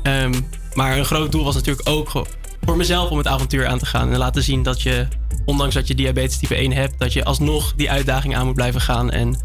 Ehm, 0.04 0.34
maar 0.74 0.98
een 0.98 1.06
groot 1.06 1.32
doel 1.32 1.44
was 1.44 1.56
natuurlijk 1.56 1.90
ook 1.90 2.26
voor 2.62 2.78
mezelf 2.78 3.10
om 3.10 3.18
het 3.18 3.28
avontuur 3.28 3.68
aan 3.68 3.80
te 3.80 3.86
gaan. 3.86 4.12
En 4.12 4.18
laten 4.18 4.44
zien 4.44 4.64
dat 4.64 4.82
je, 4.82 5.08
ondanks 5.46 5.76
dat 5.76 5.88
je 5.88 5.96
diabetes 5.96 6.38
type 6.38 6.56
1 6.56 6.72
hebt, 6.72 7.00
dat 7.00 7.14
je 7.14 7.24
alsnog 7.24 7.74
die 7.76 7.92
uitdaging 7.92 8.36
aan 8.36 8.46
moet 8.46 8.56
blijven 8.56 8.82
gaan. 8.82 9.12
En 9.12 9.38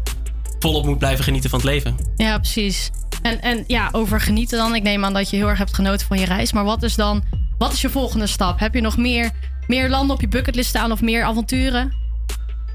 volop 0.59 0.85
moet 0.85 0.97
blijven 0.97 1.23
genieten 1.23 1.49
van 1.49 1.59
het 1.59 1.67
leven. 1.67 1.95
Ja, 2.15 2.37
precies. 2.37 2.91
En, 3.21 3.41
en 3.41 3.63
ja, 3.67 3.89
over 3.91 4.21
genieten 4.21 4.57
dan. 4.57 4.75
Ik 4.75 4.83
neem 4.83 5.05
aan 5.05 5.13
dat 5.13 5.29
je 5.29 5.35
heel 5.35 5.47
erg 5.47 5.57
hebt 5.57 5.75
genoten 5.75 6.07
van 6.07 6.19
je 6.19 6.25
reis. 6.25 6.53
Maar 6.53 6.63
wat 6.63 6.83
is 6.83 6.95
dan, 6.95 7.23
wat 7.57 7.73
is 7.73 7.81
je 7.81 7.89
volgende 7.89 8.27
stap? 8.27 8.59
Heb 8.59 8.73
je 8.73 8.81
nog 8.81 8.97
meer, 8.97 9.31
meer 9.67 9.89
landen 9.89 10.15
op 10.15 10.21
je 10.21 10.27
bucketlist 10.27 10.69
staan 10.69 10.91
of 10.91 11.01
meer 11.01 11.23
avonturen? 11.23 11.93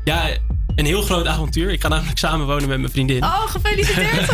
Ja, 0.04 0.36
een 0.74 0.84
heel 0.84 1.02
groot 1.02 1.26
avontuur. 1.26 1.70
Ik 1.70 1.80
ga 1.80 1.88
namelijk 1.88 2.18
samenwonen 2.18 2.68
met 2.68 2.78
mijn 2.78 2.92
vriendin. 2.92 3.22
Oh, 3.22 3.46
gefeliciteerd! 3.46 4.26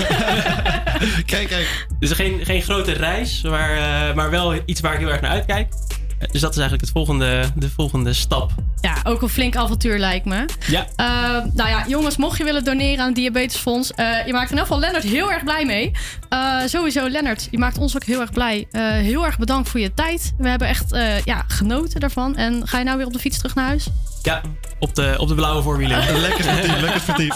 kijk, 1.33 1.49
kijk. 1.49 1.87
Dus 1.99 2.11
geen, 2.11 2.45
geen 2.45 2.63
grote 2.63 2.93
reis, 2.93 3.43
maar, 3.43 3.77
eh, 3.77 4.15
maar 4.15 4.31
wel 4.31 4.55
iets 4.65 4.81
waar 4.81 4.93
ik 4.93 4.99
heel 4.99 5.09
erg 5.09 5.21
naar 5.21 5.31
uitkijk. 5.31 5.73
Dus 6.19 6.41
dat 6.41 6.51
is 6.51 6.57
eigenlijk 6.57 6.81
het 6.81 6.91
volgende, 6.91 7.51
de 7.55 7.71
volgende 7.71 8.13
stap. 8.13 8.51
Ja, 8.81 8.95
ook 9.05 9.23
een 9.23 9.29
flink 9.29 9.57
avontuur 9.57 9.99
lijkt 9.99 10.25
me. 10.25 10.45
Ja. 10.67 10.87
Eh, 10.97 11.07
nou 11.55 11.69
ja, 11.69 11.85
jongens, 11.89 12.17
mocht 12.17 12.39
je 12.39 12.45
willen 12.45 12.65
doneren 12.65 13.01
aan 13.01 13.07
het 13.07 13.15
Diabetesfonds, 13.15 13.91
eh, 13.91 14.27
je 14.27 14.33
maakt 14.33 14.51
in 14.51 14.57
ieder 14.57 14.59
geval 14.59 14.79
Lennart 14.81 15.05
heel 15.05 15.33
erg 15.33 15.45
blij 15.45 15.65
mee. 15.65 15.93
Eh, 16.29 16.61
sowieso, 16.67 17.09
Lennart, 17.09 17.49
je 17.51 17.59
maakt 17.59 17.79
ons 17.79 17.97
ook 17.97 18.05
heel 18.05 18.21
erg 18.21 18.33
blij. 18.33 18.67
Eh, 18.71 18.83
heel 18.83 19.25
erg 19.25 19.39
bedankt 19.39 19.69
voor 19.69 19.81
je 19.81 19.95
tijd. 19.95 20.35
We 20.39 20.49
hebben 20.49 20.69
echt 20.69 20.93
eh, 20.93 21.21
ja, 21.25 21.45
genoten 21.47 22.01
daarvan. 22.01 22.37
En 22.37 22.69
ga 22.69 22.79
je 22.79 22.85
nou 22.85 22.97
weer 22.97 23.07
op 23.07 23.13
de 23.13 23.19
fiets 23.19 23.37
terug 23.37 23.55
naar 23.55 23.65
huis? 23.65 23.87
Ja, 24.23 24.41
op 24.79 24.95
de, 24.95 25.15
op 25.19 25.29
de 25.29 25.35
blauwe 25.35 25.63
voorwielen. 25.63 25.99
lekker 26.21 26.45
sportief, 26.45 26.81
lekker 26.81 27.01
sportief. 27.01 27.35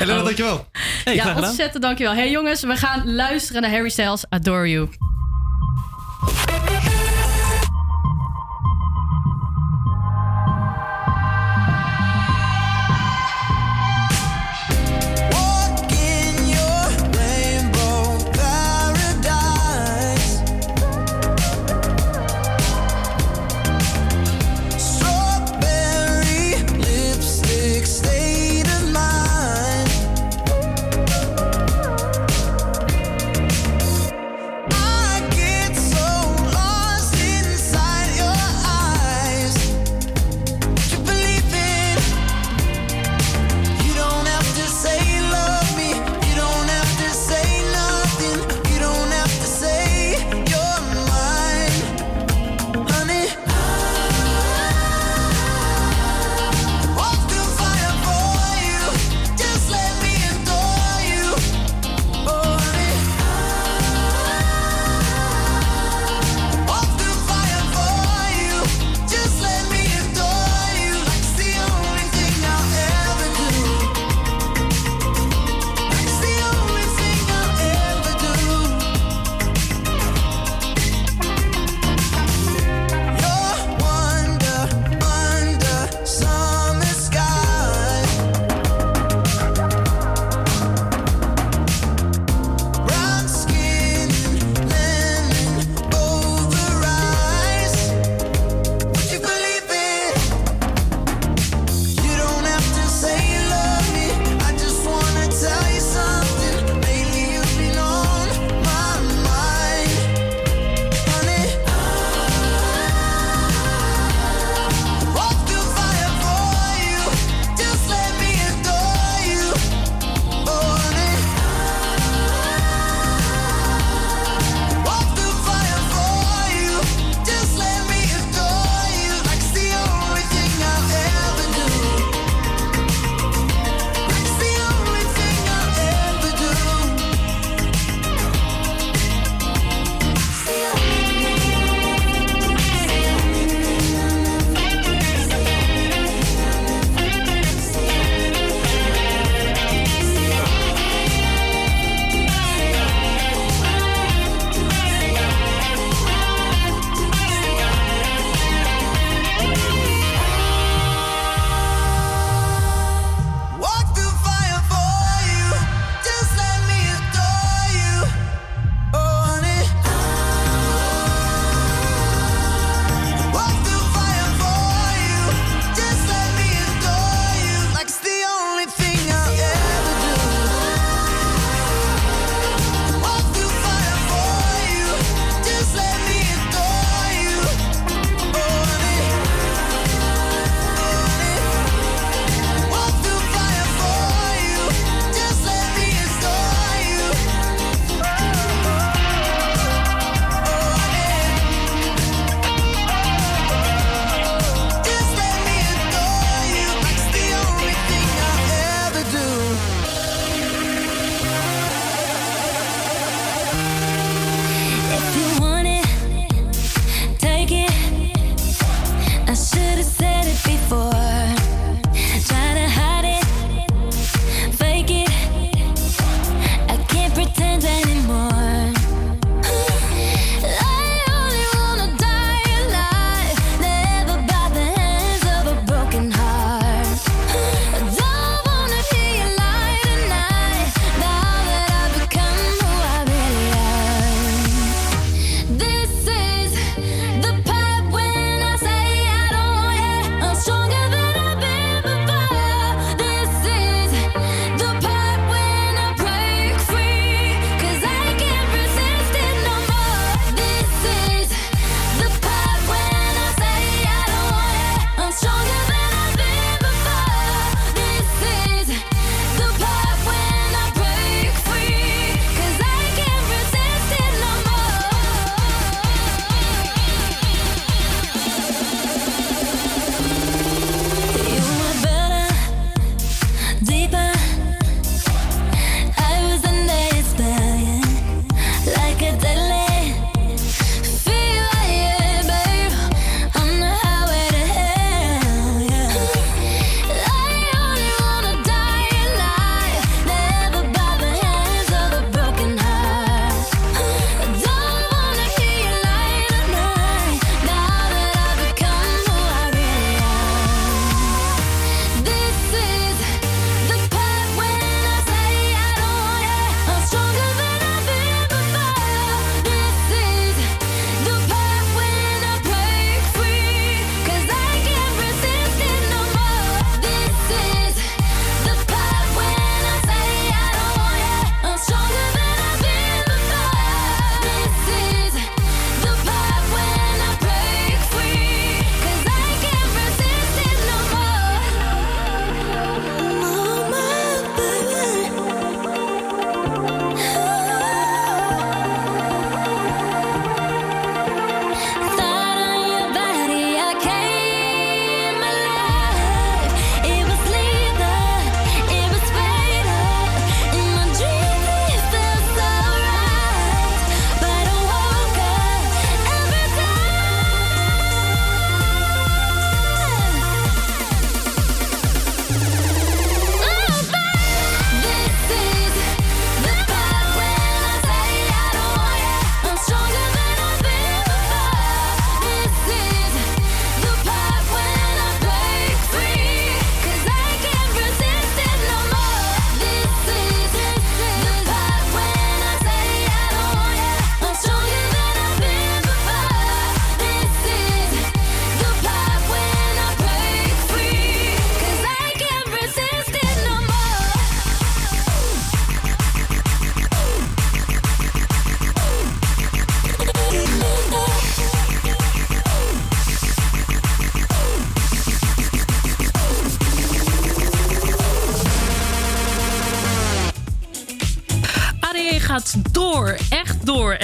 en 0.00 0.06
dan 0.06 0.24
dankjewel. 0.24 0.66
Hey, 1.04 1.14
ja, 1.14 1.34
ontzettend 1.36 1.82
dankjewel. 1.82 2.14
Hey 2.14 2.30
jongens, 2.30 2.62
we 2.62 2.76
gaan 2.76 3.14
luisteren 3.14 3.62
naar 3.62 3.70
Harry 3.70 3.88
Styles, 3.88 4.24
Adore 4.28 4.70
You. 4.70 4.88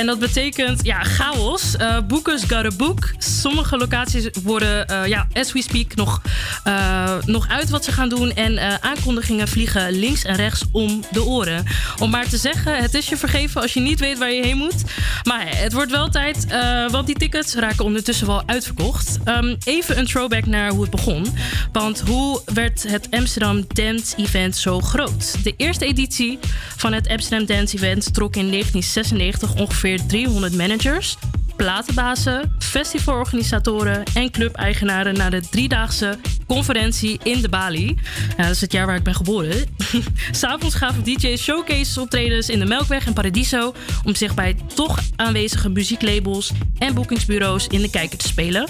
Dat 0.08 0.18
betekent, 0.18 0.84
ja, 0.84 1.02
chaos. 1.04 1.74
Uh, 1.80 1.98
bookers 2.06 2.42
gotta 2.42 2.70
book. 2.76 3.12
Sommige 3.18 3.76
locaties 3.76 4.28
worden, 4.42 4.86
eh, 4.86 5.06
ja, 5.06 5.26
as 5.32 5.52
we 5.52 5.62
speak, 5.62 5.94
nog, 5.94 6.22
eh, 6.64 7.07
nog 7.26 7.48
uit 7.48 7.70
wat 7.70 7.84
ze 7.84 7.92
gaan 7.92 8.08
doen. 8.08 8.32
En 8.34 8.58
eh, 8.58 8.74
aankondigingen 8.80 9.48
vliegen 9.48 9.92
links 9.92 10.24
en 10.24 10.36
rechts 10.36 10.64
om 10.72 11.02
de 11.10 11.24
oren. 11.24 11.64
Om 11.98 12.10
maar 12.10 12.28
te 12.28 12.36
zeggen, 12.36 12.76
het 12.76 12.94
is 12.94 13.08
je 13.08 13.16
vergeven 13.16 13.60
als 13.62 13.74
je 13.74 13.80
niet 13.80 14.00
weet 14.00 14.18
waar 14.18 14.32
je 14.32 14.42
heen 14.42 14.56
moet. 14.56 14.82
Maar 15.24 15.56
het 15.56 15.72
wordt 15.72 15.90
wel 15.90 16.08
tijd, 16.08 16.46
eh, 16.46 16.90
want 16.90 17.06
die 17.06 17.16
tickets 17.16 17.54
raken 17.54 17.84
ondertussen 17.84 18.26
wel 18.26 18.42
uitverkocht. 18.46 19.18
Ehm, 19.24 19.56
even 19.64 19.98
een 19.98 20.06
throwback 20.06 20.46
naar 20.46 20.70
hoe 20.70 20.80
het 20.80 20.90
begon. 20.90 21.26
Want 21.72 22.00
hoe 22.00 22.42
werd 22.54 22.82
het 22.88 23.08
Amsterdam 23.10 23.64
Dance 23.68 24.16
Event 24.16 24.56
zo 24.56 24.80
groot? 24.80 25.44
De 25.44 25.54
eerste 25.56 25.84
editie 25.84 26.38
van 26.76 26.92
het 26.92 27.08
Amsterdam 27.08 27.46
Dance 27.46 27.76
Event 27.76 28.14
trok 28.14 28.36
in 28.36 28.50
1996 28.50 29.54
ongeveer 29.54 30.06
300 30.06 30.54
managers, 30.54 31.16
platenbazen, 31.56 32.56
festivalorganisatoren 32.58 34.02
en 34.14 34.30
clubeigenaren 34.30 35.14
naar 35.14 35.30
de 35.30 35.40
driedaagse 35.50 36.18
conferentie 36.48 37.20
in 37.22 37.40
de 37.40 37.48
Bali. 37.48 37.96
Ja, 38.36 38.42
dat 38.42 38.54
is 38.54 38.60
het 38.60 38.72
jaar 38.72 38.86
waar 38.86 38.96
ik 38.96 39.02
ben 39.02 39.14
geboren. 39.14 39.64
S'avonds 40.30 40.74
gaven 40.74 41.04
DJ's 41.04 41.42
showcase 41.42 42.00
optredens 42.00 42.48
in 42.48 42.58
de 42.58 42.64
Melkweg 42.64 43.06
en 43.06 43.12
Paradiso 43.12 43.74
om 44.04 44.14
zich 44.14 44.34
bij 44.34 44.56
toch 44.74 45.00
aanwezige 45.16 45.68
muzieklabels 45.68 46.52
en 46.78 46.94
boekingsbureaus 46.94 47.66
in 47.66 47.80
de 47.80 47.90
kijker 47.90 48.18
te 48.18 48.28
spelen. 48.28 48.68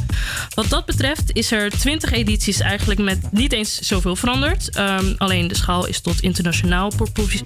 Wat 0.54 0.68
dat 0.68 0.86
betreft 0.86 1.32
is 1.32 1.50
er 1.50 1.70
20 1.70 2.12
edities 2.12 2.60
eigenlijk 2.60 3.00
met 3.00 3.32
niet 3.32 3.52
eens 3.52 3.78
zoveel 3.78 4.16
veranderd. 4.16 4.70
Ehm, 4.70 5.14
alleen 5.18 5.48
de 5.48 5.56
schaal 5.56 5.86
is 5.86 6.00
tot 6.00 6.20
internationaal 6.20 6.92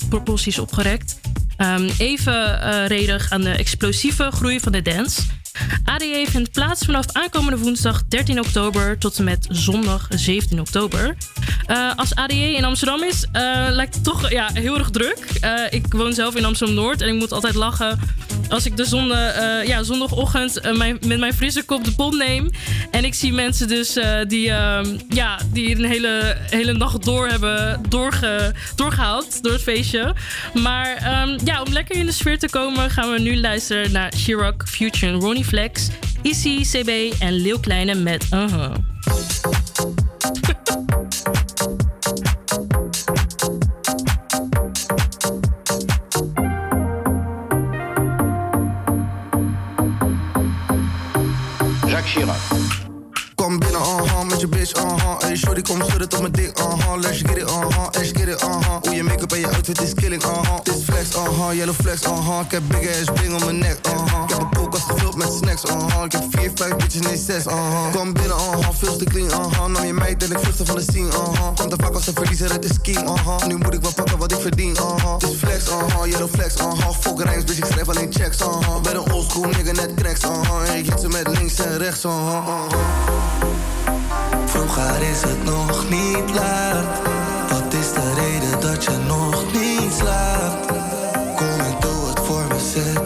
proporties, 0.09 0.59
opgerekt. 0.59 1.21
Ehm, 1.57 1.89
even 1.99 2.63
eh, 2.63 2.87
redig 2.87 3.31
aan 3.31 3.43
de 3.43 3.51
explosieve 3.51 4.31
groei 4.31 4.61
van 4.61 4.73
de 4.73 4.83
dance. 4.83 5.23
ADE 5.85 6.27
vindt 6.29 6.53
plaats 6.53 6.85
vanaf 6.85 7.13
aankomende 7.13 7.59
woensdag 7.59 8.03
13 8.09 8.39
oktober 8.39 8.99
tot 8.99 9.19
en 9.19 9.25
met 9.25 9.47
zondag 9.51 10.09
17 10.11 10.61
oktober. 10.61 11.17
Eh, 11.67 11.97
als 11.97 12.15
ADE 12.15 12.55
in 12.57 12.65
Amsterdam 12.65 13.03
is, 13.03 13.25
eh, 13.33 13.67
lijkt 13.69 13.95
het 13.95 14.05
toch 14.05 14.31
ja, 14.31 14.51
heel 14.53 14.79
erg 14.79 14.91
druk. 14.91 15.19
Eh, 15.41 15.53
ik 15.71 15.87
woon 15.89 16.13
zelf 16.13 16.37
in 16.37 16.45
Amsterdam 16.45 16.77
Noord 16.77 17.01
en 17.01 17.09
ik 17.09 17.15
moet 17.15 17.33
altijd 17.33 17.55
lachen 17.55 17.99
als 18.53 18.67
ik 18.67 18.77
de 18.77 18.85
zonde, 18.85 19.15
eh, 19.15 19.69
ja, 19.69 19.83
zondagochtend 19.83 20.61
eh, 20.61 20.77
met 20.77 21.19
mijn 21.19 21.35
frisse 21.35 21.63
kop 21.63 21.85
de 21.85 21.93
pom 21.93 22.17
neem. 22.17 22.51
En 22.91 23.05
ik 23.05 23.15
zie 23.15 23.33
mensen 23.33 23.69
dus 23.69 23.97
eh, 23.97 24.19
die, 24.29 24.51
ehm, 24.51 24.99
ja, 25.09 25.39
die 25.53 25.77
een 25.77 25.85
hele, 25.85 26.37
hele 26.51 26.73
nacht 26.73 27.05
door 27.05 27.29
hebben 27.29 27.81
doorge, 27.89 28.55
doorgehaald 28.77 29.43
door 29.43 29.53
het 29.53 29.63
feestje. 29.63 30.15
Maar 30.55 30.97
ehm, 30.97 31.39
ja, 31.45 31.63
om 31.63 31.73
lekker 31.73 31.97
in 31.97 32.07
de 32.07 32.13
sfeer 32.13 32.39
te 32.39 32.51
komen 32.51 32.91
gaan 32.91 33.13
we 33.13 33.19
nu 33.19 33.41
luisteren 33.41 33.93
naar 33.93 34.13
Chirac, 34.17 34.63
Future, 34.69 35.13
Ronnie 35.13 35.42
Flex, 35.45 35.91
Issy, 36.23 36.65
CB 36.65 37.13
en 37.21 37.31
Lil 37.33 37.59
Kleine 37.61 37.95
met 37.95 38.25
Uh-huh. 38.33 38.75
Jacques 51.89 52.07
Chirac. 52.07 52.72
Kom 53.43 53.59
binnen, 53.59 53.81
uh-huh, 53.81 54.23
met 54.23 54.41
je 54.41 54.49
bitch, 54.49 54.73
uh-huh. 54.73 55.19
Hey, 55.19 55.37
shorty, 55.37 55.63
kom 55.63 55.83
schudden 55.83 56.09
tot 56.09 56.21
mijn 56.21 56.33
dik, 56.33 56.59
uh-huh. 56.59 57.01
Let's 57.01 57.19
get 57.19 57.37
it, 57.37 57.51
uh-huh, 57.51 57.87
let's 57.91 58.09
get 58.09 58.29
it, 58.29 58.43
uh-huh. 58.43 58.77
Hoe 58.83 58.95
je 58.95 59.03
make-up 59.03 59.33
en 59.33 59.41
je 59.41 59.49
outfit 59.51 59.81
is 59.81 59.95
killing, 59.95 60.23
uh-huh. 60.23 60.59
Dit 60.63 60.83
flex, 60.85 61.17
uh-huh, 61.17 61.55
yellow 61.55 61.75
flex, 61.75 62.03
uh-huh. 62.03 62.41
Ik 62.45 62.51
heb 62.51 62.63
big 62.69 62.89
ass 62.89 63.11
bling 63.15 63.35
om 63.35 63.45
mijn 63.45 63.59
nek, 63.59 63.79
uh-huh. 63.87 64.23
Ik 64.23 64.31
heb 64.31 64.41
een 64.41 64.49
koelkast 64.57 64.85
gevuld 64.85 65.17
met 65.17 65.33
snacks, 65.33 65.65
uh-huh. 65.65 66.05
Ik 66.05 66.13
heb 66.13 66.25
vier, 66.31 66.51
vijf 66.55 66.77
bitches, 66.77 67.01
nee 67.01 67.17
zes, 67.17 67.47
uh-huh. 67.47 67.93
Kom 67.93 68.13
binnen, 68.13 68.37
uh-huh, 68.37 68.69
veel 68.73 68.97
te 68.97 69.05
clean, 69.05 69.29
uh-huh. 69.29 69.67
Nam 69.67 69.85
je 69.85 69.93
meid 69.93 70.23
en 70.23 70.31
ik 70.31 70.39
vluchtte 70.39 70.65
van 70.65 70.77
de 70.77 70.83
scene, 70.83 71.07
uh-huh. 71.09 71.55
Komt 71.55 71.71
te 71.71 71.77
vaak 71.81 71.95
als 71.95 72.07
een 72.07 72.15
verliezer, 72.15 72.53
het 72.53 72.65
is 72.65 72.81
king, 72.83 73.09
uh-huh. 73.09 73.47
Nu 73.47 73.57
moet 73.57 73.75
ik 73.75 73.83
wel 73.83 73.95
pakken 73.95 74.19
wat 74.19 74.33
ik 74.33 74.41
verdien, 74.41 74.71
uh-huh. 74.77 75.19
Dit 75.19 75.37
flex, 75.37 75.69
uh-huh, 75.69 76.11
yellow 76.11 76.31
flex, 76.31 76.55
uh-huh. 76.55 76.91
Fuck 77.01 77.23
rijms, 77.23 77.45
bitch, 77.45 77.59
ik 77.59 77.65
schrijf 77.65 77.89
alleen 77.89 78.13
checks, 78.13 78.41
uh-huh. 78.41 78.81
Ben 78.83 78.97
een 78.97 79.13
oldschool 79.13 79.45
nigga, 79.45 79.73
net 79.73 79.95
cracks, 79.95 80.25
uh-huh. 80.25 80.77
Ik 80.77 80.91
hit 80.91 81.01
ze 81.01 81.09
met 81.09 81.29
links 81.29 81.59
en 81.59 81.79
rechts, 81.79 82.05
uh-huh. 82.05 82.27
uh-huh. 82.27 83.32
Vroeger 84.63 85.03
is 85.03 85.23
het 85.23 85.45
nog 85.45 85.91
niet 85.91 86.35
laat. 86.35 87.01
Wat 87.49 87.75
is 87.75 87.93
de 87.93 88.15
reden 88.15 88.61
dat 88.61 88.85
je 88.85 88.97
nog 89.07 89.53
niet 89.53 89.93
slaapt? 89.93 90.67
Kom 91.37 91.61
en 91.61 91.77
doe 91.81 92.09
het 92.09 92.21
voor 92.21 92.45
me, 92.49 92.59
zet 92.73 93.02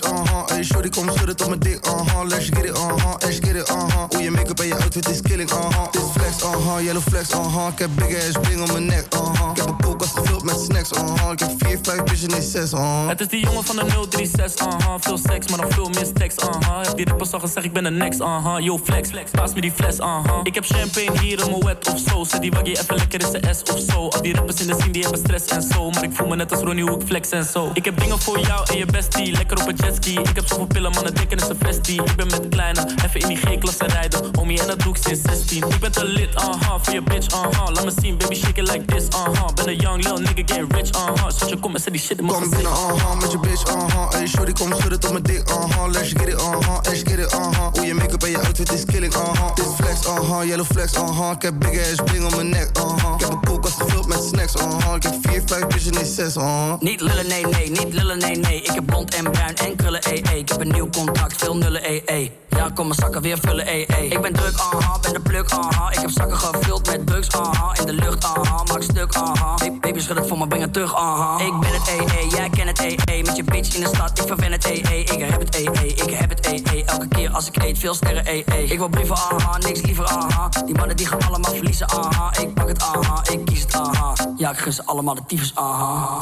bitch, 0.00 0.12
uh-huh. 0.12 0.46
Hey, 0.46 0.64
shorty, 0.64 0.88
kom 0.88 1.10
schudden 1.12 1.36
tot 1.36 1.48
mijn 1.48 1.60
dik, 1.60 1.86
uh-huh. 1.86 2.28
Let's 2.28 2.48
get 2.48 2.64
it, 2.64 2.78
uh-huh, 2.78 3.14
let's 3.18 3.38
get 3.38 3.54
it, 3.54 3.70
uh-huh. 3.70 4.04
Hoe 4.08 4.22
je 4.22 4.30
make-up 4.30 4.60
en 4.60 4.66
je 4.66 4.74
outfit 4.74 5.08
is 5.08 5.20
killing, 5.20 5.50
uh-huh. 5.50 5.90
Dit 5.90 6.02
flex, 6.12 6.42
uh-huh, 6.42 6.84
yellow 6.84 7.02
flex, 7.02 7.30
uh-huh. 7.30 7.68
Ik 7.72 7.78
heb 7.78 7.90
big 7.94 8.16
ass 8.16 8.38
bling 8.40 8.60
om 8.60 8.72
mijn 8.72 8.86
nek, 8.86 9.14
uh-huh. 9.14 9.50
Ik 9.50 9.56
heb 9.56 9.66
een 9.66 9.76
koelkast 9.76 10.18
gevuld 10.18 10.44
met 10.44 10.60
snacks, 10.60 10.92
uh-huh. 10.92 11.32
Ik 11.32 11.38
heb 11.38 11.50
4, 11.58 11.78
5 11.82 12.02
bitches, 12.02 12.26
nee 12.26 12.42
6, 12.42 12.72
uh-huh. 12.72 13.08
Het 13.08 13.20
is 13.20 13.28
die 13.28 13.40
jongen 13.40 13.64
van 13.64 13.76
de 13.76 14.06
036, 14.10 14.66
uh-huh. 14.66 14.94
Veel 15.00 15.18
seks, 15.18 15.48
maar 15.48 15.60
nog 15.60 15.72
veel 15.74 15.88
meer 15.88 16.06
uh-huh. 16.06 16.82
Heb 16.82 16.96
die 16.96 17.08
rappers 17.08 17.32
al 17.32 17.40
gezegd, 17.40 17.66
ik 17.66 17.72
ben 17.72 17.84
de 17.84 17.90
next, 17.90 18.20
uh-huh. 18.20 18.64
Yo, 18.64 18.78
flex, 18.78 19.08
flex, 19.08 19.30
paas 19.30 19.54
me 19.54 19.60
die 19.60 19.72
fles, 19.72 19.98
uh-huh. 19.98 20.40
Ik 20.42 20.54
heb 20.54 20.64
champagne 20.64 21.20
hier 21.20 21.40
in 21.40 21.50
mijn 21.50 21.64
wet 21.64 21.88
of 21.88 22.00
zo. 22.08 22.24
Zet 22.24 22.40
die 22.40 22.50
waggie 22.50 22.78
even 22.78 22.96
lekker 22.96 23.20
in 23.20 23.26
zijn 23.30 23.54
S 23.54 23.62
of 23.72 23.80
zo. 23.88 24.08
Al 24.08 24.22
die 24.22 24.34
rappers 24.34 24.60
in 24.60 24.66
de 24.66 24.74
scene, 24.74 24.92
die 24.92 25.02
hebben 25.02 25.20
stress 25.20 25.46
en 25.46 25.62
zo. 25.62 25.90
Maar 25.90 26.02
ik 26.02 26.12
voel 26.12 26.26
me 26.26 26.36
net 26.36 26.52
als 26.52 26.60
Ronnie, 26.60 26.84
hoe 26.84 27.00
ik 27.00 27.06
flex 27.06 27.30
en 27.30 27.44
zo. 27.44 27.70
Ik 27.74 27.84
heb 27.84 28.00
dingen 28.00 28.20
voor 28.20 28.38
jou 28.38 28.66
en 28.70 28.78
je 28.78 28.86
bestie, 28.86 29.32
lekker 29.32 29.60
op 29.60 29.68
een 29.68 29.76
jetski. 29.86 30.18
Ik 30.18 30.34
heb 30.34 30.46
zoveel 30.46 30.66
pillen, 30.66 30.90
mannen 30.90 31.14
denken 31.14 31.36
is 31.36 31.48
een 31.48 31.56
vestie. 31.58 32.02
Ik 32.02 32.16
ben 32.16 32.26
met 32.26 32.42
de 32.42 32.48
kleine, 32.48 32.86
even 33.04 33.20
in 33.20 33.28
die 33.28 33.36
G-klasse 33.36 33.86
rijden. 33.86 34.20
Homie, 34.32 34.60
en 34.60 34.66
dat 34.66 34.80
doe 34.80 34.96
ik 34.96 35.02
sinds 35.02 35.20
16. 35.22 35.68
Ik 35.68 35.80
ben 35.80 35.92
te 35.92 36.04
lit, 36.04 36.34
uh-huh, 36.34 36.74
voor 36.82 36.94
je 36.94 37.02
bitch, 37.02 37.34
uh-huh. 37.34 37.68
Laat 37.72 37.84
me 37.84 37.92
zien, 38.00 38.16
baby, 38.18 38.34
shake 38.34 38.60
it 38.60 38.72
like 38.72 38.84
this, 38.84 39.04
uh-huh. 39.08 39.48
Ben 39.54 39.68
een 39.68 39.76
young 39.76 40.02
lil 40.02 40.16
nigga, 40.16 40.42
get 40.46 40.72
rich, 40.72 40.90
uh-huh. 40.90 41.28
Schatje, 41.28 41.58
kom 41.58 41.74
en 41.74 41.80
zet 41.80 41.92
die 41.92 42.02
shit 42.02 42.18
in 42.18 42.24
mijn 42.24 42.40
Kom 42.40 42.50
binnen, 42.50 42.72
uh-huh, 42.72 43.20
met 43.20 43.32
je 43.32 43.38
bitch, 43.38 43.74
uh-huh. 43.74 44.10
Hey, 44.10 44.26
shorty, 44.26 44.52
kom 44.52 44.72
schudden 44.74 45.00
tot 45.00 45.10
mijn 45.10 45.22
dik, 45.22 45.50
uh-huh. 45.50 45.90
Let's 45.92 46.08
get 46.08 46.28
it, 46.28 46.34
uh-huh, 46.34 46.78
let's 46.82 47.02
get 47.04 47.18
it, 47.18 47.32
uh-huh. 47.32 47.72
Hoe 47.72 47.86
je 47.86 47.94
make-up 47.94 48.22
en 48.22 48.30
je 48.30 48.38
outfit 48.38 48.72
is 48.72 48.84
killing, 48.84 49.14
uh-huh. 49.14 49.54
Dit 49.54 49.66
flex, 49.76 50.06
uh-huh, 50.06 50.44
yellow 50.48 50.66
flex, 50.66 50.92
uh-huh. 50.92 51.30
Ik 51.30 51.42
heb 51.42 51.54
big 51.58 51.80
ass 51.80 52.02
bling 52.04 52.24
om 52.24 52.34
mijn 52.34 52.48
nek, 52.48 52.70
uh-huh. 52.78 53.14
Ik 53.14 53.20
heb 53.20 53.30
een 53.30 53.40
gevuld 53.76 54.06
met 54.06 54.22
snacks, 54.22 54.54
uh-huh. 54.54 54.94
Ik 54.94 55.02
heb 55.02 55.14
4, 55.20 55.42
5 55.46 55.66
bitches, 55.66 55.90
nee 55.90 56.04
6, 56.04 56.36
uh-huh. 56.36 56.80
Niet 56.80 57.00
lullen, 57.00 57.26
nee, 57.28 57.46
nee, 57.46 57.70
niet 57.70 57.92
lullen, 57.92 58.18
nee, 58.18 58.36
nee. 58.36 58.62
Ik 58.62 58.70
heb 58.70 58.86
blond 58.86 59.14
en 59.14 59.30
bruin 59.30 59.56
en 59.56 59.76
krullen, 59.76 60.00
ee, 60.02 60.22
ee. 60.32 60.38
Ik 60.38 60.48
heb 60.48 60.60
een 60.60 60.72
nieuw 60.72 60.88
contract, 60.90 61.36
veel 61.36 61.56
nullen, 61.56 61.82
ee, 61.82 62.02
ee. 62.04 62.32
Ja, 62.48 62.70
kom 62.74 62.86
mijn 62.86 62.98
zakken 63.00 63.22
weer 63.22 63.38
vullen, 63.40 63.66
ee, 63.66 63.86
ee. 63.86 64.08
Ik 64.08 64.20
ben 64.20 64.32
druk, 64.32 64.58
aha, 64.58 64.98
ben 65.00 65.12
de 65.12 65.20
pluk, 65.20 65.50
aha. 65.50 65.90
Ik 65.90 65.98
heb 65.98 66.10
zakken 66.10 66.38
gevuld 66.38 66.86
met 66.90 67.06
drugs, 67.06 67.30
aha. 67.32 67.74
In 67.80 67.86
de 67.86 67.92
lucht, 67.92 68.24
aha, 68.24 68.62
maak 68.62 68.82
stuk, 68.82 69.14
aha. 69.14 69.54
Ba- 69.54 69.70
Baby, 69.80 70.00
schud 70.00 70.16
het 70.18 70.26
voor 70.28 70.38
me, 70.38 70.46
breng 70.48 70.62
het 70.62 70.72
terug, 70.72 70.94
aha. 70.94 71.38
Ik 71.44 71.60
ben 71.60 71.70
het, 71.72 71.88
ee, 71.88 72.18
ee, 72.18 72.26
jij 72.28 72.50
kent 72.50 72.68
het, 72.68 72.78
ee, 72.78 72.96
ee. 73.04 73.22
Met 73.22 73.36
je 73.36 73.44
bitch 73.44 73.74
in 73.74 73.80
de 73.82 73.86
stad, 73.88 74.18
ik 74.18 74.26
verwen 74.26 74.52
het, 74.52 74.64
ee, 74.64 74.82
ee. 74.88 75.00
Ik 75.04 75.18
heb 75.30 75.40
het, 75.40 75.54
ee, 75.54 75.68
ee, 75.72 75.94
ik 75.94 76.10
heb 76.10 76.28
het, 76.30 76.46
ee, 76.46 76.62
ee. 76.72 76.84
Elke 76.84 77.08
keer 77.08 77.30
als 77.30 77.46
ik 77.48 77.62
eet, 77.62 77.78
veel 77.78 77.94
sterren, 77.94 78.26
ee, 78.26 78.44
ee. 78.46 78.64
Ik 78.64 78.78
wil 78.78 78.88
brieven, 78.88 79.16
aha, 79.16 79.58
niks 79.58 79.80
liever, 79.82 80.06
aha. 80.06 80.48
Die 80.64 80.74
mannen 80.74 80.96
die 80.96 81.06
gaan 81.06 81.22
allemaal 81.26 81.54
verliezen, 81.54 81.88
aha. 81.90 82.30
Ik 82.40 82.54
pak 82.54 82.68
het, 82.68 82.82
aha, 82.82 83.22
ik 83.30 83.44
kies 83.44 83.60
het, 83.60 83.74
aha. 83.74 84.12
Ja, 84.36 84.50
ik 84.50 84.58
gun 84.58 84.72
ze 84.72 84.82
allemaal 84.84 85.14
de 85.14 85.22
tyfus, 85.26 85.52
aha. 85.54 86.16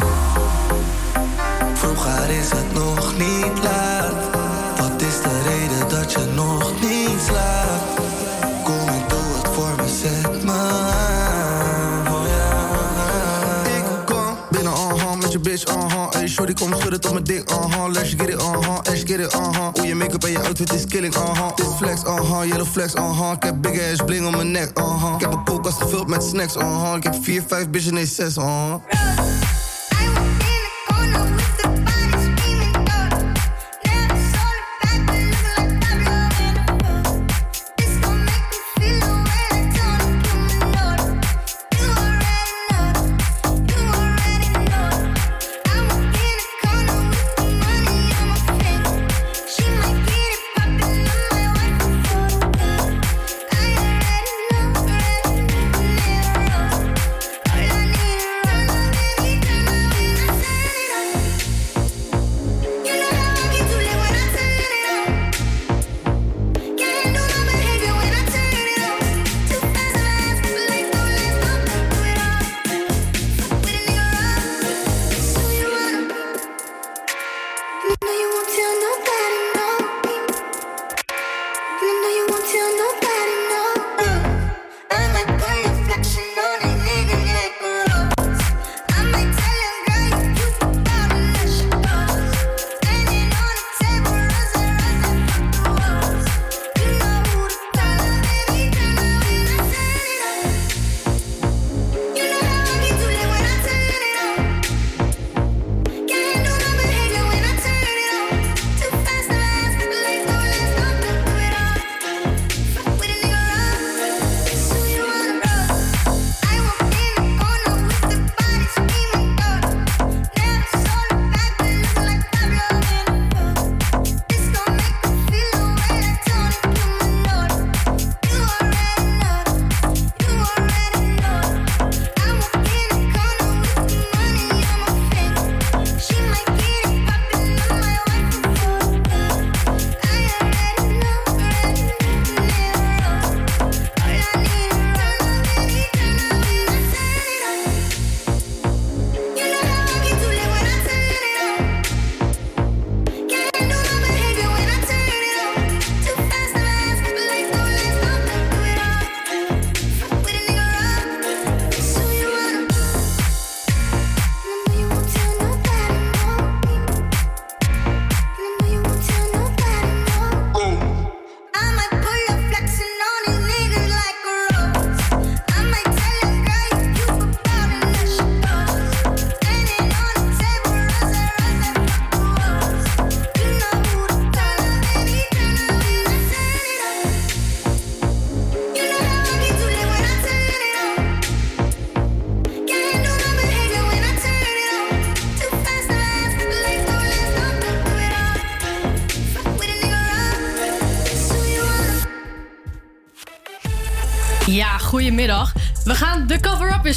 Vroeger 1.74 2.30
is 2.30 2.50
het 2.50 2.72
nog 2.72 3.12
niet 3.18 3.62
laat. 3.62 4.43
Nog? 6.34 6.72
Kom 8.64 8.88
en 8.88 9.02
doe 9.08 9.18
het 9.36 9.48
voor 9.52 9.74
me, 9.76 9.88
zet 10.02 10.44
me 10.44 10.52
aan. 10.52 12.12
Oh. 12.12 12.24
Ik 13.76 13.84
kom 14.04 14.36
binnen, 14.50 14.72
uh-huh, 14.72 15.14
met 15.14 15.32
je 15.32 15.38
bitch. 15.38 15.64
Hey, 16.10 16.28
shorty, 16.28 16.52
kom 16.52 16.74
schudden 16.74 17.00
tot 17.00 17.12
mijn. 17.12 17.24
Let's 17.92 18.14
get 18.16 18.28
it, 18.28 18.34
uh-huh, 18.34 18.78
let's 18.82 19.02
get 19.04 19.18
it, 19.18 19.34
uh-huh. 19.34 19.68
Hoe 19.72 19.86
je 19.86 19.94
make-up 19.94 20.24
en 20.24 20.30
je 20.30 20.42
outfit 20.42 20.72
is 20.72 20.86
killing. 20.86 21.14
Dit 21.54 21.66
flex, 21.76 22.02
uh-huh, 22.02 22.44
yellow 22.46 22.66
flex, 22.66 22.94
uh-huh. 22.94 23.32
Ik 23.32 23.42
heb 23.42 23.62
big 23.62 23.92
ass 23.92 24.02
bling 24.04 24.26
om 24.26 24.36
mijn 24.36 24.50
nek, 24.50 24.78
uh-huh. 24.78 25.14
Ik 25.14 25.20
heb 25.20 25.32
een 25.32 25.44
koelkast 25.44 25.82
gevuld 25.82 26.08
met 26.08 26.22
snacks, 26.22 26.56
uh-huh. 26.56 26.96
Ik 26.96 27.02
heb 27.02 27.14
4, 27.20 27.42
5 27.46 27.68
bitches, 27.68 27.92
nee 27.92 28.06
6, 28.06 28.36
uh-huh. 28.36 28.74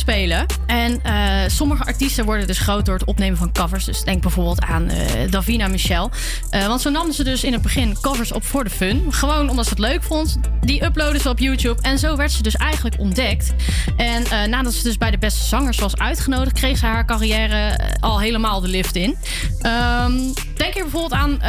Spelen. 0.08 0.46
En 0.66 1.04
eh, 1.04 1.14
sommige 1.48 1.84
artiesten 1.84 2.26
worden 2.26 2.48
dus 2.48 2.60
groot 2.60 2.86
door 2.86 2.96
het 2.96 3.08
opnemen 3.08 3.38
van 3.38 3.52
covers. 3.52 3.86
Dus 3.86 4.04
denk 4.04 4.22
bijvoorbeeld 4.22 4.62
aan 4.62 4.88
eh, 4.88 5.32
Davina 5.32 5.68
Michel. 5.68 6.12
Eh, 6.50 6.68
want 6.68 6.82
zo 6.82 6.90
nam 6.90 7.12
ze 7.12 7.24
dus 7.24 7.44
in 7.44 7.54
het 7.54 7.62
begin 7.62 7.98
covers 8.02 8.32
op 8.32 8.44
voor 8.44 8.64
de 8.64 8.70
fun. 8.70 9.06
Gewoon 9.10 9.50
omdat 9.50 9.66
ze 9.66 9.70
het 9.70 9.80
leuk 9.80 10.04
vond. 10.04 10.40
Die 10.62 10.84
uploadde 10.84 11.20
ze 11.20 11.30
op 11.30 11.40
YouTube. 11.40 11.82
En 11.82 12.00
zo 12.00 12.16
werd 12.16 12.32
ze 12.32 12.44
dus 12.44 12.56
eigenlijk 12.56 13.00
ontdekt. 13.00 13.54
En 13.98 14.50
nadat 14.50 14.74
ze 14.74 14.84
dus 14.84 14.98
bij 14.98 15.12
de 15.12 15.18
beste 15.18 15.46
zangers 15.46 15.80
was 15.80 15.98
uitgenodigd... 15.98 16.54
kreeg 16.54 16.78
ze 16.78 16.86
haar 16.86 17.06
carrière 17.06 17.80
al 18.00 18.20
helemaal 18.20 18.62
de 18.62 18.68
lift 18.68 18.96
in. 18.96 19.16
Ehm, 19.62 20.14
denk 20.56 20.74
hier 20.74 20.84
bijvoorbeeld 20.84 21.14
aan 21.14 21.40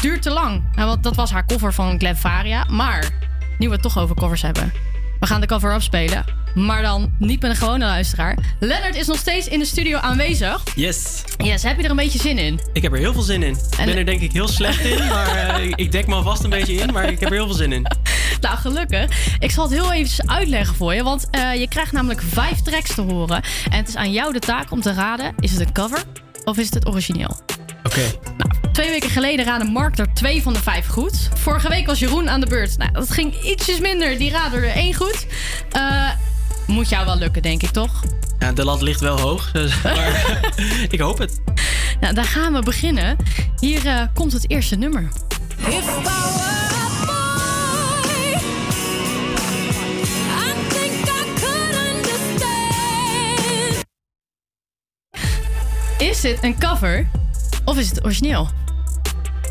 Duurt 0.00 0.22
te 0.22 0.30
lang. 0.30 0.62
Nou, 0.74 0.88
want 0.88 1.02
dat 1.02 1.14
was 1.14 1.30
haar 1.30 1.46
cover 1.46 1.72
van 1.72 1.98
Glen 1.98 2.16
Faria. 2.16 2.64
Maar 2.64 3.10
nu 3.58 3.66
we 3.66 3.72
het 3.72 3.82
toch 3.82 3.98
over 3.98 4.16
covers 4.16 4.42
hebben... 4.42 4.72
We 5.20 5.26
gaan 5.26 5.40
de 5.40 5.46
cover-up 5.46 5.82
spelen. 5.82 6.43
Maar 6.54 6.82
dan 6.82 7.14
niet 7.18 7.40
met 7.42 7.50
een 7.50 7.56
gewone 7.56 7.84
luisteraar. 7.84 8.36
Lennart 8.60 8.96
is 8.96 9.06
nog 9.06 9.16
steeds 9.18 9.48
in 9.48 9.58
de 9.58 9.64
studio 9.64 9.98
aanwezig. 9.98 10.62
Yes. 10.74 11.22
Yes, 11.36 11.62
heb 11.62 11.76
je 11.76 11.82
er 11.84 11.90
een 11.90 11.96
beetje 11.96 12.18
zin 12.18 12.38
in? 12.38 12.60
Ik 12.72 12.82
heb 12.82 12.92
er 12.92 12.98
heel 12.98 13.12
veel 13.12 13.22
zin 13.22 13.42
in. 13.42 13.52
Ik 13.70 13.78
En- 13.78 13.84
ben 13.86 13.96
er 13.96 14.06
denk 14.06 14.20
ik 14.20 14.32
heel 14.32 14.48
slecht 14.48 14.80
in, 14.84 15.06
maar 15.14 15.36
eh, 15.36 15.72
ik 15.74 15.92
dek 15.92 16.06
me 16.06 16.14
alvast 16.14 16.44
een 16.44 16.50
beetje 16.50 16.74
in. 16.74 16.92
Maar 16.92 17.08
ik 17.10 17.20
heb 17.20 17.28
er 17.28 17.34
heel 17.34 17.46
veel 17.46 17.54
zin 17.54 17.72
in. 17.72 17.86
Nou, 18.40 18.56
gelukkig. 18.56 19.36
Ik 19.38 19.50
zal 19.50 19.64
het 19.64 19.72
heel 19.72 19.92
even 19.92 20.30
uitleggen 20.30 20.74
voor 20.74 20.94
je. 20.94 21.02
Want 21.02 21.26
eh, 21.30 21.54
je 21.54 21.68
krijgt 21.68 21.92
namelijk 21.92 22.22
vijf 22.28 22.60
tracks 22.62 22.94
te 22.94 23.00
horen. 23.02 23.42
En 23.70 23.76
het 23.78 23.88
is 23.88 23.96
aan 23.96 24.12
jou 24.12 24.32
de 24.32 24.38
taak 24.38 24.70
om 24.70 24.80
te 24.80 24.92
raden: 24.92 25.34
is 25.38 25.50
het 25.50 25.60
een 25.60 25.72
cover 25.72 26.02
of 26.44 26.56
is 26.58 26.64
het 26.64 26.74
het 26.74 26.88
origineel? 26.88 27.38
Oké. 27.84 28.00
Twee 28.72 28.90
weken 28.90 29.10
geleden 29.10 29.44
raadde 29.44 29.64
Mark 29.70 29.98
er 29.98 30.14
twee 30.14 30.42
van 30.42 30.52
de 30.52 30.62
vijf 30.62 30.86
goed. 30.86 31.28
Vorige 31.34 31.68
week 31.68 31.86
was 31.86 31.98
Jeroen 31.98 32.30
aan 32.30 32.40
de 32.40 32.46
beurt. 32.46 32.78
Nou, 32.78 32.92
dat 32.92 33.10
ging 33.10 33.42
ietsjes 33.42 33.78
minder. 33.78 34.18
Die 34.18 34.30
raadde 34.30 34.56
er 34.56 34.68
één 34.68 34.94
goed. 34.94 35.26
Eh, 35.70 36.08
moet 36.66 36.88
jou 36.88 37.06
wel 37.06 37.16
lukken, 37.16 37.42
denk 37.42 37.62
ik, 37.62 37.70
toch? 37.70 38.02
Ja, 38.38 38.52
de 38.52 38.64
lat 38.64 38.82
ligt 38.82 39.00
wel 39.00 39.20
hoog, 39.20 39.50
dus- 39.52 39.82
maar 39.82 40.40
ik 40.88 41.00
hoop 41.00 41.18
het. 41.18 41.40
Nou, 42.00 42.14
dan 42.14 42.24
gaan 42.24 42.52
we 42.52 42.62
beginnen. 42.62 43.16
Hier 43.60 43.86
eh, 43.86 44.02
komt 44.14 44.32
het 44.32 44.50
eerste 44.50 44.76
nummer. 44.76 45.08
Is 55.98 56.20
dit 56.20 56.42
een 56.42 56.58
cover 56.58 57.10
of 57.64 57.78
is 57.78 57.88
het 57.88 58.04
origineel? 58.04 58.48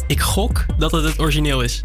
Ik 0.07 0.19
gok 0.19 0.65
dat 0.77 0.91
het 0.91 1.03
het 1.03 1.19
origineel 1.19 1.61
is. 1.61 1.81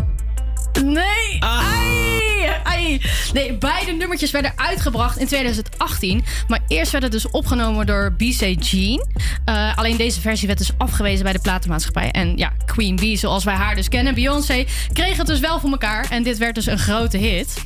Nee! 0.85 1.37
Ai, 1.41 2.49
ai. 2.65 3.01
Nee, 3.33 3.53
beide 3.55 3.93
nummertjes 3.93 4.31
werden 4.31 4.53
uitgebracht 4.57 5.19
in 5.19 5.27
2018. 5.27 6.25
Maar 6.49 6.61
eerst 6.69 6.91
werd 6.93 7.05
het 7.05 7.13
dus 7.13 7.31
opgenomen 7.31 7.87
door 7.87 8.13
BC 8.13 8.57
Jean. 8.65 9.07
Eh, 9.45 9.79
alleen 9.79 9.97
deze 9.97 10.21
versie 10.21 10.47
werd 10.47 10.59
dus 10.59 10.71
afgewezen 10.79 11.25
bij 11.25 11.33
de 11.33 11.39
platenmaatschappij. 11.39 12.11
En 12.11 12.37
ja, 12.37 12.53
Queen 12.67 12.97
Bee, 12.97 13.17
zoals 13.17 13.45
wij 13.45 13.55
haar 13.55 13.75
dus 13.75 13.89
kennen, 13.89 14.15
Beyoncé, 14.15 14.65
kreeg 14.93 15.17
het 15.17 15.27
dus 15.27 15.41
wel 15.41 15.61
voor 15.61 15.71
elkaar. 15.71 16.07
En 16.11 16.23
dit 16.23 16.39
werd 16.39 16.55
dus 16.55 16.67
een 16.67 16.79
grote 16.79 17.17
hit. 17.19 17.65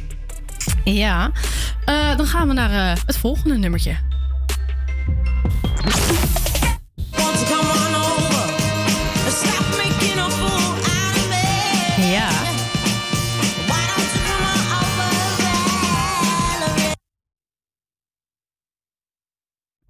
Ja, 0.85 1.31
Eh, 1.85 2.17
dan 2.17 2.27
gaan 2.27 2.49
we 2.49 2.55
naar 2.55 2.71
eh, 2.93 3.03
het 3.07 3.17
volgende 3.17 3.59
nummertje. 3.59 3.97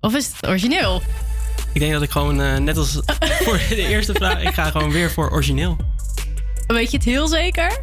Of 0.03 0.15
is 0.15 0.27
het 0.27 0.47
origineel? 0.49 1.03
Ik 1.73 1.81
denk 1.81 1.93
dat 1.93 2.03
ik 2.03 2.11
gewoon, 2.11 2.41
eh, 2.43 2.57
net 2.57 2.77
als 2.77 3.01
voor 3.45 3.59
de 3.69 3.87
eerste 3.87 4.13
vraag, 4.13 4.43
ik 4.43 4.55
ga 4.55 4.71
gewoon 4.71 4.91
weer 4.91 5.11
voor 5.11 5.31
origineel. 5.31 5.77
Weet 6.67 6.91
je 6.91 6.97
het 6.97 7.07
heel 7.07 7.29
zeker? 7.29 7.79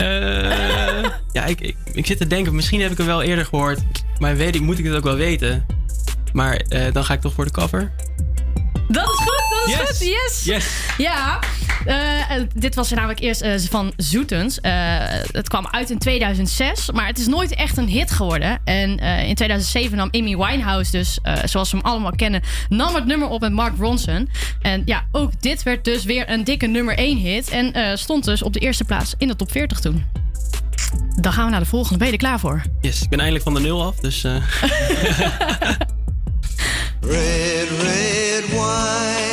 Eh, 0.00 1.04
ja, 1.32 1.44
ik, 1.44 1.60
ik, 1.60 1.76
ik 1.92 2.06
zit 2.06 2.18
te 2.18 2.26
denken, 2.26 2.54
misschien 2.54 2.80
heb 2.80 2.90
ik 2.90 2.96
hem 2.98 3.06
wel 3.06 3.22
eerder 3.22 3.44
gehoord. 3.44 3.80
Maar 4.18 4.36
weet 4.36 4.54
ik, 4.54 4.60
moet 4.60 4.78
ik 4.78 4.84
het 4.84 4.94
ook 4.94 5.04
wel 5.04 5.16
weten. 5.16 5.66
Maar 6.32 6.54
eh, 6.56 6.92
dan 6.92 7.04
ga 7.04 7.14
ik 7.14 7.20
toch 7.20 7.32
voor 7.32 7.44
de 7.44 7.50
cover. 7.50 7.92
Dat 8.88 9.04
is 9.08 9.16
goed, 9.16 9.42
dat 9.50 9.68
is 9.68 9.74
Yes. 9.76 9.88
goed. 9.88 9.98
Yes. 10.06 10.44
Yes. 10.44 10.66
Ja, 10.98 11.38
dit 12.54 12.74
was 12.74 12.90
namelijk 12.90 13.20
eerst 13.20 13.40
eh, 13.40 13.58
van 13.70 13.92
Zoetens. 13.96 14.60
Eh, 14.60 14.72
het 15.32 15.48
kwam 15.48 15.66
uit 15.70 15.90
in 15.90 15.98
2006, 15.98 16.90
maar 16.90 17.06
het 17.06 17.18
is 17.18 17.26
nooit 17.26 17.54
echt 17.54 17.76
een 17.76 17.88
hit 17.88 18.10
geworden. 18.10 18.58
En 18.64 18.98
eh, 18.98 19.28
in 19.28 19.34
2007 19.34 19.96
nam 19.96 20.08
Amy 20.10 20.36
Winehouse 20.36 20.90
dus, 20.90 21.18
eh, 21.22 21.34
zoals 21.44 21.70
we 21.70 21.76
hem 21.76 21.86
allemaal 21.86 22.12
kennen, 22.16 22.42
nam 22.68 22.94
het 22.94 23.06
nummer 23.06 23.28
op 23.28 23.40
met 23.40 23.52
Mark 23.52 23.72
Ronson. 23.78 24.28
En 24.60 24.82
ja, 24.84 25.04
ook 25.12 25.30
dit 25.40 25.62
werd 25.62 25.84
dus 25.84 26.04
weer 26.04 26.30
een 26.30 26.44
dikke 26.44 26.66
nummer 26.66 26.98
1 26.98 27.16
hit. 27.18 27.48
En 27.48 27.72
eh, 27.72 27.96
stond 27.96 28.24
dus 28.24 28.42
op 28.42 28.52
de 28.52 28.60
eerste 28.60 28.84
plaats 28.84 29.14
in 29.18 29.28
de 29.28 29.36
top 29.36 29.50
40 29.50 29.80
toen. 29.80 30.04
Dan 31.20 31.32
gaan 31.32 31.44
we 31.44 31.50
naar 31.50 31.60
de 31.60 31.66
volgende. 31.66 31.98
Ben 31.98 32.06
je 32.06 32.12
er 32.12 32.18
klaar 32.18 32.40
voor? 32.40 32.62
Yes, 32.80 33.02
ik 33.02 33.08
ben 33.08 33.18
eindelijk 33.18 33.44
van 33.44 33.54
de 33.54 33.60
nul 33.60 33.82
af, 33.84 33.96
dus... 33.96 34.24
eh, 34.24 34.34
Red, 37.00 37.68
red 37.82 38.48
wine. 38.50 39.23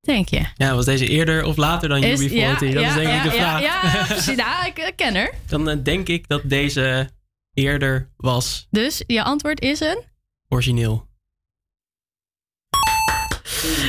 Denk 0.00 0.28
je? 0.28 0.42
ja, 0.54 0.74
was 0.74 0.84
deze 0.84 1.08
eerder 1.08 1.44
of 1.44 1.56
later 1.56 1.88
dan 1.88 2.02
Is- 2.02 2.20
UB40? 2.28 2.32
ja, 2.34 2.58
dat 2.58 2.72
ja, 2.72 2.88
is 2.88 2.94
denk 2.94 3.08
ik 3.08 3.14
ja, 3.14 3.22
de 3.22 3.36
ja, 3.36 3.58
vraag. 3.58 3.62
Ja, 3.62 4.04
precies. 4.06 4.36
Ja, 4.36 4.64
ik, 4.66 4.78
ik 4.78 4.92
ken 4.96 5.14
haar. 5.14 5.34
Dan 5.46 5.68
eh, 5.70 5.76
denk 5.82 6.08
ik 6.08 6.28
dat 6.28 6.40
deze 6.44 7.08
eerder 7.54 8.10
was 8.16 8.66
Dus 8.70 9.02
je 9.06 9.22
antwoord 9.22 9.60
is 9.60 9.80
een? 9.80 10.02
origineel. 10.48 11.06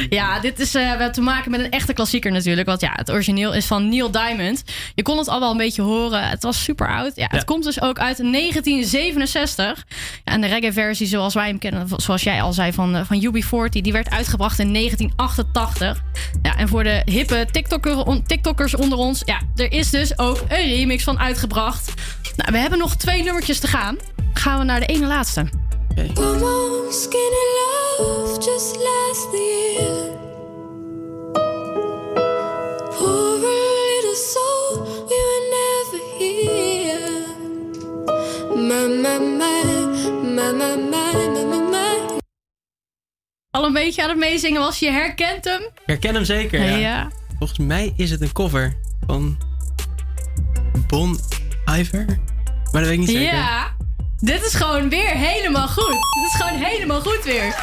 Ja, 0.10 0.40
dit 0.40 0.60
is, 0.60 0.76
eh, 0.76 0.82
we 0.82 0.88
hebben 0.88 1.12
te 1.12 1.22
maken 1.22 1.52
met 1.52 1.60
een 1.60 1.70
echte 1.72 1.94
klassieker 1.94 2.32
natuurlijk. 2.32 2.68
Want 2.68 2.82
ja, 2.82 2.92
het 2.96 3.12
origineel 3.12 3.54
is 3.54 3.66
van 3.66 3.90
Neil 3.90 4.12
Diamond. 4.12 4.64
Je 4.96 5.02
kon 5.04 5.18
het 5.18 5.28
al 5.28 5.40
wel 5.40 5.52
een 5.52 5.58
beetje 5.58 5.82
horen. 5.82 6.30
Het 6.30 6.44
was 6.44 6.64
super 6.64 6.88
oud. 6.88 7.12
Ja, 7.16 7.28
het 7.30 7.44
komt 7.44 7.64
dus 7.64 7.82
ook 7.82 8.00
uit 8.00 8.18
1967. 8.18 9.84
Ja, 10.24 10.34
en 10.34 10.42
de 10.42 10.48
reggae-versie 10.48 11.08
zoals 11.08 11.34
wij 11.34 11.48
hem 11.48 11.60
kennen, 11.60 11.88
zoals 11.96 12.24
jij 12.24 12.42
al 12.42 12.54
zei, 12.54 12.74
van, 12.74 12.96
eh, 12.96 13.02
van 13.06 13.22
UB40... 13.24 13.82
die 13.82 13.92
werd 13.94 14.10
uitgebracht 14.10 14.60
in 14.60 14.74
1988. 14.74 16.04
Ja, 16.42 16.56
en 16.58 16.68
voor 16.68 16.84
de 16.84 17.02
hippe 17.06 17.48
TikToker, 17.52 18.06
on- 18.06 18.24
TikTokkers 18.24 18.76
onder 18.76 18.98
ons... 18.98 19.22
ja, 19.26 19.40
er 19.56 19.72
is 19.72 19.90
dus 19.90 20.18
ook 20.18 20.40
een 20.48 20.68
remix 20.68 21.04
van 21.04 21.20
uitgebracht. 21.20 21.94
Nou, 22.36 22.52
we 22.52 22.58
hebben 22.58 22.80
nog 22.80 22.96
twee 22.96 23.24
nummertjes 23.24 23.60
te 23.60 23.68
gaan. 23.68 23.98
Gaan 24.34 24.60
we 24.60 24.66
naar 24.66 24.80
de 24.80 24.86
ene 24.86 25.08
laatste. 25.08 25.46
Okay. 25.98 26.12
Love 26.14 26.92
just 28.40 28.76
last 28.76 29.32
year. 29.32 30.14
Al 43.52 43.66
een 43.66 43.74
beetje 43.74 44.04
aan 44.04 44.10
het 44.10 44.18
meezingen 44.18 44.62
was, 44.62 44.80
je 44.80 44.92
herkent 44.92 45.46
hem. 45.46 45.70
Herken 45.86 46.14
hem 46.14 46.24
zeker, 46.24 46.64
ja. 46.64 46.76
ja. 46.76 47.12
Volgens 47.38 47.60
mij 47.60 47.94
is 47.96 48.12
het 48.12 48.22
een 48.22 48.32
cover 48.32 48.78
van 49.08 49.38
Bon 50.88 51.20
Iver. 51.66 52.06
Maar 52.06 52.82
dat 52.82 52.84
weet 52.84 52.92
ik 52.92 53.00
niet 53.00 53.10
zeker. 53.10 53.34
Ja 53.34 53.76
dit 54.20 54.46
is 54.46 54.54
gewoon 54.54 54.90
weer 54.90 55.10
helemaal 55.10 55.68
goed. 55.68 55.92
Dit 55.92 56.30
is 56.34 56.36
gewoon 56.42 56.62
helemaal 56.64 57.02
goed 57.02 57.24
weer. 57.24 57.56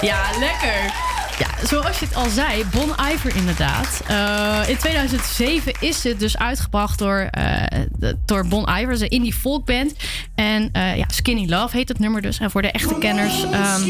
Ja, 0.00 0.30
lekker. 0.38 1.04
Ja, 1.38 1.66
zoals 1.66 1.98
je 1.98 2.04
het 2.04 2.14
al 2.14 2.28
zei, 2.28 2.64
Bon 2.72 2.90
Iver 3.12 3.36
inderdaad. 3.36 4.00
Eh, 4.06 4.68
in 4.68 4.76
2007 4.76 5.72
is 5.80 6.00
dit 6.00 6.20
dus 6.20 6.38
uitgebracht 6.38 6.98
door, 6.98 7.28
eh, 7.30 7.62
de- 7.98 8.16
door 8.26 8.46
Bon 8.48 8.68
Iver, 8.68 8.90
is 8.92 9.00
een 9.00 9.08
indie 9.08 9.32
folkband. 9.34 9.94
En 10.34 10.68
eh, 10.72 10.96
ja, 10.96 11.04
Skinny 11.08 11.48
Love 11.48 11.76
heet 11.76 11.88
het 11.88 11.98
nummer 11.98 12.22
dus. 12.22 12.38
En 12.38 12.50
voor 12.50 12.62
de 12.62 12.70
echte 12.70 12.94
kenners, 12.98 13.42
ehm, 13.50 13.82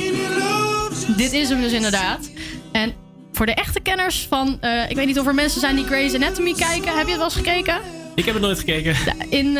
dit 1.16 1.32
is 1.32 1.48
hem 1.48 1.60
dus 1.60 1.72
inderdaad. 1.72 2.30
En 2.72 2.92
voor 3.32 3.46
de 3.46 3.54
echte 3.54 3.80
kenners 3.80 4.26
van, 4.28 4.58
ik 4.88 4.96
weet 4.96 5.06
niet 5.06 5.18
of 5.18 5.26
er 5.26 5.34
mensen 5.34 5.60
zijn 5.60 5.76
die 5.76 5.84
Grey's 5.86 6.14
Anatomy 6.14 6.52
kijken. 6.52 6.96
Heb 6.96 7.04
je 7.06 7.08
het 7.12 7.16
wel 7.16 7.24
eens 7.24 7.34
gekeken? 7.34 7.76
Ik 8.14 8.24
heb 8.24 8.34
het 8.34 8.42
nooit 8.42 8.58
gekeken. 8.58 8.96
In, 9.28 9.58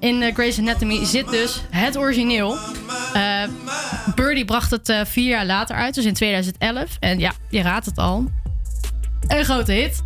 in 0.00 0.22
eh, 0.22 0.34
Grey's 0.34 0.58
Anatomy 0.58 1.04
zit 1.04 1.28
dus 1.28 1.62
het 1.70 1.96
origineel. 1.96 2.56
Eh 3.12 3.42
Birdie 4.14 4.44
bracht 4.44 4.70
het 4.70 4.88
eh, 4.88 5.00
vier 5.04 5.28
jaar 5.28 5.46
later 5.46 5.76
uit, 5.76 5.94
dus 5.94 6.04
in 6.04 6.14
2011. 6.14 6.96
En 7.00 7.18
ja, 7.18 7.32
je 7.50 7.62
raadt 7.62 7.86
het 7.86 7.96
al. 7.96 8.24
Een 9.26 9.44
grote 9.44 9.72
hit. 9.72 10.02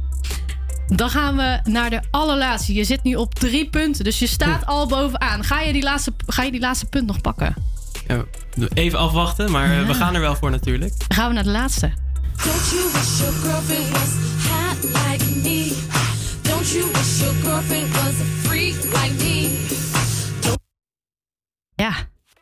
Dan 0.87 1.11
gaan 1.11 1.37
we 1.37 1.61
naar 1.65 1.91
de 1.91 2.01
allerlaatste. 2.11 2.75
Je 2.75 2.85
zit 2.85 3.03
nu 3.03 3.15
op 3.15 3.35
drie 3.35 3.69
punten, 3.69 4.05
dus 4.05 4.19
je 4.19 4.27
staat 4.27 4.67
al 4.67 4.87
bovenaan. 4.87 5.45
Ga 5.45 5.61
je 5.61 5.73
die 5.73 5.83
laatste, 5.83 6.13
ga 6.27 6.43
je 6.43 6.51
die 6.51 6.61
laatste 6.61 6.87
punt 6.87 7.07
nog 7.07 7.21
pakken? 7.21 7.55
Ja, 8.07 8.25
even 8.75 8.99
afwachten, 8.99 9.51
maar 9.51 9.87
we 9.87 9.95
gaan 9.95 10.15
er 10.15 10.21
wel 10.21 10.37
voor 10.37 10.51
natuurlijk. 10.51 10.95
Dan 10.99 11.19
gaan 11.19 11.29
we 11.29 11.35
naar 11.35 11.45
de 11.45 11.51
laatste. 11.51 11.93
Don't 12.45 12.71
you 12.71 12.83
wish 12.93 13.21
your 13.21 13.33
girl 13.33 13.53
girlfriend 13.53 13.91
was 13.91 14.13
hot 14.49 14.83
like 14.83 15.25
me? 15.43 15.73
Don't 16.43 16.73
you 16.73 16.87
wish 16.93 17.21
your 17.21 17.35
girlfriend 17.43 17.93
was 17.93 18.21
a 18.21 18.49
freak 18.49 18.75
like 18.85 19.13
me? 19.13 19.20
Ja, 21.81 21.93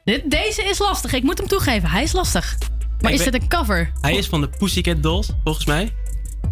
dit, 0.04 0.30
deze 0.30 0.62
is 0.64 0.78
lastig. 0.78 1.12
Ik 1.12 1.22
moet 1.22 1.38
hem 1.38 1.46
toegeven. 1.46 1.88
Hij 1.88 2.02
is 2.02 2.12
lastig. 2.12 2.56
Maar 3.00 3.10
Ik 3.12 3.18
is 3.18 3.22
ben- 3.24 3.32
dit 3.32 3.42
een 3.42 3.48
cover? 3.48 3.92
Hij 4.00 4.14
is 4.16 4.26
van 4.26 4.40
de 4.40 4.48
Pussycat 4.48 5.02
Dolls, 5.02 5.30
volgens 5.44 5.66
mij. 5.66 5.92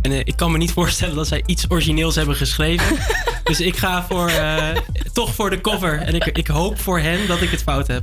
En 0.02 0.12
eh, 0.12 0.18
ik 0.18 0.36
kan 0.36 0.52
me 0.52 0.58
niet 0.58 0.72
voorstellen 0.80 1.14
dat 1.16 1.26
zij 1.26 1.42
iets 1.46 1.64
origineels 1.70 2.14
hebben 2.14 2.36
geschreven. 2.36 2.96
dus 3.44 3.60
ik 3.60 3.76
ga 3.76 4.06
voor, 4.08 4.28
eh, 4.28 4.76
toch 5.12 5.34
voor 5.34 5.50
de 5.50 5.60
cover. 5.60 5.98
En 5.98 6.14
ik, 6.14 6.24
ik 6.26 6.46
hoop 6.46 6.80
voor 6.80 7.00
hen 7.00 7.26
dat 7.26 7.42
ik 7.42 7.50
het 7.50 7.62
fout 7.62 7.86
heb. 7.86 8.02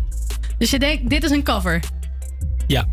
Dus 0.58 0.70
je 0.70 0.80
denkt, 0.80 1.10
dit 1.10 1.24
is 1.24 1.30
een 1.32 1.44
cover? 1.44 1.80
Ja, 2.68 2.88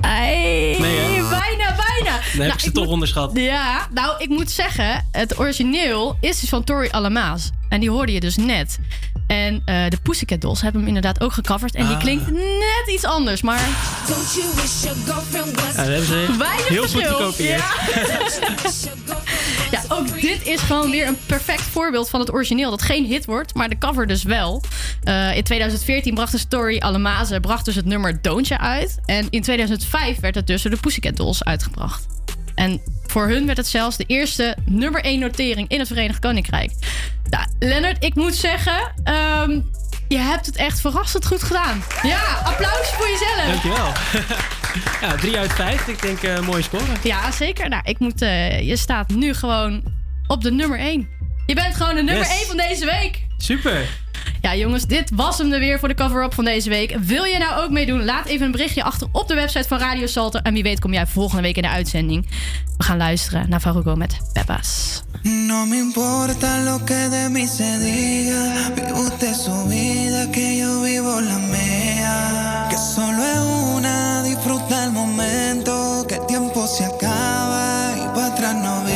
Hey, 0.00 0.76
Nee, 0.80 0.96
hè? 0.98 1.28
bijna, 1.28 1.74
bijna. 1.76 2.10
dan 2.10 2.12
heb 2.22 2.34
Nou, 2.34 2.52
ik 2.52 2.60
ze 2.60 2.66
ik 2.66 2.72
toch 2.74 2.84
moet- 2.84 2.92
onderschat. 2.92 3.30
Ja, 3.34 3.86
nou, 3.94 4.14
ik 4.18 4.28
moet 4.28 4.50
zeggen, 4.50 5.08
het 5.12 5.38
origineel 5.38 6.16
is 6.20 6.40
dus 6.40 6.48
van 6.48 6.64
Tori 6.64 6.88
Alamaas. 6.90 7.50
En 7.68 7.80
die 7.80 7.90
hoorde 7.90 8.12
je 8.12 8.20
dus 8.20 8.36
net. 8.36 8.78
En 9.26 9.62
eh, 9.64 9.74
de 9.88 9.96
Pussycat 10.02 10.40
Dolls 10.40 10.60
hebben 10.60 10.80
hem 10.80 10.88
inderdaad 10.88 11.20
ook 11.20 11.32
gecoverd. 11.32 11.74
En 11.74 11.86
die 11.86 11.94
Ah. 11.94 12.00
klinkt 12.00 12.30
net 12.30 12.84
iets 12.94 13.04
anders, 13.04 13.42
maar... 13.42 13.60
Don't 14.08 14.34
you 14.34 14.46
wish 14.54 14.82
your 14.82 14.96
girlfriend 15.04 15.60
was 15.60 15.64
Ja, 15.74 15.76
dat 15.76 15.86
hebben 15.86 16.06
ze 16.06 16.34
Weinig 16.38 16.68
heel 16.68 16.88
goed 16.88 17.02
gekopieerd. 17.06 17.58
Ja, 17.58 17.72
ook 19.98 20.20
dit 20.20 20.46
is 20.46 20.60
gewoon 20.60 20.90
weer 20.90 21.06
een 21.06 21.18
perfect 21.26 21.60
voorbeeld 21.60 22.10
van 22.10 22.20
het 22.20 22.32
origineel. 22.32 22.70
Dat 22.70 22.82
geen 22.82 23.04
hit 23.04 23.24
wordt, 23.24 23.54
maar 23.54 23.68
de 23.68 23.78
cover 23.78 24.06
dus 24.06 24.22
wel. 24.22 24.62
Eh, 25.02 25.36
in 25.36 25.42
2014 25.42 26.14
bracht 26.14 26.32
de 26.32 26.38
Story 26.38 26.78
Alamaze 26.78 27.40
bracht 27.40 27.64
dus 27.64 27.74
het 27.74 27.84
nummer 27.84 28.22
Doontje 28.22 28.58
uit. 28.58 28.98
En 29.04 29.26
in 29.30 29.42
2005 29.42 30.20
werd 30.20 30.34
het 30.34 30.46
dus 30.46 30.62
door 30.62 30.70
de 30.70 30.80
Pussycat 30.80 31.16
Dolls 31.16 31.44
uitgebracht. 31.44 32.06
En 32.54 32.80
voor 33.06 33.28
hun 33.28 33.46
werd 33.46 33.58
het 33.58 33.66
zelfs 33.66 33.96
de 33.96 34.04
eerste 34.06 34.56
nummer 34.64 35.04
1 35.04 35.20
notering 35.20 35.68
in 35.68 35.78
het 35.78 35.88
Verenigd 35.88 36.18
Koninkrijk. 36.18 36.72
Nou, 37.30 37.46
Lennart, 37.58 38.04
ik 38.04 38.14
moet 38.14 38.34
zeggen, 38.34 38.92
ehm, 39.04 39.60
je 40.08 40.18
hebt 40.18 40.46
het 40.46 40.56
echt 40.56 40.80
verrassend 40.80 41.26
goed 41.26 41.42
gedaan. 41.42 41.82
Ja, 42.02 42.40
applaus 42.44 42.88
voor 42.88 43.06
jezelf. 43.06 43.46
Dankjewel. 43.46 43.92
ja, 45.00 45.14
drie 45.14 45.38
uit 45.38 45.52
vijf. 45.52 45.86
Ik 45.86 46.02
denk 46.02 46.22
eh 46.22 46.40
mooie 46.40 46.62
score. 46.62 46.82
Ja, 47.02 47.30
zeker. 47.32 47.68
Nou, 47.68 47.82
ik 47.84 47.98
moet, 47.98 48.22
eh, 48.22 48.60
je 48.68 48.76
staat 48.76 49.08
nu 49.08 49.34
gewoon 49.34 49.82
op 50.26 50.42
de 50.42 50.50
nummer 50.52 50.78
1. 50.78 51.08
Je 51.46 51.54
bent 51.54 51.74
gewoon 51.74 51.94
de 51.94 52.02
nummer 52.02 52.24
Yes. 52.26 52.38
1 52.38 52.46
van 52.46 52.56
deze 52.56 52.84
week. 52.84 53.26
Super. 53.36 53.88
Ja, 54.40 54.54
jongens, 54.54 54.84
dit 54.86 55.10
was 55.14 55.38
hem 55.38 55.52
er 55.52 55.58
weer 55.58 55.78
voor 55.78 55.88
de 55.88 55.94
cover-up 55.94 56.34
van 56.34 56.44
deze 56.44 56.68
week. 56.68 56.96
Wil 57.00 57.24
je 57.24 57.38
nou 57.38 57.62
ook 57.62 57.70
meedoen? 57.70 58.04
Laat 58.04 58.26
even 58.26 58.46
een 58.46 58.52
berichtje 58.52 58.82
achter 58.82 59.08
op 59.12 59.28
de 59.28 59.34
website 59.34 59.68
van 59.68 59.78
Radio 59.78 60.06
Salter. 60.06 60.42
En 60.42 60.52
wie 60.54 60.62
weet 60.62 60.80
kom 60.80 60.92
jij 60.92 61.06
volgende 61.06 61.42
week 61.42 61.56
in 61.56 61.62
de 61.62 61.68
uitzending. 61.68 62.28
We 62.76 62.84
gaan 62.84 62.96
luisteren 62.96 63.48
naar 63.48 63.60
Faruko 63.60 63.94
met 63.96 64.16
Peppa's. 64.32 65.02
No 65.22 65.66
me 65.66 65.76
importa 65.76 66.62
lo 66.64 66.78
que 66.84 67.08
de 67.10 67.28
mí 67.30 67.46
se 67.46 67.78
diga. 67.78 68.74
Vive 68.74 69.00
usted 69.00 69.34
su 69.34 69.68
vida, 69.68 70.30
que 70.30 70.56
yo 70.56 70.80
vivo 70.82 71.20
la 71.20 71.38
mía. 71.38 72.66
Que 72.68 72.76
solo 72.76 73.22
es 73.24 73.74
una, 73.76 74.22
disfruta 74.22 74.57
momento. 74.90 76.04
Que 76.08 76.16
el 76.16 76.26
tiempo 76.26 76.66
se 76.66 76.84
acaba 76.84 77.92
y 77.96 78.06
para 78.14 78.26
atrás 78.26 78.54
no 78.54 78.87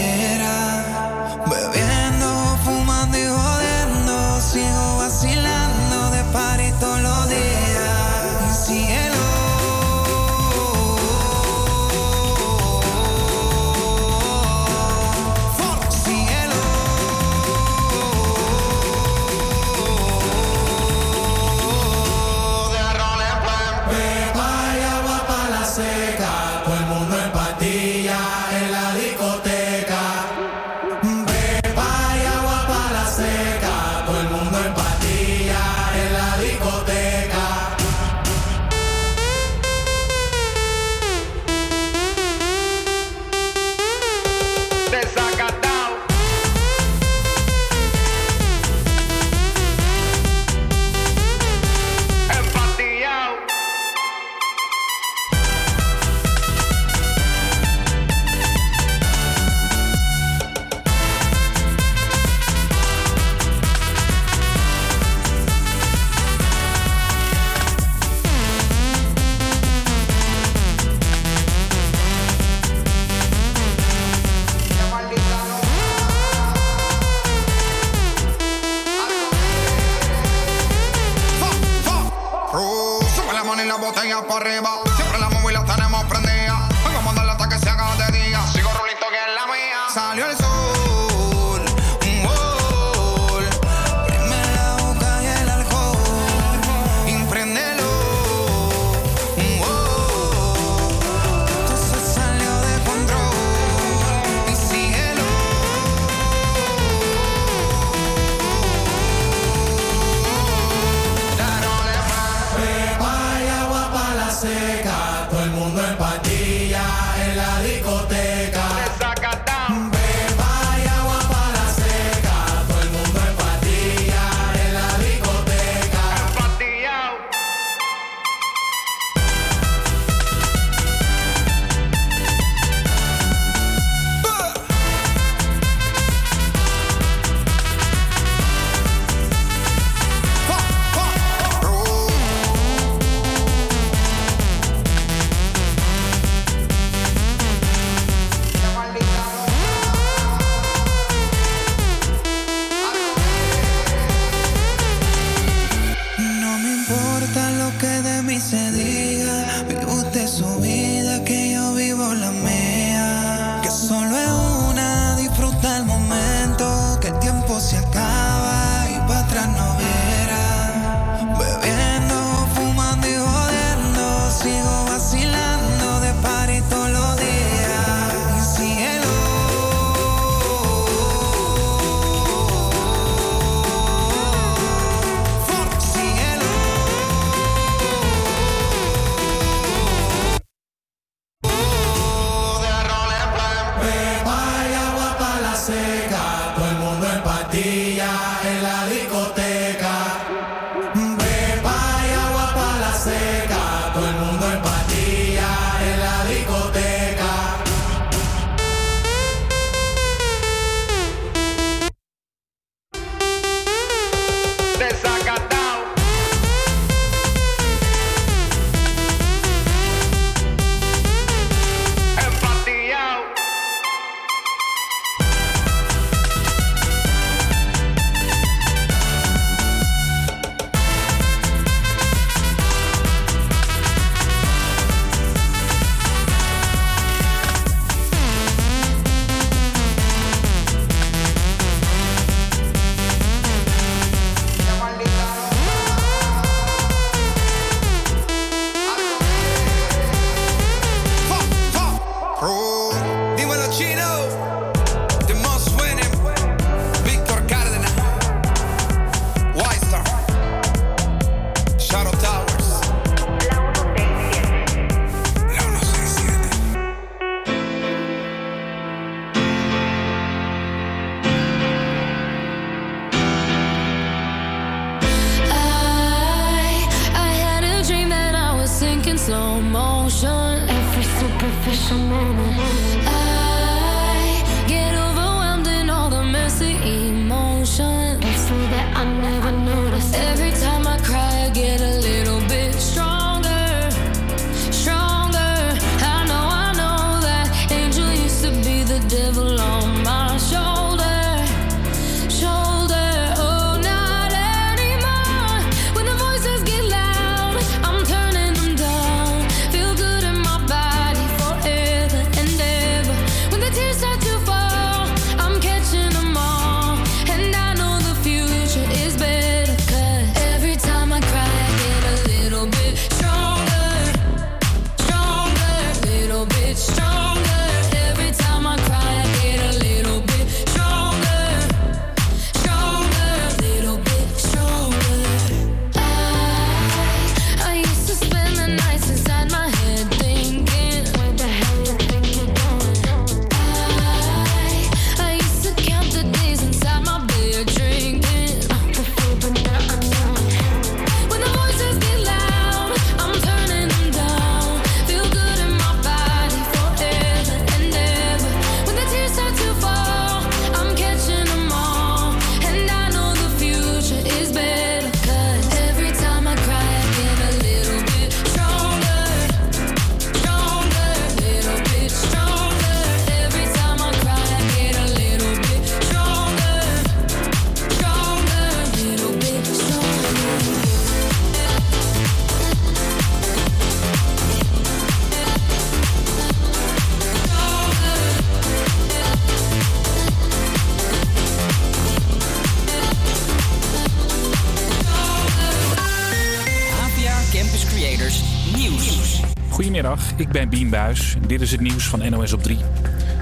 Goedemiddag, 400.02 400.38
ik 400.40 400.48
ben 400.48 400.68
Bien 400.68 400.90
Buis. 400.90 401.36
Dit 401.46 401.60
is 401.60 401.70
het 401.70 401.80
nieuws 401.80 402.08
van 402.08 402.30
NOS 402.30 402.52
op 402.52 402.62
3. 402.62 402.78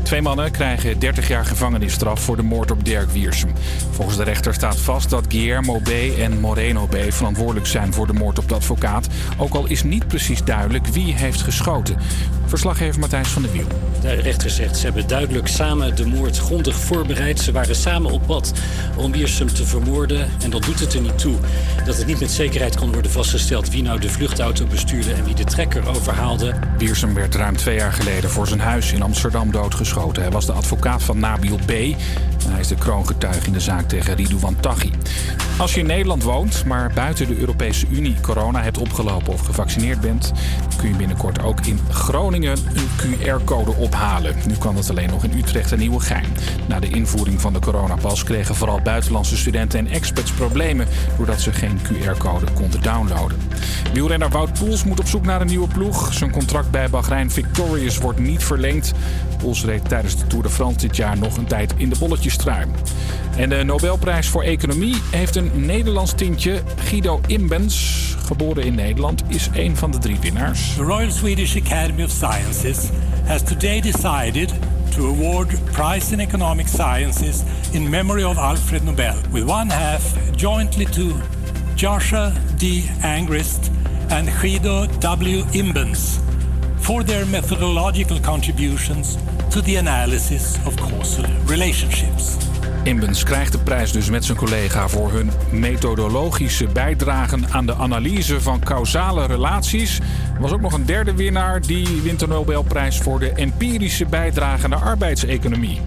Twee 0.03 0.23
mannen 0.23 0.51
krijgen 0.51 0.99
30 0.99 1.29
jaar 1.29 1.45
gevangenisstraf 1.45 2.21
voor 2.21 2.37
de 2.37 2.43
moord 2.43 2.71
op 2.71 2.85
Dirk 2.85 3.11
Wiersum. 3.11 3.53
Volgens 3.91 4.17
de 4.17 4.23
rechter 4.23 4.55
staat 4.55 4.77
vast 4.77 5.11
dat 5.11 5.25
Guillermo 5.29 5.79
B. 5.79 5.89
en 6.19 6.41
Moreno 6.41 6.87
B. 6.87 6.97
verantwoordelijk 7.09 7.67
zijn 7.67 7.93
voor 7.93 8.07
de 8.07 8.13
moord 8.13 8.39
op 8.39 8.49
de 8.49 8.55
advocaat. 8.55 9.09
Ook 9.39 9.55
al 9.55 9.67
is 9.67 9.83
niet 9.83 10.09
precies 10.09 10.45
duidelijk 10.45 10.87
wie 10.87 11.15
heeft 11.15 11.41
geschoten. 11.41 11.97
Verslaggever 12.47 13.01
Matthijs 13.01 13.29
van 13.29 13.43
der 13.43 13.53
Wiel. 13.53 13.67
De 14.01 14.13
rechter 14.15 14.51
zegt 14.51 14.77
ze 14.77 14.85
hebben 14.85 15.07
duidelijk 15.07 15.49
samen 15.49 15.97
de 15.97 16.07
moord 16.07 16.39
grondig 16.39 16.77
voorbereid. 16.77 17.41
Ze 17.41 17.53
waren 17.53 17.75
samen 17.75 18.11
op 18.11 18.27
pad 18.27 18.53
om 18.97 19.13
Wiersum 19.13 19.55
te 19.55 19.67
vermoorden. 19.67 20.29
En 20.43 20.51
dat 20.51 20.63
doet 20.63 20.81
het 20.81 20.95
er 20.95 21.01
niet 21.01 21.19
toe 21.19 21.37
dat 21.85 21.97
het 21.97 22.07
niet 22.07 22.21
met 22.21 22.31
zekerheid 22.31 22.77
kan 22.77 22.93
worden 22.93 23.11
vastgesteld 23.11 23.71
wie 23.71 23.83
nou 23.83 24.01
de 24.01 24.09
vluchtauto 24.09 24.67
bestuurde 24.67 25.13
en 25.13 25.25
wie 25.25 25.35
de 25.35 25.45
trekker 25.45 25.89
overhaalde. 25.89 26.55
Wiersum 26.79 27.15
werd 27.15 27.35
ruim 27.35 27.57
twee 27.57 27.77
jaar 27.77 27.93
geleden 27.93 28.31
voor 28.31 28.47
zijn 28.47 28.61
huis 28.61 28.93
in 28.93 29.03
Amsterdam 29.03 29.51
doodgeschoten. 29.51 30.23
Hij 30.23 30.31
was 30.31 30.47
de 30.47 30.53
advocaat 30.53 31.03
van 31.03 31.19
Nabil 31.19 31.59
B. 31.67 31.71
Hij 32.49 32.61
is 32.61 32.69
de 32.69 32.75
kroongetuige 32.75 33.47
in 33.47 33.53
de 33.53 33.61
zaak 33.61 33.89
tegen 33.89 34.15
Ridouan 34.15 34.61
Taghi. 34.61 34.91
Als 35.59 35.75
je 35.75 35.81
in 35.81 35.87
Nederland 35.87 36.23
woont, 36.23 36.65
maar 36.65 36.93
buiten 36.95 37.27
de 37.27 37.39
Europese 37.39 37.87
Unie 37.91 38.17
corona 38.21 38.63
hebt 38.63 38.79
opgelopen 38.79 39.33
of 39.33 39.41
gevaccineerd 39.41 40.01
bent, 40.01 40.33
kun 40.77 40.89
je 40.89 40.97
binnenkort 40.97 41.43
ook 41.43 41.61
in 41.61 41.81
Groningen 41.91 42.59
een 42.75 43.17
QR-code 43.19 43.77
Nu 44.47 44.57
kan 44.57 44.75
dat 44.75 44.91
alleen 44.91 45.11
nog 45.11 45.25
in 45.25 45.39
Utrecht 45.39 45.73
en 45.73 45.79
Nieuwegein. 45.79 46.25
Na 46.69 46.81
de 46.81 46.89
invoering 46.89 47.41
van 47.41 47.53
de 47.53 47.59
coronapas 47.59 48.25
kregen 48.25 48.55
vooral 48.55 48.81
buitenlandse 48.81 49.37
studenten 49.37 49.79
en 49.79 49.87
expats 49.87 50.33
problemen 50.33 50.87
doordat 51.17 51.41
ze 51.41 51.53
geen 51.53 51.79
QR-code 51.83 52.47
konden 52.55 52.83
downloaden. 52.83 53.39
Wielrenner 53.93 54.31
Wout 54.31 54.59
Poels 54.59 54.85
moet 54.85 55.01
op 55.01 55.07
zoek 55.07 55.25
naar 55.25 55.41
een 55.41 55.47
nieuwe 55.47 55.69
ploeg. 55.69 56.13
Zijn 56.13 56.31
contract 56.31 56.71
bij 56.71 56.91
Bahrein 56.91 57.31
Victorious 57.31 57.99
wordt 57.99 58.19
niet 58.19 58.45
verlengd. 58.45 58.93
Poels 59.39 59.65
reed 59.65 59.89
tijdens 59.89 60.17
de 60.17 60.27
Tour 60.27 60.43
de 60.43 60.51
France 60.51 60.79
dit 60.79 60.97
jaar 60.97 61.19
nog 61.19 61.37
een 61.37 61.47
tijd 61.47 61.75
in 61.77 61.89
de 61.89 61.99
bolletjestrui. 61.99 62.67
En 63.37 63.49
de 63.49 63.65
Nobelprijs 63.65 64.29
voor 64.29 64.43
Economie 64.43 64.97
heeft 65.11 65.37
een 65.37 65.51
Nederlands 65.55 66.13
tintje. 66.13 66.63
Guido 66.77 67.21
Imbens, 67.27 68.17
geboren 68.27 68.65
in 68.65 68.75
Nederland, 68.75 69.23
is 69.27 69.49
een 69.53 69.77
van 69.77 69.91
de 69.91 69.99
drie 69.99 70.19
winnaars. 70.21 70.75
The 70.75 70.83
Royal 70.83 71.11
Swedish 71.11 71.57
Academy 71.57 72.03
of 72.03 72.11
Sciences 72.11 72.79
has 73.25 73.43
today 73.43 73.80
decided 73.81 74.53
to 74.93 75.09
award 75.09 75.49
prize 75.73 76.13
in 76.13 76.21
economic 76.21 76.69
sciences 76.69 77.45
in 77.75 77.91
memory 77.91 78.23
of 78.23 78.39
Alfred 78.39 78.85
Nobel, 78.85 79.17
with 79.33 79.49
one 79.49 79.69
half 79.69 80.03
jointly 80.37 80.85
to 80.87 81.15
Joshua 81.75 82.35
D. 82.57 82.85
Angrist 83.03 83.71
and 84.11 84.29
Guido 84.41 84.87
W. 84.87 85.43
Imbens 85.53 86.21
for 86.81 87.03
their 87.03 87.25
methodological 87.27 88.19
contributions 88.21 89.17
to 89.51 89.61
the 89.63 89.77
analysis 89.77 90.57
of 90.67 90.77
causal 90.77 91.25
relationships. 91.45 92.37
Imbens 92.83 93.23
krijgt 93.23 93.53
de 93.53 93.59
prijs 93.59 93.93
dus 93.93 94.11
met 94.11 94.25
zijn 94.25 94.39
collega 94.39 94.89
voor 94.89 95.13
hun 95.13 95.31
methodologische 95.51 96.67
bijdragen 96.67 97.51
aan 97.51 97.67
de 97.67 97.75
analyse 97.75 98.41
van 98.41 98.61
causale 98.61 99.27
relaties. 99.27 99.99
Er 100.35 100.41
was 100.41 100.53
ook 100.53 100.61
nog 100.61 100.73
een 100.73 100.87
derde 100.87 101.15
winnaar 101.15 101.61
die 101.61 102.01
wint 102.03 102.21
de 102.21 102.27
Nobelprijs 102.27 102.99
voor 102.99 103.19
de 103.19 103.33
empirische 103.33 104.07
bijdrage 104.07 104.65
aan 104.65 104.71
de 104.71 104.77
arbeidseconomie. 104.77 105.81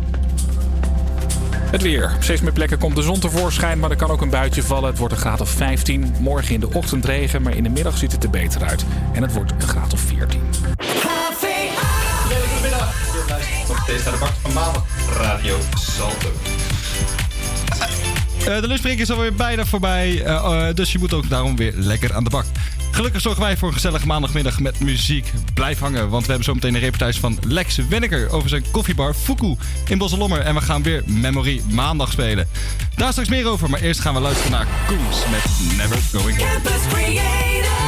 Het 1.73 1.81
weer. 1.81 2.11
Op 2.15 2.23
steeds 2.23 2.41
meer 2.41 2.51
plekken 2.51 2.77
komt 2.77 2.95
de 2.95 3.01
zon 3.01 3.19
tevoorschijn, 3.19 3.79
maar 3.79 3.89
er 3.89 3.95
kan 3.95 4.09
ook 4.09 4.21
een 4.21 4.29
buitje 4.29 4.63
vallen. 4.63 4.89
Het 4.89 4.97
wordt 4.97 5.13
een 5.13 5.19
graad 5.19 5.41
of 5.41 5.49
15. 5.49 6.15
Morgen 6.19 6.53
in 6.53 6.59
de 6.59 6.73
ochtend 6.73 7.05
regen, 7.05 7.41
maar 7.41 7.55
in 7.55 7.63
de 7.63 7.69
middag 7.69 7.97
ziet 7.97 8.11
het 8.11 8.23
er 8.23 8.29
beter 8.29 8.63
uit. 8.63 8.85
En 9.13 9.21
het 9.21 9.33
wordt 9.33 9.51
een 9.51 9.61
graad 9.61 9.93
of 9.93 9.99
14. 9.99 10.41
Nog 13.67 13.83
steeds 13.83 14.03
naar 14.03 14.13
de 14.13 14.19
Bak 14.19 14.33
van 14.41 14.53
Maandag. 14.53 14.83
Radio 15.17 15.57
Salto. 15.73 16.31
Eh, 18.39 18.61
de 18.61 18.67
lunchbreak 18.67 18.97
is 18.97 19.11
alweer 19.11 19.33
bijna 19.33 19.65
voorbij, 19.65 20.23
eh, 20.23 20.67
eh, 20.67 20.75
dus 20.75 20.91
je 20.91 20.99
moet 20.99 21.13
ook 21.13 21.29
daarom 21.29 21.55
weer 21.55 21.73
lekker 21.75 22.13
aan 22.13 22.23
de 22.23 22.29
bak. 22.29 22.45
Gelukkig 22.91 23.21
zorgen 23.21 23.41
wij 23.41 23.57
voor 23.57 23.67
een 23.67 23.73
gezellige 23.73 24.07
maandagmiddag 24.07 24.59
met 24.59 24.79
muziek. 24.79 25.31
Blijf 25.53 25.79
hangen, 25.79 26.09
want 26.09 26.21
we 26.21 26.27
hebben 26.27 26.45
zo 26.45 26.53
meteen 26.53 26.73
een 26.73 26.79
reportage 26.79 27.19
van 27.19 27.37
Lex 27.47 27.75
Wenneker 27.75 28.29
over 28.29 28.49
zijn 28.49 28.63
koffiebar 28.71 29.13
Fuku 29.13 29.55
in 29.87 29.97
Bosselommer. 29.97 30.39
En 30.39 30.55
we 30.55 30.61
gaan 30.61 30.83
weer 30.83 31.03
Memory 31.05 31.61
Maandag 31.69 32.11
spelen. 32.11 32.47
Daar 32.95 33.11
straks 33.11 33.29
meer 33.29 33.47
over, 33.47 33.69
maar 33.69 33.79
eerst 33.79 33.99
gaan 33.99 34.13
we 34.13 34.19
luisteren 34.19 34.51
naar 34.51 34.67
Koens 34.87 35.23
met 35.31 35.77
Never 35.77 35.99
Going 36.11 36.37
Home. 36.37 36.51
Campus 36.51 36.81
Creators, 36.91 37.82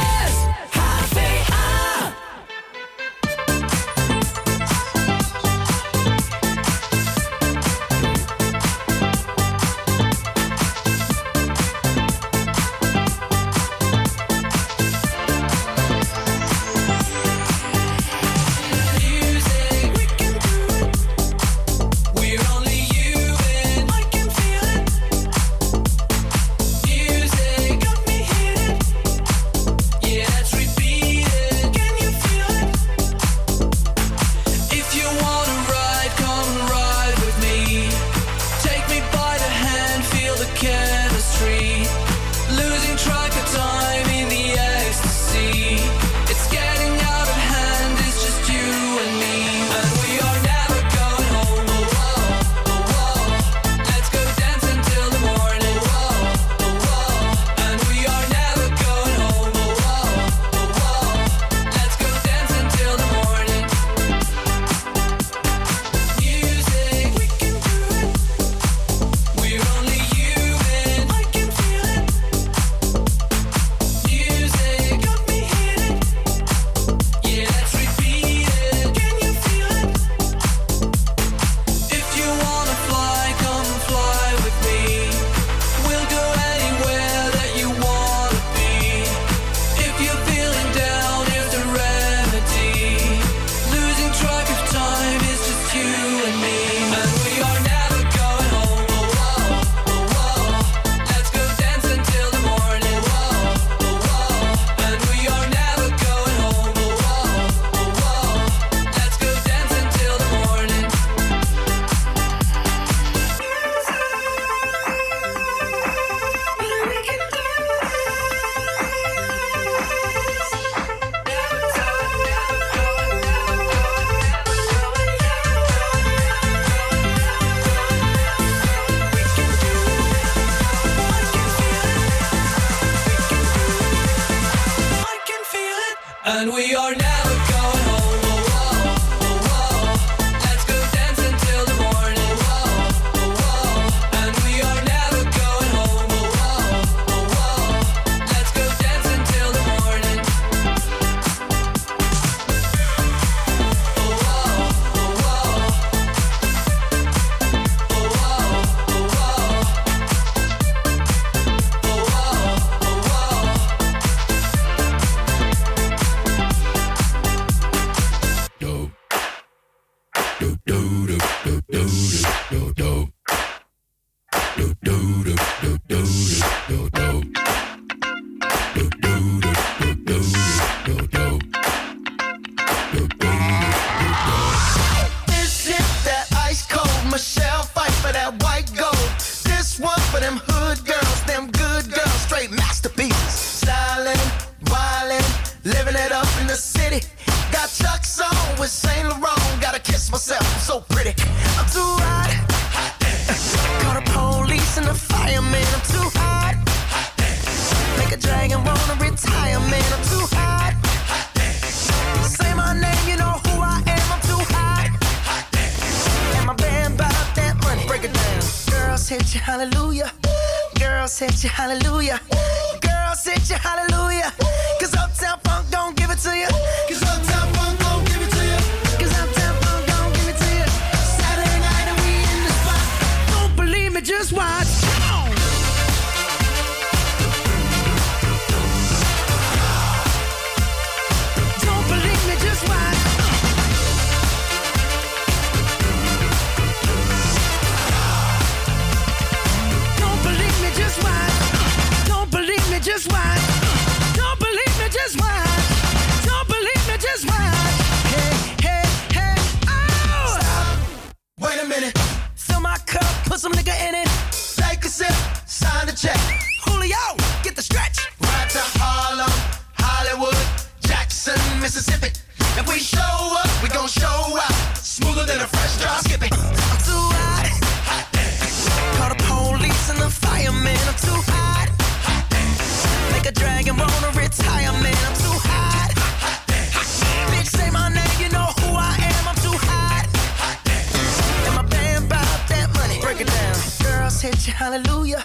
Hit 294.26 294.48
you, 294.48 294.54
hallelujah. 294.54 295.24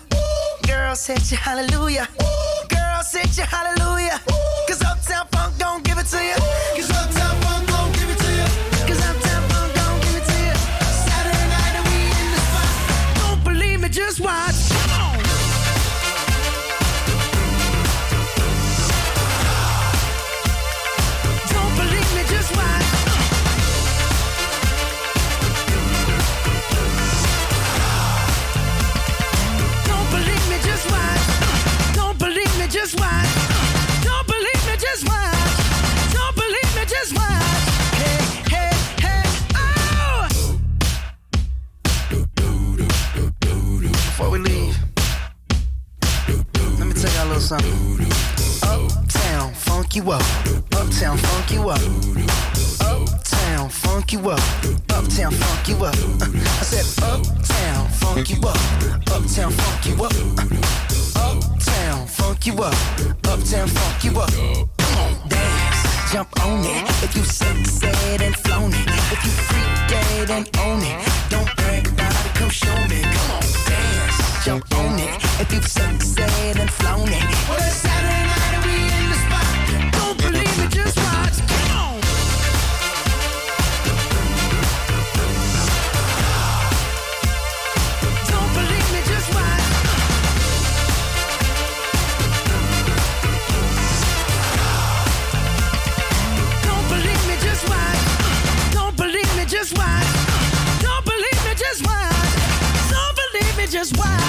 Girls 0.67 1.07
hit 1.07 1.31
you, 1.31 1.37
hallelujah. 1.37 2.07
Girls 2.69 3.11
hit 3.11 3.35
you, 3.35 3.43
hallelujah. 3.45 4.21
Cause 4.67 4.83
Uptown 4.83 5.25
Funk 5.31 5.57
don't 5.57 5.83
give 5.83 5.97
it 5.97 6.05
to 6.05 6.23
you. 6.23 6.35
Cause 6.75 6.91
Uptown 6.91 7.35
Funk 7.41 7.67
don't 7.67 7.91
give 7.95 8.09
it 8.11 8.19
to 8.19 8.29
you. 8.31 8.45
Cause 8.85 9.01
Uptown 9.01 9.49
Funk 9.49 9.73
don't 9.73 10.03
give 10.03 10.15
it 10.17 10.25
to 10.29 10.37
you. 10.45 10.53
Saturday 11.01 11.47
night 11.49 11.73
and 11.79 11.85
we 11.89 11.97
in 12.21 12.27
the 12.29 12.41
spot. 12.45 13.17
Don't 13.17 13.43
believe 13.43 13.81
me, 13.81 13.89
just 13.89 14.19
watch. 14.19 14.50
Something. 47.51 48.07
Uptown, 48.63 49.53
funk 49.53 49.95
you 49.97 50.09
up. 50.09 50.21
Uptown, 50.71 51.17
funk 51.17 51.51
you 51.51 51.69
up. 51.69 51.81
Uptown, 52.79 53.69
funk 53.69 54.13
you 54.13 54.29
up. 54.29 54.39
Uptown, 54.89 55.31
funk 55.33 55.67
you 55.67 55.75
up. 55.83 55.95
I 56.23 56.63
said, 56.63 56.87
Uptown, 57.03 57.89
funk 57.89 58.29
you 58.29 58.37
up. 58.47 58.55
Uptown, 59.11 59.51
funk 59.51 59.85
you 59.85 59.95
up. 60.01 60.13
Uptown, 61.17 62.07
funk 62.07 62.47
you 62.47 62.53
up. 62.63 62.73
Uptown, 63.27 63.67
funk 63.67 64.03
you 64.05 64.17
up. 64.17 64.31
Come 64.31 64.97
on, 65.03 65.27
dance, 65.27 66.13
jump 66.13 66.29
on 66.45 66.63
it. 66.63 67.03
If 67.03 67.17
you 67.17 67.23
said 67.25 68.21
and 68.21 68.35
flown 68.35 68.71
it. 68.71 68.87
If 69.11 69.25
you 69.25 69.31
freak 69.47 69.89
dead 69.89 70.29
and 70.31 70.57
own 70.59 70.81
it. 70.81 70.99
Don't 71.29 71.53
brag 71.57 71.85
about 71.85 72.25
it, 72.25 72.33
come 72.33 72.49
show 72.49 72.77
me. 72.87 73.01
Come 73.01 73.31
on, 73.35 73.50
jump 74.43 74.65
on 74.75 74.97
it. 74.97 75.15
If 75.39 75.53
you 75.53 75.61
said 75.61 76.01
and 76.57 76.69
flown 76.71 77.07
it. 77.07 77.23
Well, 77.47 77.59
it's 77.59 77.75
Saturday 77.75 78.23
night 78.25 78.53
in 78.65 79.09
the 79.09 79.15
spot. 79.25 79.45
Don't 79.93 80.17
believe 80.17 80.59
it, 80.65 80.71
just 80.71 80.97
watch. 80.97 81.37
Don't 88.31 88.51
believe 88.57 88.87
me, 88.93 89.01
just 89.11 89.29
watch. 89.35 89.65
Don't 96.65 96.87
believe 96.89 97.23
me, 97.29 97.35
just 97.45 97.69
watch. 97.69 98.05
Don't 98.73 98.95
believe 98.97 99.33
me, 99.37 99.45
just 99.45 99.77
watch. 99.77 100.09
Don't 100.81 101.05
believe 101.05 101.41
me, 101.45 101.53
just 101.55 101.85
watch. 101.85 102.15
Don't 102.89 103.15
believe 103.15 103.57
me, 103.57 103.67
just 103.67 103.97
watch. 103.97 104.20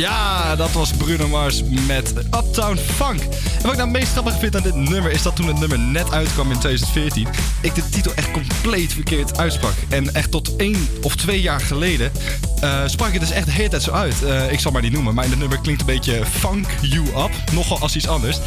Ja, 0.00 0.56
dat 0.56 0.72
was 0.72 0.92
Bruno 0.92 1.28
Mars 1.28 1.62
met 1.86 2.12
Uptown 2.18 2.76
Funk. 2.76 3.20
En 3.20 3.62
wat 3.62 3.70
ik 3.70 3.76
nou 3.76 3.90
meest 3.90 4.12
grappig 4.12 4.38
vind 4.38 4.56
aan 4.56 4.62
dit 4.62 4.74
nummer 4.74 5.10
is 5.10 5.22
dat 5.22 5.36
toen 5.36 5.46
het 5.46 5.58
nummer 5.58 5.78
net 5.78 6.12
uitkwam 6.12 6.50
in 6.50 6.58
2014, 6.58 7.28
ik 7.60 7.74
de 7.74 7.88
titel 7.88 8.14
echt 8.14 8.30
compleet 8.30 8.92
verkeerd 8.92 9.38
uitsprak. 9.38 9.72
En 9.88 10.14
echt 10.14 10.30
tot 10.30 10.56
één 10.56 10.88
of 11.02 11.16
twee 11.16 11.40
jaar 11.40 11.60
geleden 11.60 12.12
eh, 12.60 12.82
sprak 12.86 13.12
het 13.12 13.20
dus 13.20 13.30
echt 13.30 13.46
de 13.46 13.52
hele 13.52 13.68
tijd 13.68 13.82
zo 13.82 13.90
uit. 13.90 14.22
Eh, 14.22 14.52
ik 14.52 14.60
zal 14.60 14.72
maar 14.72 14.82
niet 14.82 14.92
noemen, 14.92 15.14
maar 15.14 15.24
in 15.24 15.30
het 15.30 15.38
nummer 15.38 15.60
klinkt 15.60 15.80
een 15.80 15.86
beetje 15.86 16.26
Funk 16.26 16.66
You 16.80 17.06
Up. 17.06 17.30
Nogal 17.52 17.78
als 17.78 17.96
iets 17.96 18.08
anders. 18.08 18.38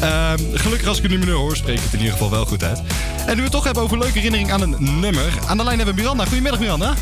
Ehm, 0.00 0.38
gelukkig 0.52 0.88
als 0.88 0.96
ik 0.96 1.02
het 1.02 1.12
nummer 1.12 1.32
hoor, 1.32 1.56
spreek 1.56 1.76
ik 1.76 1.84
het 1.84 1.92
in 1.92 1.98
ieder 1.98 2.12
geval 2.12 2.30
wel 2.30 2.46
goed 2.46 2.64
uit. 2.64 2.82
En 3.26 3.30
nu 3.30 3.36
we 3.36 3.42
het 3.42 3.50
toch 3.50 3.64
hebben 3.64 3.82
over 3.82 3.98
leuke 3.98 4.14
herinnering 4.14 4.52
aan 4.52 4.60
een 4.60 5.00
nummer. 5.00 5.38
Aan 5.46 5.56
de 5.56 5.64
lijn 5.64 5.76
hebben 5.76 5.94
we 5.94 6.00
Miranda. 6.00 6.24
Goedemiddag 6.24 6.60
Miranda. 6.60 6.94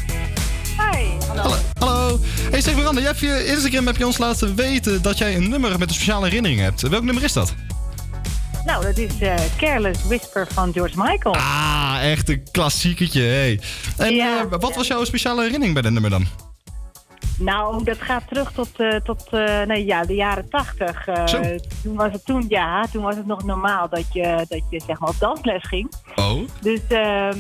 Hi. 0.93 1.27
Hallo. 1.27 1.55
Hallo. 1.79 2.19
Hey, 2.51 2.61
zeg 2.61 2.75
Miranda, 2.75 3.01
jij 3.01 3.15
hebt 3.19 3.47
Instagram 3.49 3.87
heb 3.87 3.97
je 3.97 4.07
ons 4.07 4.19
laten 4.19 4.55
weten 4.55 5.03
dat 5.03 5.19
jij 5.19 5.37
een 5.37 5.49
nummer 5.49 5.79
met 5.79 5.89
een 5.89 5.95
speciale 5.95 6.25
herinnering 6.25 6.61
hebt. 6.61 6.81
Welk 6.81 7.03
nummer 7.03 7.25
is 7.25 7.33
dat? 7.33 7.55
nou, 8.65 8.85
dat 8.85 8.97
is 8.97 9.21
eh, 9.21 9.35
Careless 9.57 10.05
Whisper 10.05 10.47
van 10.53 10.73
George 10.73 10.95
Michael. 10.97 11.35
Ah, 11.35 11.97
echt 12.03 12.29
een 12.29 12.43
klassieketje, 12.51 13.23
hé. 13.23 13.59
En 13.97 14.15
Ja, 14.15 14.41
eh, 14.41 14.59
wat 14.61 14.75
was 14.75 14.87
jouw 14.87 15.05
speciale 15.05 15.43
herinnering 15.43 15.73
bij 15.75 15.83
dit 15.83 15.93
nummer 15.93 16.11
dan? 16.11 16.27
Nou, 17.39 17.85
dat 17.85 17.99
gaat 18.01 18.29
terug 18.29 18.53
tot, 18.53 18.69
eh, 18.77 18.97
tot 18.97 19.31
nee, 19.67 19.85
ja, 19.85 20.05
de 20.05 20.15
jaren 20.15 20.49
tachtig. 20.49 21.09
Zo. 21.25 21.41
toen 21.83 21.95
was 21.95 22.13
het 22.13 22.25
toen, 22.25 22.45
ja, 22.49 22.87
toen 22.93 23.03
was 23.03 23.17
het 23.17 23.27
nog 23.27 23.45
normaal 23.45 23.89
dat 23.89 24.05
je, 24.13 24.47
dat 24.49 24.63
je 24.71 24.83
zeg 24.87 24.99
maar 24.99 25.09
op 25.09 25.19
dansles 25.19 25.69
ging. 25.69 25.93
Oh? 26.17 26.49
Dus 26.61 26.81
ehm, 26.89 27.39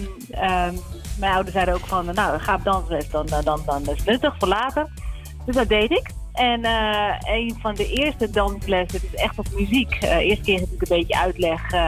mijn 1.18 1.32
ouders 1.32 1.54
zeiden 1.54 1.74
ook 1.74 1.86
van, 1.86 2.06
nou, 2.14 2.38
ga 2.38 2.54
op 2.54 2.64
dansles, 2.64 3.10
dan, 3.10 3.26
dan, 3.26 3.44
dan, 3.44 3.62
dan 3.66 3.80
is 3.80 3.88
het 3.88 4.04
nuttig 4.04 4.34
voor 4.38 4.48
later. 4.48 4.86
Dus 5.46 5.54
dat 5.54 5.68
deed 5.68 5.90
ik. 5.90 6.10
En 6.32 6.64
eh, 6.64 7.34
een 7.34 7.56
van 7.60 7.74
de 7.74 7.92
eerste 7.92 8.30
danslessen, 8.30 9.00
het 9.00 9.12
is 9.12 9.20
echt 9.20 9.38
op 9.38 9.46
muziek. 9.54 9.92
Eh 9.92 10.16
eerste 10.16 10.44
keer 10.44 10.60
natuurlijk 10.60 10.90
een 10.90 10.98
beetje 10.98 11.18
uitleg 11.18 11.72
eh, 11.72 11.80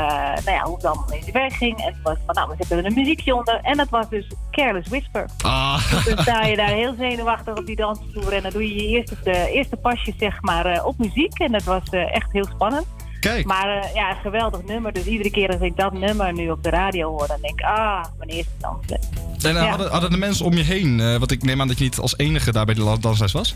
nou 0.45 0.51
ja, 0.51 0.63
hoe 0.65 0.75
het 0.75 0.85
allemaal 0.85 1.13
in 1.13 1.23
zijn 1.23 1.33
werk 1.33 1.53
ging. 1.53 1.79
En 1.79 1.93
toen 1.93 2.03
was 2.03 2.13
het 2.13 2.23
van, 2.27 2.35
nou, 2.35 2.49
we 2.49 2.55
zetten 2.59 2.79
er 2.79 2.85
een 2.85 2.95
muziekje 2.95 3.35
onder. 3.35 3.61
En 3.63 3.77
dat 3.77 3.89
was 3.89 4.09
dus 4.09 4.27
Careless 4.51 4.89
Whisper. 4.89 5.29
Ah. 5.45 5.91
Dus 5.91 6.05
dan 6.05 6.19
sta 6.19 6.45
je 6.45 6.57
daar 6.57 6.69
heel 6.69 6.95
zenuwachtig 6.99 7.57
op 7.57 7.67
die 7.67 7.77
dansvloer. 7.77 8.33
En 8.33 8.43
dan 8.43 8.53
doe 8.53 8.69
je 8.69 8.75
je 8.75 8.89
eerste, 8.89 9.17
de 9.23 9.51
eerste 9.51 9.77
pasjes 9.77 10.15
zeg 10.19 10.43
maar, 10.43 10.85
op 10.85 10.99
muziek. 10.99 11.39
En 11.39 11.53
dat 11.53 11.63
was 11.63 11.89
echt 11.91 12.33
heel 12.33 12.47
spannend. 12.55 12.87
Kijk. 13.21 13.45
Maar 13.45 13.91
ja, 13.95 14.11
een 14.11 14.17
geweldig 14.17 14.65
nummer. 14.65 14.93
Dus 14.93 15.05
iedere 15.05 15.31
keer 15.31 15.49
als 15.53 15.61
ik 15.61 15.77
dat 15.77 15.93
nummer 15.93 16.33
nu 16.33 16.51
op 16.51 16.63
de 16.63 16.71
radio 16.71 17.11
hoor, 17.11 17.27
dan 17.27 17.41
denk 17.41 17.61
ik, 17.61 17.67
ah, 17.67 18.05
mijn 18.19 18.31
eerste 18.31 18.55
dansles. 18.59 19.09
En 19.45 19.57
eh, 19.57 19.63
Ja. 19.63 19.69
hadden, 19.69 19.91
hadden 19.91 20.11
de 20.11 20.17
mensen 20.17 20.45
om 20.45 20.53
je 20.53 20.63
heen, 20.63 21.01
eh, 21.01 21.17
want 21.17 21.31
ik 21.31 21.43
neem 21.43 21.61
aan 21.61 21.69
dat 21.69 21.79
je 21.79 21.85
niet 21.85 21.99
als 21.99 22.19
enige 22.19 22.53
daar 22.53 22.65
bij 22.65 22.75
de 22.75 22.97
dansles 23.01 23.33
was? 23.33 23.55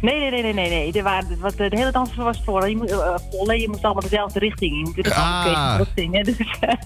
Nee, 0.00 0.18
nee, 0.20 0.30
nee, 0.30 0.42
nee, 0.42 0.52
nee. 0.54 0.68
nee. 0.68 0.92
Er 0.92 1.02
waren, 1.02 1.38
was, 1.40 1.56
de 1.56 1.66
hele 1.70 1.90
dans 1.92 2.14
was 2.14 2.40
voor. 2.44 2.68
Je, 2.68 2.76
moet, 2.76 2.90
eh, 2.90 3.14
vol, 3.30 3.46
hè. 3.48 3.54
je 3.54 3.68
moest 3.68 3.84
allemaal 3.84 4.02
dezelfde 4.02 4.38
richting 4.38 4.70
in. 4.72 4.78
Je 4.78 4.84
moet 4.84 4.96
natuurlijk 4.96 5.24
Ah. 5.24 5.80
zingen. 5.94 6.24
Dus, 6.24 6.36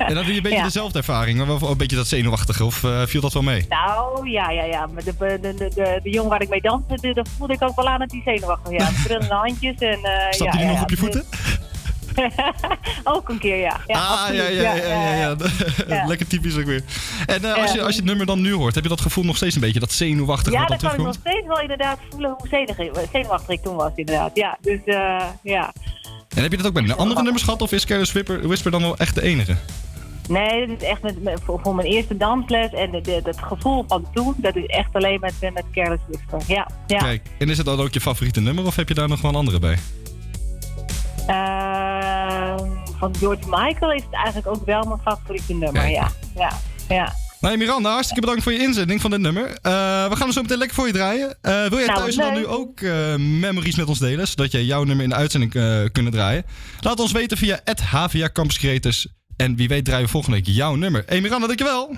En 0.09 0.15
dan 0.15 0.25
doe 0.25 0.27
je 0.27 0.37
een 0.37 0.43
beetje 0.43 0.59
ja. 0.59 0.63
dezelfde 0.65 0.99
ervaring, 0.99 1.47
wel 1.47 1.71
een 1.71 1.77
beetje 1.77 1.97
dat 1.97 2.07
zenuwachtige, 2.07 2.65
of 2.65 2.85
eh, 2.85 3.03
viel 3.07 3.21
dat 3.21 3.33
wel 3.33 3.43
mee? 3.43 3.67
Nou, 3.69 4.31
ja, 4.31 4.51
ja, 4.51 4.65
ja. 4.65 4.87
Maar 4.87 5.05
de, 5.05 5.15
de, 5.19 5.39
de, 5.41 5.71
de, 5.75 6.01
de 6.03 6.11
jongen 6.11 6.31
waar 6.31 6.43
ik 6.43 6.49
mee 6.49 6.61
danste, 6.61 6.95
de- 7.01 7.15
dat 7.15 7.29
voelde 7.39 7.53
ik 7.53 7.63
ook 7.63 7.77
wel 7.77 7.89
aan 7.89 7.99
dat 7.99 8.11
hij 8.11 8.21
zenuwachtig 8.25 8.73
was. 8.73 8.81
Ja, 8.81 8.91
trillende 9.05 9.35
handjes 9.35 9.77
en... 9.79 9.99
eh 10.03 10.31
Staat 10.31 10.39
ja, 10.47 10.51
hij 10.59 10.65
ja, 10.67 10.71
nog 10.73 10.83
op 10.83 10.91
je 10.91 10.97
voeten? 10.97 11.25
ook 13.05 13.29
een 13.29 13.39
keer, 13.39 13.57
ja. 13.57 13.81
ja 13.87 13.99
ah, 13.99 14.35
ja, 14.35 14.47
ja, 14.49 14.75
ja, 14.75 15.37
ja. 15.89 16.07
Lekker 16.07 16.27
typisch 16.27 16.57
ook 16.57 16.65
weer. 16.65 16.83
En 17.27 17.45
eh, 17.45 17.63
als, 17.63 17.73
je, 17.73 17.83
als 17.83 17.91
je 17.91 17.97
het 18.01 18.05
nummer 18.05 18.27
dan 18.27 18.41
nu 18.41 18.53
hoort, 18.53 18.75
heb 18.75 18.83
je 18.83 18.89
dat 18.89 19.01
gevoel 19.01 19.25
nog 19.25 19.37
steeds 19.37 19.55
een 19.55 19.61
beetje, 19.61 19.81
dat 19.81 19.93
zenuwachtige 19.93 20.57
Ja, 20.57 20.67
dan 20.67 20.79
kan 20.79 20.91
ik 20.93 20.97
nog 20.99 21.15
steeds 21.21 21.47
wel 21.47 21.61
inderdaad 21.61 21.99
voelen 22.11 22.35
hoe 22.39 22.49
zenuwachtig, 22.49 23.11
zenuwachtig 23.13 23.49
ik 23.49 23.63
toen 23.63 23.77
was, 23.77 23.93
inderdaad. 23.95 24.31
Ja, 24.35 24.59
dus 24.61 24.81
eh, 24.85 25.25
ja. 25.43 25.73
En 26.29 26.43
heb 26.43 26.51
je 26.51 26.57
dat 26.57 26.67
ook 26.67 26.73
bij 26.73 26.83
de 26.83 26.95
andere 26.95 27.23
nummers 27.23 27.43
gehad, 27.45 27.63
of 27.63 27.73
is 27.73 27.85
Careless 27.87 28.13
Whisper, 28.13 28.47
Whisper 28.47 28.71
dan 28.71 28.83
wel 28.83 28.97
echt 28.97 29.15
de 29.15 29.23
enige? 29.23 29.57
Nee, 30.29 30.67
dat 30.67 30.83
is 30.83 30.89
echt 30.89 31.03
met, 31.03 31.23
met- 31.23 31.41
voor, 31.45 31.61
voor 31.63 31.75
mijn 31.75 31.89
eerste 31.89 32.17
dansles 32.17 32.73
en 32.73 32.91
de, 32.91 33.01
de, 33.01 33.21
het 33.25 33.39
gevoel 33.43 33.85
van 33.89 34.07
toen, 34.15 34.35
dat 34.37 34.57
is 34.57 34.67
echt 34.67 34.95
alleen 34.95 35.21
met, 35.21 35.35
met 35.41 35.65
Careless 35.73 36.03
Whisper. 36.09 36.55
Ja, 36.55 36.69
ja. 36.87 36.99
Kijk, 36.99 37.23
en 37.39 37.49
is 37.49 37.57
het 37.57 37.67
dan 37.67 37.81
ook 37.81 37.93
je 37.93 38.01
favoriete 38.01 38.41
nummer, 38.41 38.67
of 38.67 38.77
heb 38.77 38.89
je 38.89 38.95
daar 38.95 39.09
nog 39.09 39.21
wel 39.21 39.31
een 39.31 39.37
andere 39.37 39.59
bij? 39.59 39.79
Ehm, 41.29 42.67
van 42.99 43.15
George 43.19 43.43
Michael 43.49 43.93
is 43.93 44.03
het 44.03 44.13
eigenlijk 44.13 44.47
ook 44.47 44.67
wel 44.67 44.85
mijn 44.85 45.01
favoriete 45.05 45.53
nummer, 45.53 45.83
Kijk. 45.83 45.95
ja. 45.95 46.11
ja. 46.37 46.53
Ja. 46.89 47.13
Nou, 47.41 47.57
Miranda, 47.57 47.91
hartstikke 47.91 48.21
bedankt 48.21 48.43
voor 48.43 48.53
je 48.53 48.59
inzending 48.59 49.01
van 49.01 49.11
dit 49.11 49.21
nummer. 49.21 49.45
Eh, 49.47 49.53
we 50.09 50.11
gaan 50.17 50.19
hem 50.21 50.33
zo 50.33 50.43
meteen 50.43 50.59
lekker 50.59 50.77
voor 50.77 50.87
je 50.87 50.93
draaien. 50.93 51.37
Eh, 51.41 51.67
wil 51.67 51.79
jij 51.79 51.87
Nou, 51.87 51.99
thuis 51.99 52.17
dan 52.17 52.35
nu 52.35 52.47
ook 52.47 52.81
eh, 52.81 53.15
memories 53.17 53.77
met 53.77 53.87
ons 53.87 53.99
delen, 53.99 54.29
zodat 54.29 54.53
jij 54.53 54.65
jouw 54.65 54.85
nummer 54.85 55.05
in 55.05 55.11
de 55.11 55.17
uitzending 55.17 55.53
kunnen 55.93 56.13
draaien? 56.13 56.45
Laat 56.81 57.01
ons 57.01 57.13
weten 57.13 57.37
via 57.37 57.61
het 57.65 57.81
HVA 57.81 58.31
Campus 58.33 58.59
Creators. 58.59 59.07
En 59.37 59.57
wie 59.57 59.69
weet 59.69 59.85
draaien 59.85 60.05
we 60.05 60.11
volgende 60.11 60.37
week 60.37 60.47
jouw 60.47 60.75
nummer. 60.75 61.03
Hey 61.07 61.21
Miranda, 61.21 61.47
dankjewel. 61.47 61.97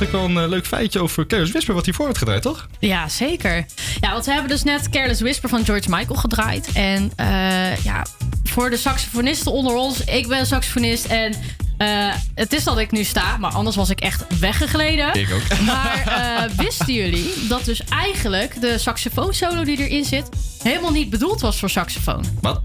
Eigenlijk 0.00 0.34
wel 0.34 0.42
een 0.42 0.44
eh, 0.44 0.56
leuk 0.56 0.66
feitje 0.66 1.00
over 1.00 1.26
Careless 1.26 1.52
Whisper 1.52 1.74
wat 1.74 1.84
hiervoor 1.84 2.04
werd 2.04 2.18
gedraaid, 2.18 2.42
toch? 2.42 2.68
Ja, 2.78 3.08
zeker. 3.08 3.66
Ja, 4.00 4.12
want 4.12 4.24
we 4.24 4.32
hebben 4.32 4.50
dus 4.50 4.62
net 4.62 4.88
Careless 4.88 5.20
Whisper 5.20 5.48
van 5.48 5.64
George 5.64 5.90
Michael 5.90 6.18
gedraaid. 6.18 6.68
En 6.72 7.12
eh, 7.16 7.84
ja, 7.84 8.06
voor 8.44 8.70
de 8.70 8.76
saxofonisten 8.76 9.52
onder 9.52 9.74
ons, 9.74 10.04
ik 10.04 10.28
ben 10.28 10.46
saxofonist 10.46 11.04
en 11.04 11.34
eh, 11.76 12.14
het 12.34 12.52
is 12.52 12.64
dat 12.64 12.78
ik 12.78 12.90
nu 12.90 13.04
sta, 13.04 13.36
maar 13.36 13.52
anders 13.52 13.76
was 13.76 13.90
ik 13.90 14.00
echt 14.00 14.38
weggegleden. 14.38 15.14
Ik 15.14 15.32
ook. 15.32 15.58
Maar 15.66 16.48
wisten 16.56 16.94
jullie 16.94 17.46
dat 17.48 17.64
dus 17.64 17.84
eigenlijk 17.84 18.60
de 18.60 18.78
saxofoonsolo 18.78 19.64
die 19.64 19.88
erin 19.88 20.04
zit 20.04 20.28
helemaal 20.62 20.92
niet 20.92 21.10
bedoeld 21.10 21.40
was 21.40 21.58
voor 21.58 21.70
saxofoon? 21.70 22.24
Wat? 22.40 22.60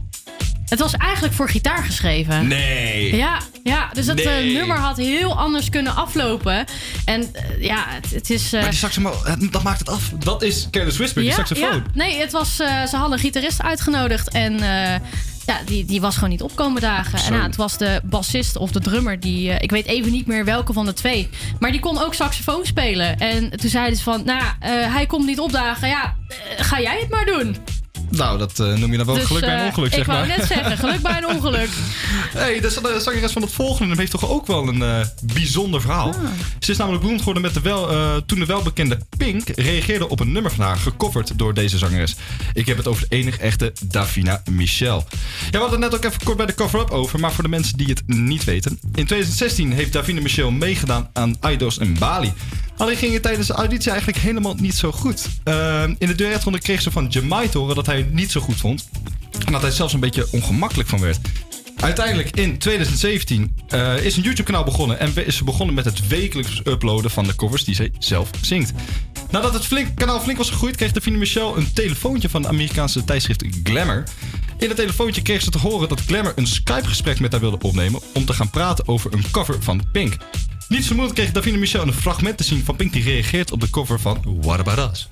Het 0.75 0.83
was 0.83 0.93
eigenlijk 1.01 1.33
voor 1.33 1.49
gitaar 1.49 1.83
geschreven. 1.83 2.47
Nee. 2.47 3.15
Ja, 3.15 3.37
ja 3.63 3.89
dus 3.93 4.07
het 4.07 4.19
eh, 4.19 4.25
Nee. 4.25 4.53
nummer 4.53 4.77
had 4.77 4.97
heel 4.97 5.37
anders 5.37 5.69
kunnen 5.69 5.95
aflopen. 5.95 6.65
En 7.05 7.33
eh, 7.33 7.61
ja, 7.63 7.83
het, 7.87 8.11
het 8.11 8.29
is. 8.29 8.53
eh, 8.53 8.61
Maar 8.61 8.69
die 8.69 8.79
saxofoon, 8.79 9.49
dat 9.51 9.63
maakt 9.63 9.79
het 9.79 9.89
af. 9.89 10.09
Dat 10.19 10.41
is 10.41 10.67
Careless 10.71 10.97
Whisper, 10.97 11.21
die 11.21 11.31
ja, 11.31 11.37
saxofoon. 11.37 11.73
ja. 11.75 11.81
Nee, 11.93 12.19
het 12.19 12.31
was, 12.31 12.59
eh, 12.59 12.85
ze 12.85 12.95
hadden 12.95 13.13
een 13.13 13.23
gitarist 13.23 13.61
uitgenodigd 13.61 14.29
en 14.29 14.53
eh, 14.53 14.99
ja, 15.45 15.57
die, 15.65 15.85
die 15.85 16.01
was 16.01 16.13
gewoon 16.15 16.29
niet 16.29 16.41
opkomen 16.41 16.81
dagen. 16.81 17.19
Zo. 17.19 17.25
En 17.27 17.33
ja, 17.33 17.43
het 17.43 17.55
was 17.55 17.77
de 17.77 18.01
bassist 18.03 18.55
of 18.55 18.71
de 18.71 18.79
drummer, 18.79 19.19
die, 19.19 19.49
ik 19.51 19.71
weet 19.71 19.85
even 19.85 20.11
niet 20.11 20.27
meer 20.27 20.45
welke 20.45 20.73
van 20.73 20.85
de 20.85 20.93
twee. 20.93 21.29
Maar 21.59 21.71
die 21.71 21.79
kon 21.79 22.01
ook 22.03 22.13
saxofoon 22.13 22.65
spelen. 22.65 23.17
En 23.19 23.49
toen 23.57 23.69
zeiden 23.69 23.97
ze 23.97 24.03
van, 24.03 24.21
nou, 24.25 24.43
eh, 24.59 24.71
hij 24.93 25.05
komt 25.05 25.25
niet 25.25 25.39
opdagen. 25.39 25.87
Ja, 25.87 26.15
ga 26.57 26.79
jij 26.81 26.97
het 26.99 27.09
maar 27.09 27.25
doen. 27.25 27.57
Nou, 28.09 28.37
dat 28.37 28.59
eh, 28.59 28.73
noem 28.73 28.91
je 28.91 28.97
dan 28.97 29.05
wel 29.05 29.15
Dus, 29.15 29.25
geluk 29.25 29.41
bij 29.41 29.53
een 29.53 29.59
eh, 29.59 29.65
ongeluk, 29.65 29.87
ik 29.87 29.93
zeg 29.93 30.05
maar. 30.05 30.15
wou 30.15 30.27
net 30.27 30.47
zeggen, 30.47 30.77
geluk 30.77 31.01
bij 31.01 31.17
een 31.17 31.27
ongeluk. 31.27 31.69
hey, 32.37 32.59
de, 32.59 32.99
zangeres 33.03 33.31
van 33.31 33.41
het 33.41 33.51
volgende 33.51 33.95
heeft 33.95 34.11
toch 34.11 34.29
ook 34.29 34.47
wel 34.47 34.67
een 34.67 34.81
eh, 34.81 35.05
bijzonder 35.33 35.81
verhaal. 35.81 36.07
Ah. 36.07 36.15
Ze 36.59 36.71
is 36.71 36.77
namelijk 36.77 37.01
beroemd 37.01 37.19
geworden 37.19 37.43
met 37.43 37.53
de 37.53 37.61
wel, 37.61 37.89
toen 38.25 38.39
de 38.39 38.45
welbekende 38.45 38.99
Pink 39.17 39.49
reageerde 39.49 40.09
op 40.09 40.19
een 40.19 40.31
nummer 40.31 40.51
van 40.51 40.65
haar, 40.65 40.77
gecoverd 40.77 41.37
door 41.37 41.53
deze 41.53 41.77
zangeres. 41.77 42.15
Ik 42.53 42.65
heb 42.65 42.77
het 42.77 42.87
over 42.87 43.05
de 43.09 43.15
enige 43.15 43.39
echte 43.39 43.73
Davina 43.83 44.41
Michel. 44.51 45.05
Ja, 45.43 45.51
we 45.51 45.57
hadden 45.57 45.81
het 45.81 45.91
net 45.91 45.99
ook 45.99 46.11
even 46.11 46.23
kort 46.23 46.37
bij 46.37 46.45
de 46.45 46.55
cover-up 46.55 46.89
over, 46.89 47.19
maar 47.19 47.31
voor 47.31 47.43
de 47.43 47.49
mensen 47.49 47.77
die 47.77 47.87
het 47.87 48.03
niet 48.05 48.43
weten. 48.43 48.71
In 48.81 49.05
2016 49.05 49.71
heeft 49.71 49.93
Davina 49.93 50.21
Michel 50.21 50.51
meegedaan 50.51 51.09
aan 51.13 51.35
Idols 51.41 51.77
in 51.77 51.95
Bali. 51.99 52.33
Alleen 52.77 52.95
ging 52.95 53.13
het 53.13 53.21
tijdens 53.21 53.47
de 53.47 53.53
auditie 53.53 53.91
eigenlijk 53.91 54.21
helemaal 54.21 54.55
niet 54.55 54.75
zo 54.75 54.91
goed. 54.91 55.27
Eh, 55.43 55.83
in 55.83 56.07
de 56.07 56.15
duetronde 56.15 56.59
kreeg 56.59 56.81
ze 56.81 56.91
van 56.91 57.07
Jamai 57.09 57.49
te 57.49 57.57
horen 57.57 57.75
dat 57.75 57.85
hij 57.85 57.97
het 57.97 58.13
niet 58.13 58.31
zo 58.31 58.41
goed 58.41 58.55
vond. 58.55 58.89
En 59.45 59.51
dat 59.51 59.61
hij 59.61 59.71
zelfs 59.71 59.93
een 59.93 59.99
beetje 59.99 60.27
ongemakkelijk 60.31 60.89
van 60.89 60.99
werd. 60.99 61.19
Uiteindelijk 61.75 62.35
in 62.35 62.57
2017 62.57 63.55
eh, 63.67 64.05
is 64.05 64.17
een 64.17 64.23
YouTube-kanaal 64.23 64.63
begonnen 64.63 64.99
en 64.99 65.25
is 65.25 65.35
ze 65.37 65.43
begonnen 65.43 65.75
met 65.75 65.85
het 65.85 66.07
wekelijks 66.07 66.61
uploaden 66.63 67.11
van 67.11 67.23
de 67.23 67.35
covers 67.35 67.63
die 67.63 67.75
zij 67.75 67.91
zelf 67.99 68.29
zingt. 68.41 68.71
Nadat 69.31 69.53
het 69.53 69.65
flink, 69.65 69.95
kanaal 69.95 70.19
flink 70.19 70.37
was 70.37 70.49
gegroeid, 70.49 70.75
kreeg 70.75 70.91
Davina 70.91 71.17
Michel 71.17 71.57
een 71.57 71.73
telefoontje 71.73 72.29
van 72.29 72.41
de 72.41 72.47
Amerikaanse 72.47 73.03
tijdschrift 73.03 73.43
Glamour. 73.63 74.03
In 74.57 74.67
het 74.67 74.77
telefoontje 74.77 75.21
kreeg 75.21 75.41
ze 75.41 75.49
te 75.49 75.57
horen 75.57 75.89
dat 75.89 76.01
Glamour 76.01 76.33
een 76.35 76.47
Skype-gesprek 76.47 77.19
met 77.19 77.31
haar 77.31 77.41
wilde 77.41 77.59
opnemen 77.61 78.01
om 78.13 78.25
te 78.25 78.33
gaan 78.33 78.49
praten 78.49 78.87
over 78.87 79.13
een 79.13 79.31
cover 79.31 79.63
van 79.63 79.81
Pink. 79.91 80.17
Niet 80.67 80.85
vermoedend 80.85 81.17
kreeg 81.17 81.31
Davina 81.31 81.57
Michel 81.57 81.81
een 81.81 81.93
fragment 81.93 82.37
te 82.37 82.43
zien 82.43 82.63
van 82.63 82.75
Pink 82.75 82.93
die 82.93 83.03
reageert 83.03 83.51
op 83.51 83.59
de 83.59 83.69
cover 83.69 83.99
van 83.99 84.21
What 84.41 84.59
About 84.59 84.91
Us. 84.91 85.07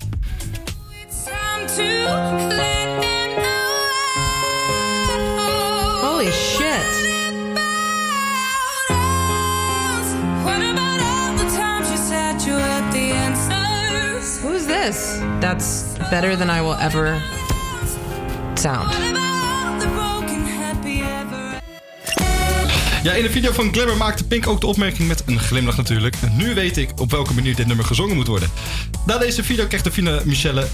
Holy 6.02 6.32
shit. 6.32 7.12
Who's 14.42 14.66
this? 14.66 15.20
That's 15.40 15.84
better 16.10 16.38
than 16.38 16.50
I 16.50 16.62
will 16.62 16.76
ever 16.80 17.22
sound. 18.56 19.33
Ja, 23.04 23.14
in 23.14 23.24
de 23.24 23.30
video 23.30 23.52
van 23.52 23.74
Glamour 23.74 23.98
maakte 23.98 24.24
Pink 24.24 24.48
ook 24.48 24.62
de 24.62 24.68
opmerking 24.68 25.08
met 25.08 25.24
een 25.26 25.40
glimlach 25.40 25.78
natuurlijk. 25.78 26.16
Nu 26.38 26.54
weet 26.54 26.78
ik 26.78 27.00
op 27.00 27.12
welke 27.12 27.34
manier 27.34 27.56
dit 27.56 27.68
nummer 27.68 27.86
gezongen 27.86 28.16
moet 28.16 28.28
worden. 28.28 28.50
Na 29.06 29.18
deze 29.18 29.44
video 29.44 29.66
kreeg 29.68 29.82
Davina 29.82 30.22
Michelle 30.26 30.68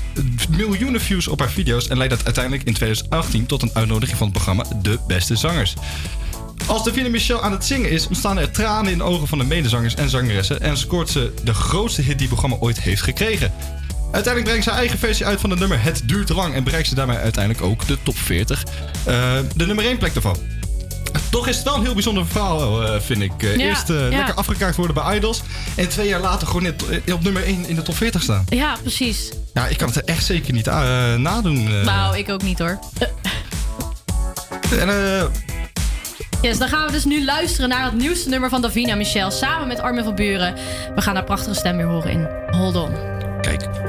miljoenen 0.49 1.01
views 1.01 1.27
op 1.27 1.39
haar 1.39 1.49
video's 1.49 1.88
en 1.88 1.97
leidde 1.97 2.15
dat 2.15 2.26
uiteindelijk 2.26 2.68
in 2.68 2.73
2018 2.73 3.45
tot 3.45 3.61
een 3.61 3.72
uitnodiging 3.73 4.18
van 4.18 4.27
het 4.27 4.35
programma 4.35 4.65
De 4.81 4.99
Beste 5.07 5.35
Zangers. 5.35 5.73
Als 6.65 6.84
Davina 6.84 7.10
Michelle 7.10 7.41
aan 7.41 7.51
het 7.51 7.65
zingen 7.65 7.89
is, 7.89 8.07
ontstaan 8.07 8.38
er 8.38 8.51
tranen 8.51 8.91
in 8.91 8.97
de 8.97 9.03
ogen 9.03 9.27
van 9.27 9.38
de 9.38 9.45
medezangers 9.45 9.95
en 9.95 10.10
zangeressen 10.10 10.61
en 10.61 10.77
scoort 10.77 11.10
ze 11.10 11.34
de 11.43 11.53
grootste 11.53 12.01
hit 12.01 12.18
die 12.18 12.27
het 12.27 12.38
programma 12.38 12.57
ooit 12.65 12.81
heeft 12.81 13.01
gekregen. 13.01 13.53
Uiteindelijk 14.11 14.43
brengt 14.43 14.64
ze 14.64 14.69
haar 14.69 14.80
eigen 14.80 14.99
versie 14.99 15.26
uit 15.26 15.39
van 15.39 15.49
het 15.49 15.60
nummer 15.60 15.84
Het 15.84 16.01
duurt 16.06 16.30
lang 16.30 16.53
en 16.53 16.64
bereikt 16.64 16.88
ze 16.88 16.95
daarmee 16.95 17.18
uiteindelijk 17.18 17.65
ook 17.65 17.88
de 17.88 17.97
top 18.03 18.18
40. 18.18 18.64
eh, 18.64 19.39
de 19.56 19.65
nummer 19.65 19.85
1 19.85 19.97
plek 19.97 20.15
ervan. 20.15 20.59
Toch 21.30 21.48
is 21.48 21.56
het 21.56 21.65
wel 21.65 21.76
een 21.76 21.84
heel 21.84 21.94
bijzonder 21.94 22.26
verhaal, 22.27 22.84
eh, 22.84 22.99
vind 22.99 23.22
ik. 23.22 23.31
Ja, 23.38 23.48
Eerst 23.48 23.90
eh, 23.90 24.11
ja. 24.11 24.18
lekker 24.18 24.34
afgekaart 24.36 24.76
worden 24.76 24.95
bij 24.95 25.15
Idols. 25.15 25.41
En 25.76 25.90
twee 25.90 26.07
jaar 26.07 26.22
later 26.22 26.48
gewoon 26.48 26.64
net 26.64 26.84
op 27.14 27.23
nummer 27.23 27.44
1 27.44 27.65
in 27.68 27.76
de 27.76 27.81
top 27.81 27.95
40 27.95 28.22
staan. 28.22 28.45
Ja, 28.49 28.76
precies. 28.81 29.30
Ja, 29.53 29.68
ik 29.68 29.77
kan 29.77 29.88
het 29.88 29.95
er 29.98 30.03
echt 30.06 30.26
zeker 30.26 30.53
niet 30.53 30.65
nadoen. 31.18 31.84
Nou, 31.84 32.18
ik 32.18 32.30
ook 32.30 32.41
niet 32.44 32.60
hoor. 32.60 32.80
En, 34.80 34.90
eh, 34.90 35.26
Yes, 36.41 36.57
dan 36.57 36.69
gaan 36.69 36.86
we 36.86 36.91
dus 36.91 37.06
nu 37.06 37.26
luisteren 37.26 37.69
naar 37.69 37.84
het 37.84 37.94
nieuwste 37.94 38.30
nummer 38.30 38.49
van 38.49 38.61
Davina 38.61 38.95
Michel 38.95 39.31
samen 39.31 39.68
met 39.68 39.80
Armin 39.80 40.03
van 40.03 40.15
Buren. 40.15 40.56
We 40.95 41.02
gaan 41.02 41.15
haar 41.15 41.23
prachtige 41.23 41.53
stem 41.53 41.77
weer 41.77 41.86
horen 41.86 42.11
in 42.11 42.27
Hold 42.52 42.76
On. 42.76 42.91
Kijk. 43.41 43.88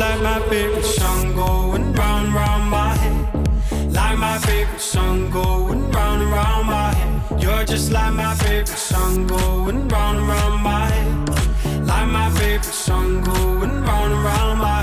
Like 0.00 0.22
my 0.22 0.40
favorite 0.48 0.82
song 0.82 1.34
going 1.34 1.92
round, 1.92 2.34
round 2.34 2.70
my 2.70 2.94
head. 3.02 3.92
Like 3.92 4.18
my 4.18 4.38
favorite 4.38 4.80
song 4.80 5.30
going 5.30 5.90
round 5.90 6.22
round 6.32 6.66
my 6.66 6.94
head. 6.94 7.42
You're 7.42 7.64
just 7.64 7.92
like 7.92 8.14
my 8.14 8.34
favorite 8.36 8.68
song 8.90 9.26
going 9.26 9.88
round 9.88 10.18
round 10.26 10.62
my 10.62 10.86
head. 10.88 11.86
Like 11.86 12.08
my 12.08 12.30
favorite 12.30 12.64
song 12.86 13.22
going 13.22 13.74
round 13.88 14.14
round 14.24 14.58
my 14.58 14.68
head. 14.68 14.79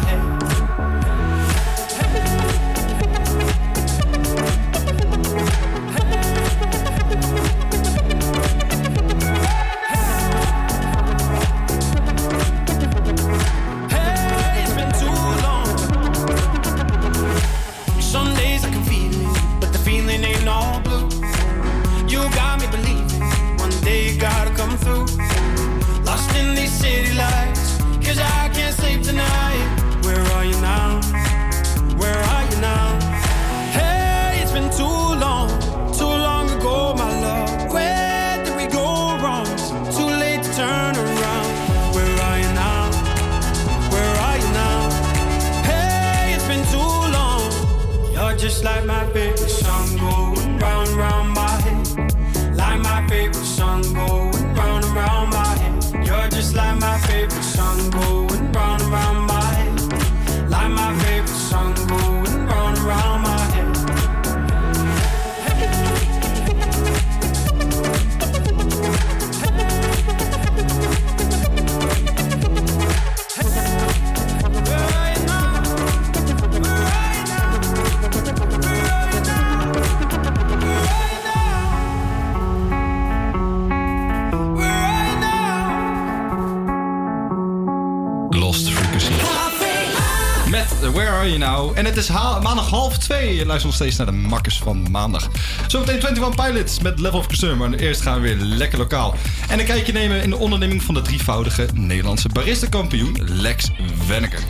En 91.76 91.86
het 91.86 91.98
is 91.98 92.10
maandag 92.10 92.70
half 92.70 92.98
twee. 92.98 93.36
Je 93.36 93.46
luistert 93.46 93.64
nog 93.64 93.74
steeds 93.74 93.96
naar 93.96 94.06
de 94.06 94.12
makkers 94.12 94.58
van 94.58 94.92
maandag. 94.92 95.30
Zometeen 95.68 95.96
21 95.96 96.46
Pilots 96.46 96.80
met 96.80 97.00
Level 97.00 97.20
of 97.20 97.28
Concern. 97.28 97.58
Maar 97.58 97.74
eerst 97.74 98.02
gaan 98.02 98.22
we 98.22 98.36
weer 98.36 98.46
lekker 98.46 98.78
lokaal. 98.78 99.16
En 99.50 99.60
een 99.60 99.66
kijkje 99.66 99.94
nemen 99.94 100.22
in 100.24 100.30
de 100.30 100.38
onderneming 100.38 100.84
van 100.84 100.94
de 100.94 101.02
drievoudige 101.02 101.68
Nederlandse 101.74 102.30
barista-kampioen 102.30 103.18
Lex 103.26 103.72
Wenneker. 104.08 104.44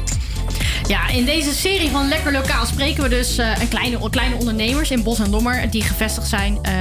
Ja, 0.88 1.08
in 1.08 1.26
deze 1.26 1.54
serie 1.54 1.90
van 1.90 2.08
Lekker 2.08 2.32
Lokaal 2.32 2.66
spreken 2.66 3.04
we 3.04 3.10
dus 3.10 3.38
eh, 3.38 3.60
een 3.60 3.68
kleine, 3.68 4.10
kleine 4.10 4.36
ondernemers 4.36 4.92
in 4.92 5.04
Bos 5.04 5.20
en 5.20 5.30
Lommer 5.30 5.72
die 5.72 5.82
gevestigd 5.82 6.28
zijn. 6.28 6.60
Eh, 6.62 6.74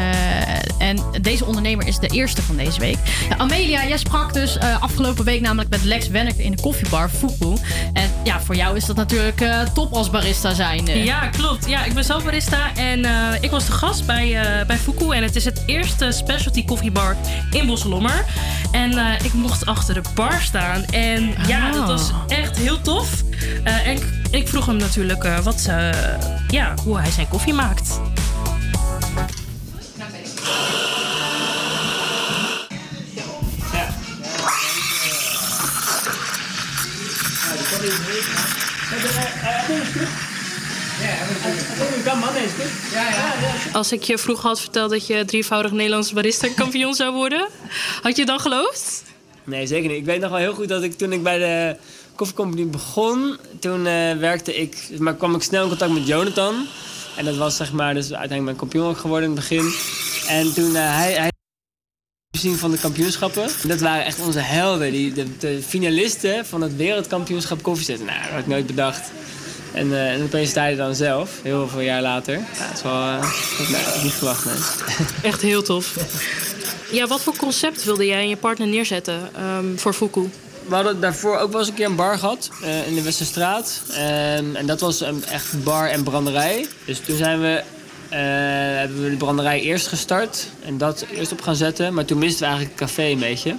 en 0.78 0.98
deze 1.20 1.44
ondernemer 1.44 1.86
is 1.86 1.98
de 1.98 2.06
eerste 2.06 2.42
van 2.42 2.56
deze 2.56 2.80
week. 2.80 2.96
Amelia, 3.36 3.86
jij 3.86 3.98
sprak 3.98 4.34
dus 4.34 4.58
eh, 4.58 4.82
afgelopen 4.82 5.24
week 5.24 5.40
namelijk 5.40 5.70
met 5.70 5.84
Lex 5.84 6.08
Wenneker 6.08 6.44
in 6.44 6.50
de 6.50 6.62
koffiebar 6.62 7.08
Fuku. 7.08 7.54
En 7.92 8.05
ja, 8.26 8.40
voor 8.40 8.56
jou 8.56 8.76
is 8.76 8.84
dat 8.84 8.96
natuurlijk 8.96 9.40
eh, 9.40 9.60
top 9.60 9.92
als 9.92 10.10
barista 10.10 10.54
zijn. 10.54 10.88
eh. 10.88 11.04
Ja, 11.04 11.26
klopt. 11.26 11.68
Ja, 11.68 11.84
ik 11.84 11.94
ben 11.94 12.04
zelf 12.04 12.24
barista 12.24 12.74
en 12.74 13.04
eh, 13.04 13.12
ik 13.40 13.50
was 13.50 13.66
de 13.66 13.72
gast 13.72 14.06
bij, 14.06 14.40
eh 14.60 14.66
bij 14.66 14.76
Fuku. 14.76 15.10
En 15.14 15.22
het 15.22 15.36
is 15.36 15.44
het 15.44 15.62
eerste 15.66 16.12
specialty 16.12 16.64
koffiebar 16.64 17.16
in 17.50 17.66
Bosselommer. 17.66 18.24
En 18.72 18.98
eh, 18.98 19.24
ik 19.24 19.32
mocht 19.32 19.66
achter 19.66 19.94
de 19.94 20.02
bar 20.14 20.40
staan. 20.42 20.84
En 20.84 21.34
ja, 21.46 21.66
Ah. 21.66 21.72
dat 21.72 21.86
was 21.86 22.10
echt 22.28 22.56
heel 22.58 22.80
tof. 22.80 23.08
Eh, 23.64 23.86
en 23.86 23.92
ik, 23.96 24.02
ik 24.30 24.48
vroeg 24.48 24.66
hem 24.66 24.76
natuurlijk 24.76 25.24
eh, 25.24 25.38
wat, 25.38 25.66
eh, 25.68 25.88
ja, 26.48 26.74
hoe 26.84 26.98
hij 26.98 27.10
zijn 27.10 27.28
koffie 27.28 27.54
maakt. 27.54 27.98
Als 43.72 43.92
ik 43.92 44.02
je 44.02 44.18
vroeger 44.18 44.48
had 44.48 44.60
verteld 44.60 44.90
dat 44.90 45.06
je 45.06 45.24
drievoudig 45.24 45.70
Nederlands 45.72 46.12
barista 46.12 46.48
kampioen 46.56 46.94
zou 46.94 47.14
worden, 47.14 47.48
had 48.02 48.16
je 48.16 48.24
dan 48.24 48.40
geloofd? 48.40 49.02
Nee, 49.44 49.66
zeker 49.66 49.88
niet. 49.88 49.98
Ik 49.98 50.04
weet 50.04 50.20
nog 50.20 50.30
wel 50.30 50.38
heel 50.38 50.54
goed 50.54 50.68
dat 50.68 50.82
ik 50.82 50.98
toen 50.98 51.12
ik 51.12 51.22
bij 51.22 51.38
de 51.38 51.76
koffiecompany 52.14 52.66
begon, 52.66 53.36
toen 53.60 53.86
eh, 53.86 54.12
werkte 54.12 54.54
ik, 54.54 54.88
maar 54.98 55.14
kwam 55.14 55.34
ik 55.34 55.42
snel 55.42 55.62
in 55.62 55.68
contact 55.68 55.92
met 55.92 56.06
Jonathan. 56.06 56.66
En 57.16 57.24
dat 57.24 57.36
was 57.36 57.56
zeg 57.56 57.72
maar, 57.72 57.94
dus 57.94 58.04
uiteindelijk 58.04 58.44
mijn 58.44 58.56
kampioen 58.56 58.96
geworden 58.96 59.30
in 59.30 59.36
het 59.36 59.48
begin. 59.48 59.74
En 60.28 60.54
toen 60.54 60.76
eh, 60.76 60.96
hij 60.96 61.30
zien 62.36 62.56
van 62.56 62.70
de 62.70 62.78
kampioenschappen. 62.78 63.48
Dat 63.66 63.80
waren 63.80 64.04
echt 64.04 64.20
onze 64.20 64.38
helden. 64.38 64.92
Die, 64.92 65.12
de, 65.12 65.36
de 65.38 65.62
finalisten 65.66 66.46
van 66.46 66.60
het 66.60 66.76
wereldkampioenschap 66.76 67.62
koffiezetten. 67.62 68.06
Nou, 68.06 68.20
dat 68.20 68.30
had 68.30 68.40
ik 68.40 68.46
nooit 68.46 68.66
bedacht. 68.66 69.10
En, 69.72 69.92
eh, 69.92 70.12
en 70.12 70.22
opeens 70.22 70.50
sta 70.50 70.66
je 70.66 70.76
dan 70.76 70.94
zelf, 70.94 71.30
heel 71.42 71.68
veel 71.68 71.80
jaar 71.80 72.02
later. 72.02 72.34
Ja, 72.34 72.66
dat 72.66 72.76
is 72.76 72.82
wel... 72.82 73.16
ik 73.96 74.02
niet 74.02 74.12
verwacht, 74.12 74.44
nee. 74.44 74.54
Echt 75.22 75.42
heel 75.42 75.62
tof. 75.62 75.96
Ja, 76.90 77.06
wat 77.06 77.20
voor 77.20 77.36
concept 77.36 77.84
wilde 77.84 78.06
jij 78.06 78.20
en 78.20 78.28
je 78.28 78.36
partner 78.36 78.68
neerzetten 78.68 79.30
ehm, 79.34 79.76
voor 79.76 79.92
Fuku? 79.92 80.30
We 80.68 80.74
hadden 80.74 81.00
daarvoor 81.00 81.38
ook 81.38 81.50
wel 81.50 81.60
eens 81.60 81.68
een 81.68 81.74
keer 81.74 81.86
een 81.86 81.96
bar 81.96 82.18
gehad 82.18 82.50
eh, 82.62 82.86
in 82.86 82.94
de 82.94 83.02
Westerstraat. 83.02 83.82
En 83.92 84.66
dat 84.66 84.80
was 84.80 85.00
een 85.00 85.24
echt 85.24 85.64
bar 85.64 85.88
en 85.88 86.02
branderij. 86.02 86.66
Dus 86.84 86.98
toen 86.98 87.16
zijn 87.16 87.40
we, 87.40 87.62
hebben 88.14 89.02
we 89.02 89.10
de 89.10 89.16
branderij 89.16 89.60
eerst 89.60 89.86
gestart 89.86 90.46
en 90.64 90.78
dat 90.78 91.06
eerst 91.14 91.32
op 91.32 91.40
gaan 91.40 91.56
zetten. 91.56 91.94
Maar 91.94 92.04
toen 92.04 92.18
misten 92.18 92.40
we 92.40 92.46
eigenlijk 92.46 92.80
het 92.80 92.88
café 92.88 93.02
een 93.02 93.18
beetje. 93.18 93.56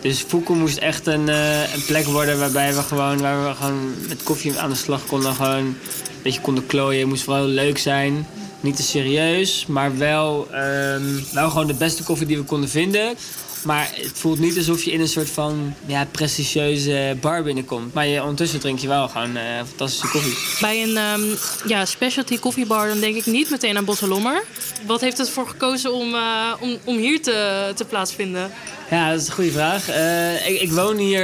Dus 0.00 0.20
Fuku 0.20 0.52
moest 0.52 0.76
echt 0.76 1.06
een, 1.06 1.28
eh, 1.28 1.74
een 1.74 1.84
plek 1.86 2.04
worden 2.04 2.38
waarbij 2.38 2.74
we 2.74 2.82
gewoon, 2.82 3.18
waar 3.20 3.48
we 3.48 3.54
gewoon 3.54 3.94
met 4.08 4.22
koffie 4.22 4.58
aan 4.58 4.70
de 4.70 4.76
slag 4.76 5.06
konden. 5.06 5.34
Gewoon 5.34 5.56
een 5.56 5.76
beetje 6.22 6.40
konden 6.40 6.66
klooien. 6.66 7.00
Het 7.00 7.08
moest 7.08 7.22
vooral 7.22 7.44
leuk 7.44 7.78
zijn. 7.78 8.26
Niet 8.60 8.76
te 8.76 8.82
serieus, 8.82 9.66
maar 9.66 9.98
wel, 9.98 10.48
ehm, 10.52 11.02
wel 11.32 11.50
gewoon 11.50 11.66
de 11.66 11.74
beste 11.74 12.02
koffie 12.02 12.26
die 12.26 12.36
we 12.36 12.42
konden 12.42 12.68
vinden. 12.68 13.14
Maar 13.62 13.90
het 13.94 14.12
voelt 14.14 14.38
niet 14.38 14.56
alsof 14.56 14.82
je 14.82 14.90
in 14.90 15.00
een 15.00 15.08
soort 15.08 15.30
van 15.30 15.74
ja, 15.86 16.06
prestigieuze 16.10 17.16
bar 17.20 17.42
binnenkomt. 17.42 17.94
Maar 17.94 18.06
je, 18.06 18.20
ondertussen 18.20 18.60
drink 18.60 18.78
je 18.78 18.88
wel 18.88 19.08
gewoon 19.08 19.36
eh, 19.36 19.42
fantastische 19.56 20.08
koffie. 20.08 20.36
Bij 20.60 20.82
een 20.82 20.96
ehm, 20.96 21.36
ja, 21.66 21.84
specialty 21.84 22.38
koffiebar 22.38 22.88
dan 22.88 23.00
denk 23.00 23.16
ik 23.16 23.26
niet 23.26 23.50
meteen 23.50 23.76
aan 23.76 23.84
Bosselommer. 23.84 24.44
Wat 24.86 25.00
heeft 25.00 25.18
het 25.18 25.30
voor 25.30 25.48
gekozen 25.48 25.92
om, 25.92 26.14
eh, 26.14 26.52
om, 26.60 26.78
om 26.84 26.96
hier 26.96 27.22
te, 27.22 27.72
te 27.74 27.84
plaatsvinden? 27.84 28.50
Ja, 28.90 29.10
dat 29.10 29.20
is 29.20 29.26
een 29.26 29.34
goede 29.34 29.50
vraag. 29.50 29.88
Eh, 29.88 30.48
ik, 30.48 30.60
ik 30.60 30.70
woon 30.70 30.96
hier 30.96 31.22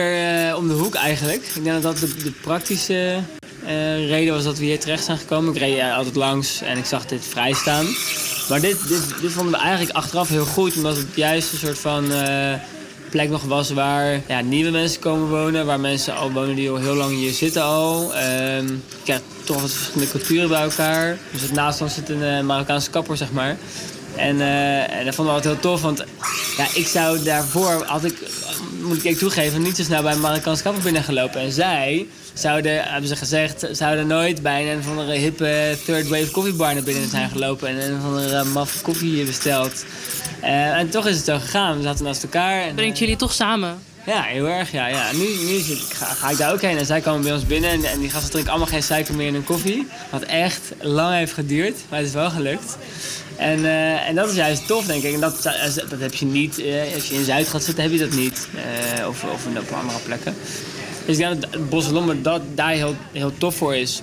om 0.57 0.69
de 0.69 0.75
hoek 0.75 0.95
eigenlijk. 0.95 1.43
Ik 1.55 1.65
denk 1.65 1.83
dat 1.83 1.83
dat 1.83 1.99
de, 1.99 2.23
de 2.23 2.31
praktische 2.31 3.21
reden 4.07 4.35
was 4.35 4.45
dat 4.45 4.59
we 4.59 4.65
hier 4.65 4.81
terecht 4.81 5.05
zijn 5.05 5.19
gekomen. 5.19 5.55
Ik 5.55 5.61
reed 5.61 5.81
altijd 5.81 6.15
langs 6.15 6.61
en 6.61 6.79
ik 6.79 6.85
zag 6.85 7.07
dit 7.07 7.25
vrij 7.27 7.53
staan. 7.53 7.87
Maar 8.49 8.61
dit, 8.61 8.89
dit, 8.89 9.33
vonden 9.33 9.53
we 9.53 9.59
eigenlijk 9.59 9.97
achteraf 9.97 10.29
heel 10.29 10.45
goed, 10.45 10.77
omdat 10.77 10.97
het 10.97 11.07
juist 11.15 11.53
een 11.53 11.59
soort 11.59 11.79
van 11.79 12.13
eh, 12.13 12.55
plek 13.11 13.29
nog 13.29 13.43
was 13.43 13.71
waar 13.71 14.21
ja, 14.29 14.41
nieuwe 14.41 14.71
mensen 14.71 15.01
komen 15.01 15.29
wonen. 15.29 15.67
Waar 15.67 15.81
mensen 15.81 16.17
al 16.17 16.33
wonen 16.33 16.55
die 16.55 16.71
al 16.71 16.77
heel 16.77 16.95
lang 16.95 17.15
hier 17.15 17.33
zitten 17.33 17.63
al. 17.63 18.15
Ehm 18.15 18.67
je 18.67 18.79
krijgt 19.05 19.23
toch 19.45 19.61
wat 19.61 19.73
verschillende 19.73 20.11
culturen 20.11 20.49
bij 20.49 20.63
elkaar. 20.63 21.19
Dus 21.31 21.51
naast 21.51 21.81
ons 21.81 21.95
zit 21.95 22.09
een 22.09 22.23
eh, 22.23 22.41
Marokkaanse 22.41 22.91
kapper, 22.91 23.17
zeg 23.17 23.33
maar. 23.33 23.57
En, 24.17 24.41
eh, 24.41 24.99
en 24.99 25.05
dat 25.05 25.15
vonden 25.15 25.35
we 25.35 25.41
altijd 25.41 25.63
heel 25.63 25.71
tof, 25.71 25.83
want 25.83 26.05
ja, 26.57 26.67
ik 26.75 26.87
zou 26.87 27.23
daarvoor, 27.23 27.85
had 27.87 28.05
ik, 28.05 28.17
moet 28.81 29.05
ik 29.05 29.19
toegeven, 29.19 29.63
niet 29.63 29.77
zo 29.77 29.83
snel 29.83 30.03
bij 30.03 30.13
een 30.13 30.21
Marokkaanse 30.21 30.63
kapper 30.63 30.83
binnengelopen. 30.83 31.41
En 31.41 31.53
zij 31.53 32.07
zouden, 32.35 32.85
hebben 32.85 33.09
ze 33.09 33.17
gezegd, 33.17 33.67
zouden 33.73 34.07
nooit 34.07 34.43
bij 34.43 34.73
een 34.73 34.79
of 34.79 34.89
andere 34.89 35.13
hippe 35.13 35.77
third 35.85 36.09
wave 36.09 36.31
koffiebar 36.31 36.75
naar 36.75 36.83
binnen 36.83 37.09
zijn 37.09 37.31
gelopen 37.31 37.69
en 37.69 37.91
een 37.91 37.99
of 37.99 38.05
andere 38.05 38.45
maffe 38.45 38.83
koffie 38.83 39.25
besteld. 39.25 39.85
Eh, 40.41 40.79
en 40.79 40.91
toch 40.91 41.07
is 41.07 41.17
het 41.17 41.25
zo 41.25 41.39
gegaan, 41.39 41.77
we 41.77 41.83
zaten 41.83 42.05
naast 42.05 42.23
elkaar. 42.23 42.63
En, 42.63 42.75
Brengt 42.75 42.99
jullie 42.99 43.17
toch 43.17 43.33
samen? 43.33 43.79
ja, 44.07 44.23
heel 44.23 44.49
erg, 44.49 44.73
ja. 44.73 44.87
ja. 44.87 45.13
Nu, 45.13 45.27
nu 45.47 45.61
ga, 45.93 46.07
ga 46.07 46.31
ik 46.31 46.37
daar 46.37 46.53
ook 46.53 46.61
heen 46.61 46.79
en 46.79 46.87
zij 46.87 47.01
komen 47.01 47.23
bij 47.23 47.33
ons 47.33 47.47
binnen 47.47 47.71
en, 47.71 47.85
en 47.85 47.99
die 47.99 48.11
gasten 48.11 48.31
drinken 48.31 48.51
allemaal 48.51 48.71
geen 48.71 48.83
suiker 48.83 49.15
meer 49.15 49.27
in 49.27 49.35
hun 49.35 49.45
koffie. 49.45 49.87
Wat 50.11 50.23
echt 50.23 50.73
lang 50.81 51.15
heeft 51.15 51.33
geduurd, 51.33 51.77
maar 51.89 51.99
het 51.99 52.09
is 52.09 52.15
wel 52.15 52.31
gelukt. 52.31 52.77
En, 53.37 53.65
eh, 53.65 54.09
en 54.09 54.15
dat 54.15 54.29
is 54.29 54.35
juist 54.35 54.67
tof, 54.67 54.87
denk 54.87 55.03
ik. 55.03 55.15
En 55.15 55.21
dat, 55.21 55.43
dat 55.89 56.01
heb 56.01 56.15
je 56.15 56.27
niet, 56.27 56.59
eh, 56.59 56.95
als 56.95 57.09
je 57.09 57.15
in 57.15 57.25
Zuid 57.25 57.49
gaat 57.49 57.63
zitten, 57.63 57.83
heb 57.83 57.93
je 57.93 57.99
dat 57.99 58.11
niet. 58.11 58.49
Eh, 58.55 59.09
of, 59.09 59.25
of 59.25 59.47
op 59.47 59.73
andere 59.73 59.99
plekken. 60.05 60.35
Dus 61.07 61.19
ik 61.19 61.27
denk 61.27 61.41
dat 61.41 61.53
het 61.53 61.69
Bosselommer 61.69 62.23
dat 62.23 62.43
daar 62.55 62.71
heel, 62.71 62.95
heel 63.13 63.33
tof 63.39 63.55
voor 63.57 63.77
is. 63.77 64.03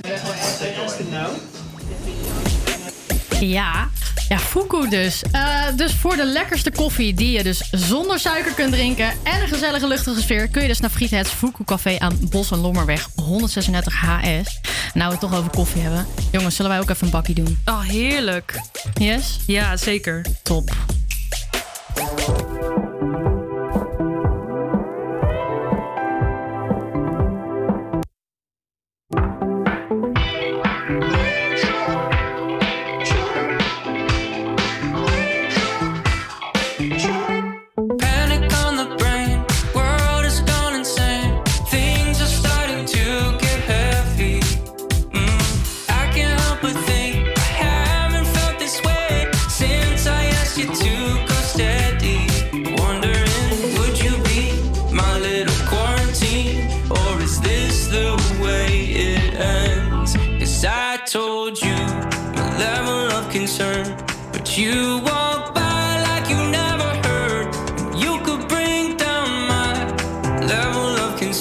Ja, 3.40 3.90
ja, 4.32 4.40
Fuku 4.40 4.90
dus. 4.90 5.22
Eh, 5.32 5.64
dus 5.76 5.94
voor 5.94 6.16
de 6.16 6.26
lekkerste 6.26 6.72
koffie 6.72 7.14
die 7.14 7.32
je 7.32 7.44
dus 7.44 7.70
zonder 7.72 8.20
suiker 8.20 8.54
kunt 8.54 8.72
drinken... 8.72 9.14
en 9.24 9.42
een 9.42 9.48
gezellige 9.48 9.88
luchtige 9.88 10.22
sfeer... 10.22 10.48
kun 10.48 10.62
je 10.62 10.68
dus 10.68 10.80
naar 10.80 10.90
Frietheads 10.90 11.30
Fuku 11.30 11.64
Café 11.64 12.00
aan 12.00 12.18
Bos 12.30 12.52
en 12.52 12.58
Lommerweg 12.58 13.10
136 13.16 13.94
HS. 13.94 14.60
Nou, 14.94 15.06
we 15.06 15.12
het 15.12 15.20
toch 15.20 15.36
over 15.36 15.52
koffie 15.52 15.82
hebben. 15.82 16.06
Jongens, 16.32 16.56
zullen 16.56 16.72
wij 16.72 16.80
ook 16.80 16.90
even 16.90 17.06
een 17.06 17.12
bakkie 17.12 17.36
doen? 17.36 17.60
Oh, 17.66 17.82
heerlijk. 17.82 18.62
Yes? 18.94 19.40
Ja, 19.46 19.78
zeker. 19.78 20.26
Top. 20.44 20.72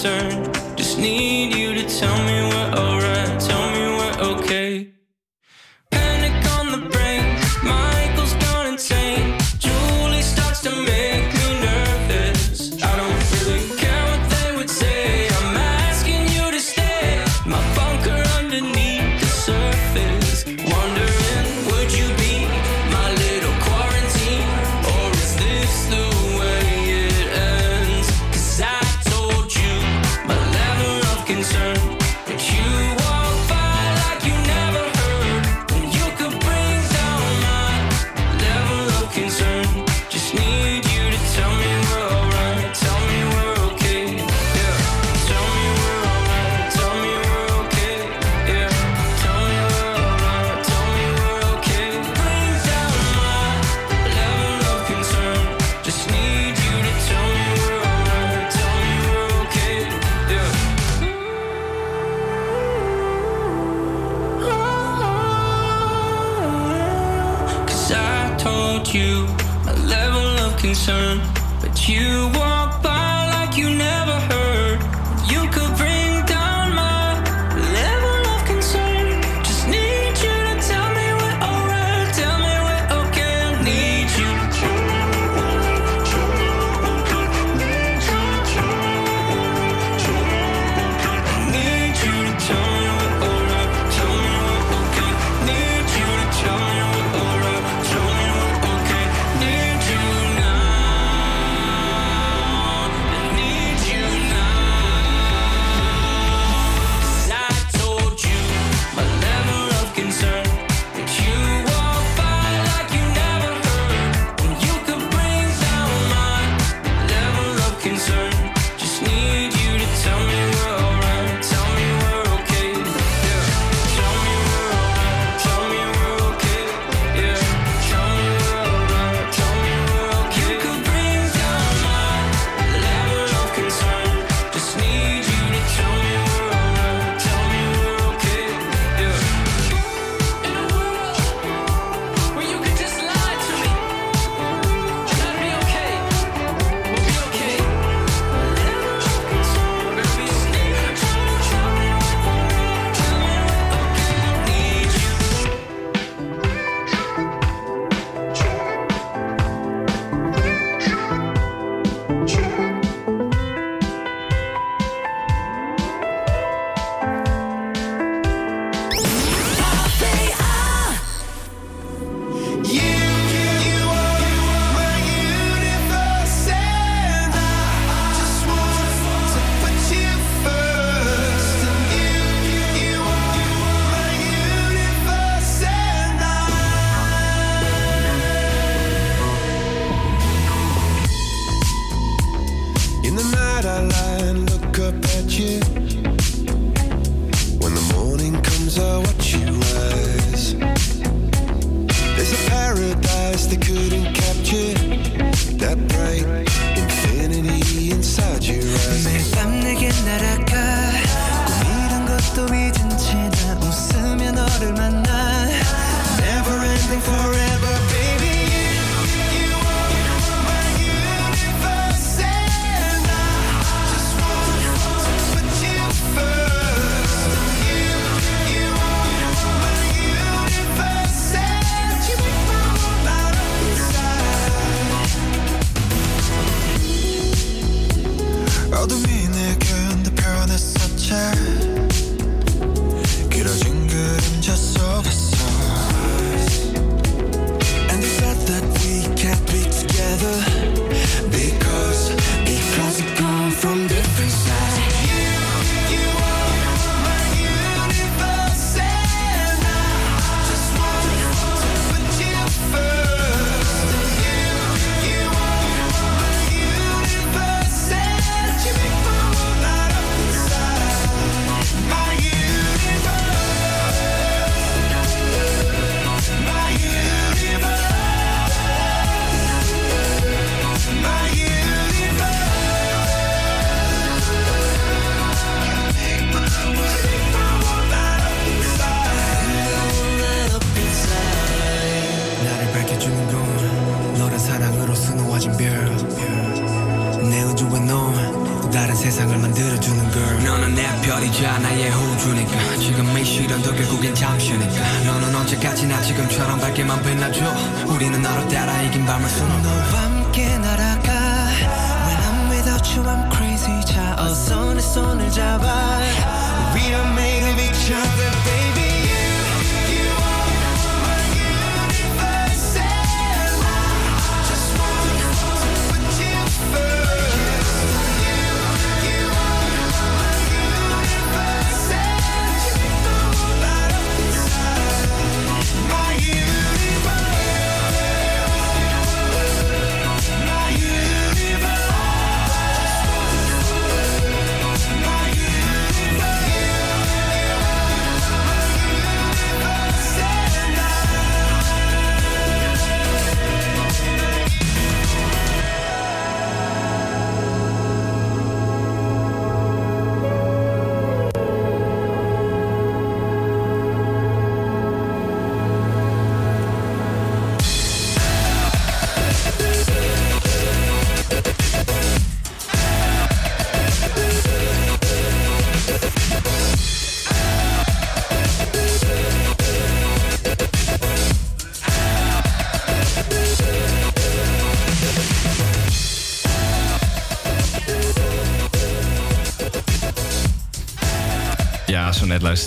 Concern. 0.01 0.51
Just 0.77 0.99
need 0.99 1.40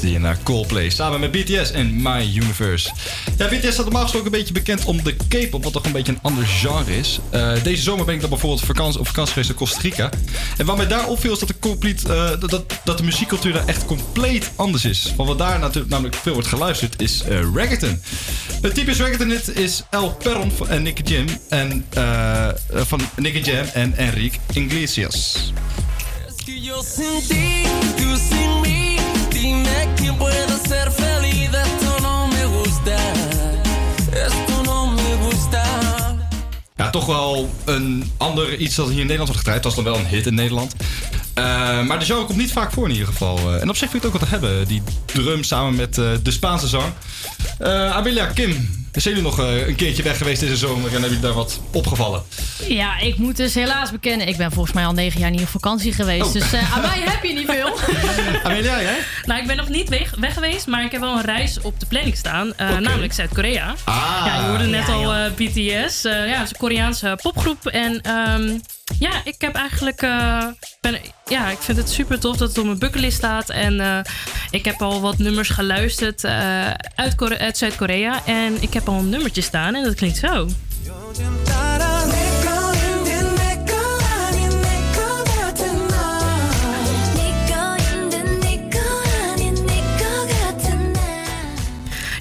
luisterde 0.03 0.11
je 0.11 0.19
naar 0.19 0.43
Coldplay 0.43 0.89
samen 0.89 1.19
met 1.19 1.31
BTS 1.31 1.71
en 1.71 2.01
My 2.01 2.31
Universe. 2.35 2.91
Ja, 3.37 3.47
BTS 3.47 3.71
staat 3.73 3.83
normaal 3.85 4.01
gesproken 4.01 4.33
een 4.33 4.37
beetje 4.39 4.53
bekend 4.53 4.85
om 4.85 5.03
de 5.03 5.15
K-pop, 5.27 5.63
wat 5.63 5.73
toch 5.73 5.85
een 5.85 5.91
beetje 5.91 6.11
een 6.11 6.19
ander 6.21 6.45
genre 6.45 6.97
is. 6.97 7.19
Eh, 7.29 7.51
deze 7.63 7.81
zomer 7.81 8.05
ben 8.05 8.13
ik 8.15 8.21
dan 8.21 8.29
bijvoorbeeld 8.29 8.65
vakantie, 8.65 8.99
op 8.99 9.07
geweest 9.07 9.49
in 9.49 9.55
Costa 9.55 9.79
Rica. 9.81 10.09
En 10.57 10.65
wat 10.65 10.77
mij 10.77 10.87
daar 10.87 11.07
opviel 11.07 11.33
is 11.33 11.39
dat 11.39 11.47
de, 11.47 11.55
compleet, 11.59 12.05
eh, 12.09 12.29
dat- 12.39 12.65
dat, 12.83 12.97
de 12.97 13.03
muziekcultuur 13.03 13.53
daar 13.53 13.65
echt 13.67 13.85
compleet 13.85 14.51
anders 14.55 14.85
is. 14.85 15.13
Want 15.15 15.29
wat 15.29 15.37
daar 15.37 15.59
natuurlijk 15.59 15.89
namelijk 15.91 16.15
veel 16.15 16.33
wordt 16.33 16.47
geluisterd 16.47 17.01
is 17.01 17.21
eh 17.23 17.39
reggaeton. 17.55 18.01
Het 18.61 18.73
typisch 18.73 18.97
reggaeton 18.97 19.55
is 19.55 19.83
El 19.89 20.09
Perron 20.11 20.51
en 20.67 20.83
Nicky 20.83 21.13
Jam 21.13 21.25
en 21.49 21.85
van 22.71 22.99
Nicky 23.15 23.49
Jam 23.49 23.65
en 23.73 23.97
Enrique 23.97 24.39
Iglesias. 24.53 25.51
Ja, 36.75 36.89
toch 36.89 37.05
wel 37.05 37.49
een 37.65 38.11
ander 38.17 38.55
iets 38.55 38.75
dat 38.75 38.85
hier 38.87 38.99
in 38.99 39.01
Nederland 39.01 39.27
wordt 39.27 39.41
gedraaid. 39.41 39.63
Dat 39.63 39.75
was 39.75 39.83
dan 39.83 39.93
wel 39.93 40.03
een 40.03 40.09
hit 40.09 40.25
in 40.25 40.35
Nederland. 40.35 40.75
Eh, 41.33 41.43
maar 41.81 41.99
de 41.99 42.05
genre 42.05 42.25
komt 42.25 42.37
niet 42.37 42.51
vaak 42.51 42.71
voor 42.71 42.85
in 42.85 42.91
ieder 42.91 43.07
geval. 43.07 43.37
Eh, 43.37 43.61
en 43.61 43.69
op 43.69 43.75
zich 43.75 43.89
vind 43.89 44.03
ik 44.03 44.11
het 44.11 44.21
ook 44.21 44.29
wat 44.29 44.29
te 44.29 44.35
hebben. 44.35 44.67
Die 44.67 44.81
drum 45.05 45.43
samen 45.43 45.75
met 45.75 45.97
eh, 45.97 46.11
de 46.23 46.31
Spaanse 46.31 46.67
zang. 46.67 46.93
Amelia, 47.93 48.25
Kim, 48.25 48.51
zijn 48.91 49.15
jullie 49.15 49.21
nog 49.21 49.37
een 49.37 49.75
keertje 49.75 50.03
weg 50.03 50.17
geweest 50.17 50.39
deze 50.39 50.57
zomer 50.57 50.85
en 50.85 50.91
hebben 50.91 51.09
jullie 51.09 51.19
daar 51.19 51.33
wat 51.33 51.59
opgevallen? 51.71 52.23
Ja, 52.67 52.99
ik 52.99 53.17
moet 53.17 53.37
dus 53.37 53.53
helaas 53.53 53.91
bekennen. 53.91 54.27
Ik 54.27 54.37
ben 54.37 54.51
volgens 54.51 54.73
mij 54.75 54.85
al 54.85 54.93
negen 54.93 55.19
jaar 55.19 55.29
niet 55.31 55.41
op 55.41 55.47
vakantie 55.47 55.93
geweest. 55.93 56.25
Oh. 56.25 56.33
Dus 56.33 56.53
eh, 56.53 56.73
aan 56.75 56.81
mij 56.81 56.99
heb 57.05 57.23
je 57.23 57.33
niet 57.33 57.49
veel. 57.49 57.77
Amelia, 58.43 58.81
jij? 58.81 58.97
Nou, 59.25 59.41
ik 59.41 59.47
ben 59.47 59.57
nog 59.57 59.69
niet 59.69 59.89
weg, 59.89 60.15
weg 60.19 60.33
geweest, 60.33 60.67
maar 60.67 60.83
ik 60.83 60.91
heb 60.91 61.01
wel 61.01 61.15
een 61.15 61.21
reis 61.25 61.61
op 61.61 61.79
de 61.79 61.85
planning 61.85 62.17
staan. 62.17 62.53
eh, 62.55 62.77
Namelijk 62.77 63.13
Zuid-Korea. 63.13 63.73
Ah, 63.83 64.23
ja, 64.25 64.35
je 64.41 64.47
hoorde 64.47 64.65
net 64.65 64.87
ja, 64.87 64.93
al 64.93 65.13
eh, 65.13 65.31
BTS. 65.31 66.03
eh, 66.05 66.11
ja, 66.27 66.33
het 66.37 66.43
is 66.43 66.49
een 66.49 66.57
Koreaanse 66.57 67.17
popgroep. 67.21 67.65
En 67.67 68.01
ehm, 68.01 68.57
ja, 68.99 69.11
ik 69.23 69.35
heb 69.37 69.55
eigenlijk... 69.55 70.01
eh, 70.01 70.45
ben, 70.81 70.97
ja, 71.29 71.49
ik 71.49 71.57
vind 71.59 71.77
het 71.77 71.89
super 71.89 72.19
tof 72.19 72.37
dat 72.37 72.49
het 72.49 72.57
op 72.57 72.65
mijn 72.65 72.79
bucketlist 72.79 73.17
staat. 73.17 73.49
En 73.49 73.79
eh, 73.79 73.97
ik 74.51 74.65
heb 74.65 74.81
al 74.81 75.01
wat 75.01 75.17
nummers 75.17 75.49
geluisterd 75.49 76.23
eh, 76.23 76.67
uit, 76.95 77.37
uit 77.39 77.57
Zuid-Korea. 77.57 78.21
En 78.25 78.57
ik 78.61 78.73
heb 78.73 78.87
al 78.87 78.99
een 78.99 79.09
nummertje 79.09 79.41
staan 79.41 79.75
en 79.75 79.83
dat 79.83 79.95
klinkt 79.95 80.17
zo. 80.17 80.47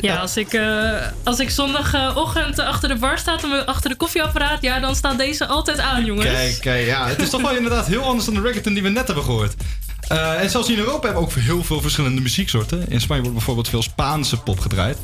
Ja, 0.03 0.16
als 0.16 0.37
ik, 0.37 0.53
eh, 0.53 1.07
als 1.24 1.39
ik 1.39 1.51
zondagochtend 1.51 2.59
achter 2.59 2.89
de 2.89 2.95
bar 2.95 3.19
sta, 3.19 3.39
achter 3.66 3.91
de 3.91 3.97
koffieapparaat, 3.97 4.62
ja, 4.62 4.81
dan 4.81 4.95
staat 4.95 5.19
deze 5.19 5.47
altijd 5.47 5.79
aan, 5.79 6.05
jongens. 6.05 6.27
Kijk, 6.27 6.59
kijk, 6.61 6.87
ja. 6.87 7.07
Het 7.09 7.20
is 7.23 7.31
toch 7.31 7.43
wel 7.43 7.57
inderdaad 7.61 7.87
heel 7.87 8.03
anders 8.03 8.24
dan 8.24 8.35
de 8.35 8.41
reggaeton 8.41 8.74
die 8.74 8.83
we 8.83 8.89
net 8.89 9.07
hebben 9.07 9.24
gehoord. 9.24 9.55
Eh, 10.09 10.41
en 10.41 10.51
zelfs 10.51 10.69
in 10.69 10.79
Europa 10.79 11.07
hebben 11.07 11.23
we 11.23 11.29
ook 11.29 11.35
heel 11.35 11.65
veel 11.65 11.81
verschillende 11.81 12.20
muzieksoorten. 12.20 12.89
In 12.89 13.01
Spanje 13.01 13.23
wordt 13.23 13.37
bijvoorbeeld 13.37 13.69
veel 13.69 13.83
Spaanse 13.83 14.37
pop 14.37 14.61
gedraaid. 14.61 14.99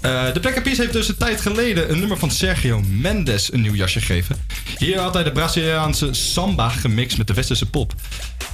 Eh, 0.00 0.32
de 0.32 0.40
Black 0.40 0.62
Peas 0.62 0.78
heeft 0.78 0.92
dus 0.92 1.08
een 1.08 1.16
tijd 1.16 1.40
geleden 1.40 1.90
een 1.90 1.98
nummer 1.98 2.18
van 2.18 2.30
Sergio 2.30 2.80
Mendes 2.88 3.52
een 3.52 3.60
nieuw 3.60 3.74
jasje 3.74 4.00
gegeven. 4.00 4.36
Hier 4.78 4.98
had 4.98 5.14
hij 5.14 5.22
de 5.22 5.32
Braziliaanse 5.32 6.12
samba 6.12 6.68
gemixt 6.68 7.18
met 7.18 7.26
de 7.26 7.34
westerse 7.34 7.70
pop. 7.70 7.94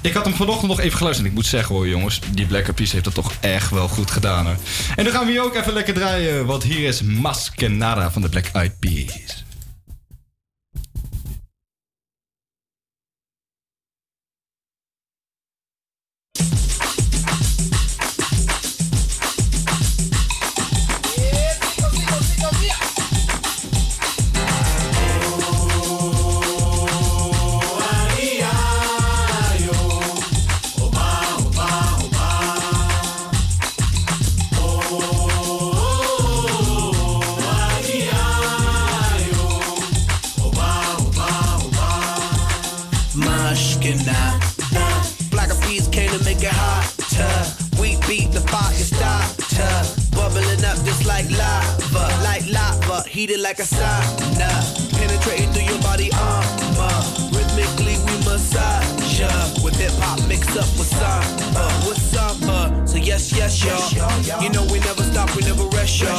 Ik 0.03 0.13
had 0.13 0.25
hem 0.25 0.35
vanochtend 0.35 0.69
nog 0.69 0.81
even 0.81 0.97
geluisterd. 0.97 1.27
En 1.27 1.33
ik 1.33 1.39
moet 1.41 1.51
zeggen 1.51 1.75
hoor 1.75 1.89
jongens, 1.89 2.21
die 2.31 2.47
Black 2.47 2.75
Peas 2.75 2.93
heeft 2.93 3.05
dat 3.05 3.15
toch 3.15 3.33
echt 3.41 3.71
wel 3.71 3.89
goed 3.89 4.11
gedaan 4.11 4.47
hoor. 4.47 4.57
En 4.97 5.05
dan 5.05 5.13
gaan 5.13 5.27
we 5.27 5.33
hier 5.33 5.45
ook 5.45 5.55
even 5.55 5.73
lekker 5.73 5.95
draaien, 5.95 6.47
want 6.47 6.63
hier 6.63 6.89
is 6.89 7.03
Maskenada 7.03 8.11
van 8.11 8.23
de 8.23 8.29
Black 8.29 8.47
Eyed 8.53 8.79
Peas. 8.79 9.45
Heated 53.23 53.41
like 53.41 53.61
a 53.61 53.63
sauna. 53.63 54.51
Penetrating 54.99 55.51
through 55.53 55.69
your 55.71 55.81
body 55.81 56.11
armor. 56.19 56.97
Rhythmically 57.31 57.97
we 58.07 58.15
massage 58.27 59.21
ya. 59.21 59.31
With 59.63 59.77
hip 59.79 59.93
hop 60.03 60.19
mixed 60.27 60.57
up 60.57 60.67
with 60.75 60.91
samba, 60.91 61.65
with 61.87 62.03
samba. 62.13 62.59
So 62.85 62.97
yes, 62.99 63.31
yes, 63.31 63.63
y'all. 63.63 64.43
You 64.43 64.51
know 64.51 64.65
we 64.73 64.81
never 64.81 65.05
stop, 65.05 65.29
we 65.37 65.43
never 65.43 65.65
rest, 65.77 66.01
y'all. 66.01 66.19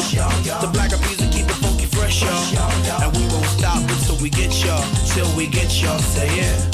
The 0.64 0.70
Black 0.72 0.92
Peas 1.04 1.20
keep 1.36 1.48
it 1.54 1.60
funky 1.64 1.88
fresh, 1.88 2.24
y'all. 2.24 3.04
And 3.04 3.12
we 3.18 3.24
won't 3.34 3.52
stop 3.58 3.82
until 3.96 4.18
we 4.24 4.30
get 4.30 4.54
y'all, 4.64 4.86
till 5.14 5.30
we 5.36 5.48
get 5.48 5.70
y'all. 5.82 6.00
Say 6.00 6.30
it. 6.40 6.73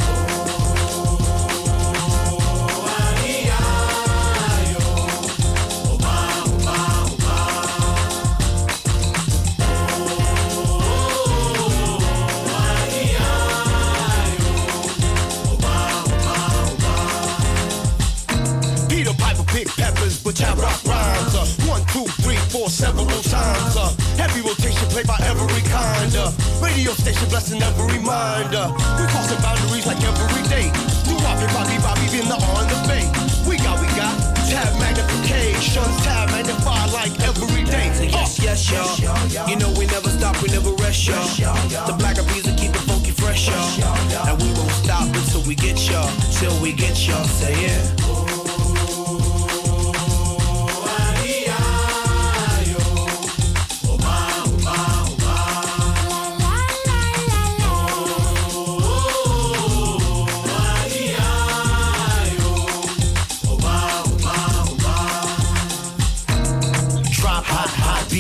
Peppers, 20.34 20.56
but 20.56 20.64
rock 20.64 20.84
rhymes. 20.86 21.36
Uh, 21.36 21.46
one, 21.68 21.84
two, 21.94 22.06
three, 22.22 22.38
four, 22.50 22.70
several 22.70 23.08
times. 23.08 23.76
Uh, 23.76 23.94
heavy 24.18 24.42
rotation 24.42 24.88
played 24.90 25.08
by 25.08 25.18
every 25.24 25.62
kind. 25.70 26.16
Uh, 26.16 26.32
radio 26.62 26.92
station 26.94 27.28
blessing 27.30 27.62
every 27.62 28.00
mind. 28.00 28.54
Uh, 28.54 28.72
we 28.98 29.06
crossing 29.10 29.42
boundaries 29.42 29.86
like 29.86 30.02
every 30.04 30.44
day. 30.50 30.70
New 31.08 31.18
Bobby, 31.22 31.46
Bobby, 31.54 31.78
Bobby, 31.82 32.06
been 32.12 32.28
the 32.28 32.38
on 32.38 32.66
the 32.68 32.78
bay. 32.88 33.06
We 33.48 33.58
got, 33.58 33.80
we 33.82 33.88
got 33.98 34.14
tab 34.50 34.74
magnification, 34.80 35.86
tab 36.06 36.30
magnify 36.30 36.86
like 36.92 37.14
every 37.22 37.64
day. 37.64 37.92
So 37.94 38.04
yes, 38.04 38.40
yes, 38.40 38.70
y'all. 38.70 39.50
You 39.50 39.56
know 39.58 39.72
we 39.78 39.86
never 39.88 40.10
stop, 40.10 40.42
we 40.42 40.50
never 40.50 40.72
rest, 40.74 41.08
y'all. 41.08 41.26
The 41.88 41.96
Black 41.98 42.18
Peas 42.30 42.46
will 42.46 42.58
keep 42.58 42.72
it 42.72 42.84
funky 42.86 43.12
fresh, 43.12 43.48
y'all. 43.48 44.28
And 44.28 44.42
we 44.42 44.50
won't 44.54 44.72
stop 44.72 45.08
until 45.08 45.42
we 45.44 45.56
get 45.56 45.78
y'all, 45.90 46.10
till 46.38 46.54
we 46.62 46.74
get 46.74 47.08
y'all. 47.08 47.26
Say 47.26 47.54
it. 47.54 47.98
Drop 47.98 48.09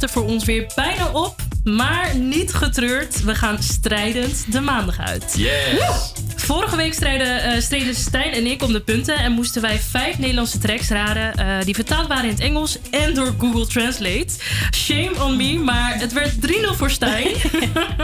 Zit 0.00 0.08
er 0.10 0.14
voor 0.14 0.24
ons 0.24 0.44
weer 0.44 0.72
bijna 0.74 1.10
op. 1.12 1.34
Maar 1.64 2.16
niet 2.16 2.54
getreurd, 2.54 3.22
we 3.22 3.34
gaan 3.34 3.62
strijdend 3.62 4.52
de 4.52 4.60
maandag 4.60 4.98
uit. 4.98 5.34
Yes! 5.36 5.72
Woe! 5.72 6.15
Vorige 6.46 6.76
week 6.76 6.92
streden, 6.94 7.42
eh, 7.42 7.60
streden 7.60 7.94
Stijn 7.94 8.32
en 8.32 8.46
ik 8.46 8.62
om 8.62 8.72
de 8.72 8.80
punten 8.80 9.18
en 9.18 9.32
moesten 9.32 9.62
wij 9.62 9.80
vijf 9.90 10.18
Nederlandse 10.18 10.58
tracks 10.58 10.88
raden 10.88 11.34
eh, 11.34 11.64
die 11.64 11.74
vertaald 11.74 12.08
waren 12.08 12.24
in 12.24 12.30
het 12.30 12.40
Engels 12.40 12.78
en 12.90 13.14
door 13.14 13.34
Google 13.38 13.66
Translate. 13.66 14.26
Shame 14.74 15.10
on 15.24 15.36
me, 15.36 15.58
maar 15.58 15.98
het 15.98 16.12
werd 16.12 16.32
3-0 16.40 16.74
voor 16.76 16.90
Stijn. 16.90 17.26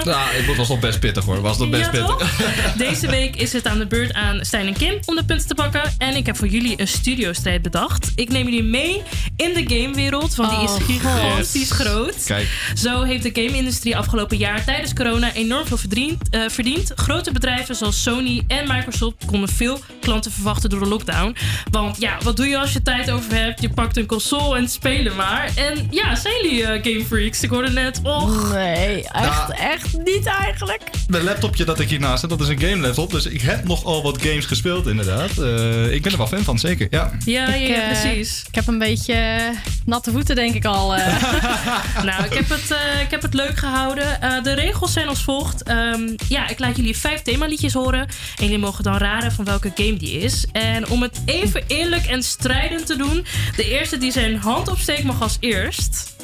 Nou, 0.04 0.28
het 0.34 0.56
was 0.56 0.68
nog 0.68 0.80
best 0.80 1.00
pittig 1.00 1.24
hoor. 1.24 1.40
Was 1.40 1.58
nog 1.58 1.70
best 1.70 1.82
Ja, 1.82 1.90
pittig. 1.90 2.36
Deze 2.88 3.10
week 3.10 3.36
is 3.36 3.52
het 3.52 3.66
aan 3.66 3.78
de 3.78 3.86
beurt 3.86 4.12
aan 4.12 4.44
Stijn 4.44 4.66
en 4.66 4.72
Kim 4.74 4.98
om 5.04 5.14
de 5.16 5.24
punten 5.24 5.46
te 5.46 5.54
pakken. 5.54 5.82
En 5.98 6.16
ik 6.16 6.26
heb 6.26 6.36
voor 6.36 6.46
jullie 6.48 6.80
een 6.80 6.88
studiostrijd 6.88 7.62
bedacht. 7.62 8.12
Ik 8.14 8.28
neem 8.28 8.44
jullie 8.44 8.62
mee 8.62 9.02
in 9.36 9.52
de 9.54 9.74
gamewereld, 9.76 10.34
want 10.34 10.50
die 10.50 10.58
Oh, 10.68 10.76
is 10.78 10.84
gigantisch 10.84 11.70
God. 11.70 11.86
groot. 11.86 12.24
Kijk. 12.24 12.48
Zo 12.74 13.02
heeft 13.02 13.22
de 13.22 13.30
game-industrie 13.42 13.96
afgelopen 13.96 14.36
jaar 14.36 14.64
tijdens 14.64 14.92
corona 14.94 15.32
enorm 15.32 15.66
veel 15.66 15.76
verdiend, 15.78 16.28
eh, 16.30 16.40
verdiend. 16.48 16.92
Grote 16.94 17.32
bedrijven 17.32 17.74
zoals 17.74 18.02
Sony 18.02 18.31
en 18.46 18.64
Microsoft 18.68 19.14
konden 19.26 19.48
veel 19.48 19.78
klanten 20.00 20.32
verwachten 20.32 20.70
door 20.70 20.80
de 20.80 20.86
lockdown. 20.88 21.36
Want 21.70 21.96
ja, 22.00 22.16
wat 22.22 22.36
doe 22.36 22.46
je 22.46 22.58
als 22.58 22.72
je 22.72 22.82
tijd 22.82 23.10
over 23.10 23.34
hebt? 23.34 23.62
Je 23.62 23.68
pakt 23.70 23.96
een 23.96 24.06
console 24.06 24.56
en 24.58 24.68
spelen 24.68 25.16
maar. 25.16 25.50
En 25.56 25.88
ja, 25.90 26.14
zijn 26.14 26.34
jullie 26.42 26.66
eh, 26.66 26.82
game 26.92 27.04
freaks? 27.04 27.42
Ik 27.42 27.50
hoorde 27.50 27.70
net, 27.70 28.00
och. 28.02 28.52
Nee, 28.52 29.08
echt, 29.08 29.50
echt 29.60 29.98
niet 30.04 30.26
eigenlijk. 30.26 30.82
Mijn 31.08 31.24
laptopje 31.24 31.64
dat 31.64 31.80
ik 31.80 31.88
hiernaast 31.88 32.20
heb, 32.20 32.30
dat 32.30 32.40
is 32.40 32.48
een 32.48 32.60
game 32.60 32.76
laptop. 32.76 33.10
Dus 33.10 33.26
ik 33.26 33.40
heb 33.40 33.64
nogal 33.64 34.02
wat 34.02 34.22
games 34.22 34.44
gespeeld 34.44 34.86
inderdaad. 34.86 35.38
Eh, 35.38 35.92
ik 35.92 36.02
ben 36.02 36.12
er 36.12 36.18
wel 36.18 36.26
fan 36.26 36.42
van, 36.44 36.58
zeker. 36.58 36.86
Ja. 36.90 37.10
Ja, 37.24 37.48
ja, 37.48 37.54
Ik, 37.54 37.68
ja, 37.68 37.74
eh, 37.82 38.00
precies. 38.00 38.44
Ik 38.48 38.54
heb 38.54 38.66
een 38.66 38.78
beetje 38.78 39.40
natte 39.84 40.10
voeten, 40.10 40.34
denk 40.36 40.54
ik 40.54 40.64
al. 40.64 40.94
eh. 40.96 41.22
nou, 42.08 42.24
ik 42.24 42.32
heb 42.34 42.48
het, 42.48 42.70
eh, 42.70 43.00
ik 43.00 43.10
heb 43.10 43.22
het 43.22 43.34
leuk 43.34 43.58
gehouden. 43.58 44.20
Eh, 44.22 44.42
de 44.42 44.52
regels 44.52 44.92
zijn 44.92 45.08
als 45.08 45.22
volgt. 45.22 45.62
Ehm, 45.62 46.00
ja, 46.28 46.48
ik 46.48 46.58
laat 46.58 46.76
jullie 46.76 46.96
vijf 46.96 47.22
themaliedjes 47.22 47.72
horen. 47.72 48.08
En 48.36 48.44
jullie 48.44 48.58
mogen 48.58 48.84
dan 48.84 48.96
raden 48.96 49.32
van 49.32 49.44
welke 49.44 49.72
game 49.74 49.96
die 49.96 50.18
is. 50.18 50.46
En 50.52 50.88
om 50.88 51.02
het 51.02 51.22
even 51.24 51.62
eerlijk 51.66 52.04
en 52.04 52.22
strijdend 52.22 52.86
te 52.86 52.96
doen... 52.96 53.26
de 53.56 53.68
eerste 53.68 53.98
die 53.98 54.12
zijn 54.12 54.36
hand 54.36 54.68
opsteekt 54.68 55.04
mag 55.04 55.22
als 55.22 55.36
eerst. 55.40 56.16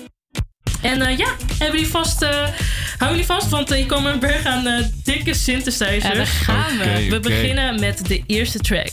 En 0.82 1.02
eh, 1.02 1.18
ja, 1.18 1.28
hebben 1.58 1.78
jullie 1.78 1.92
vast... 1.92 2.22
eh 2.22 2.46
hou 2.98 3.10
jullie 3.10 3.26
vast, 3.26 3.48
want 3.48 3.74
hier 3.74 3.86
komen 3.86 4.12
een 4.12 4.18
berg 4.18 4.44
aan 4.44 4.66
eh, 4.66 4.84
dikke 5.04 5.34
synthesizers. 5.34 6.02
Ja, 6.02 6.14
daar 6.14 6.26
gaan 6.26 6.78
we. 6.78 7.06
We 7.08 7.20
beginnen 7.20 7.80
met 7.80 8.06
de 8.06 8.22
eerste 8.26 8.58
track. 8.58 8.92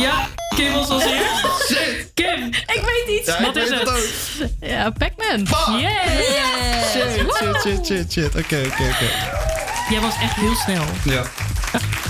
Ja, 0.00 0.28
Kim 0.56 0.72
was 0.72 0.88
als 0.88 1.04
eerst. 1.04 2.10
Kim. 2.14 2.44
Ik 2.46 2.82
weet. 3.06 3.26
Ja, 3.26 3.38
ik 3.38 3.44
Wat 3.46 3.56
is 3.56 3.70
het? 3.70 3.88
het. 3.88 4.50
Ja, 4.60 4.90
Pac-Man. 4.90 5.46
Yes! 5.80 6.90
Shit, 6.90 7.10
shit, 7.36 7.60
shit, 7.62 7.86
shit, 7.86 8.12
shit. 8.12 8.26
Oké, 8.28 8.56
oké, 8.66 8.82
oké. 8.82 9.10
Jij 9.90 10.00
was 10.00 10.14
echt 10.22 10.34
heel 10.34 10.54
snel. 10.54 10.84
Ja. 11.04 11.22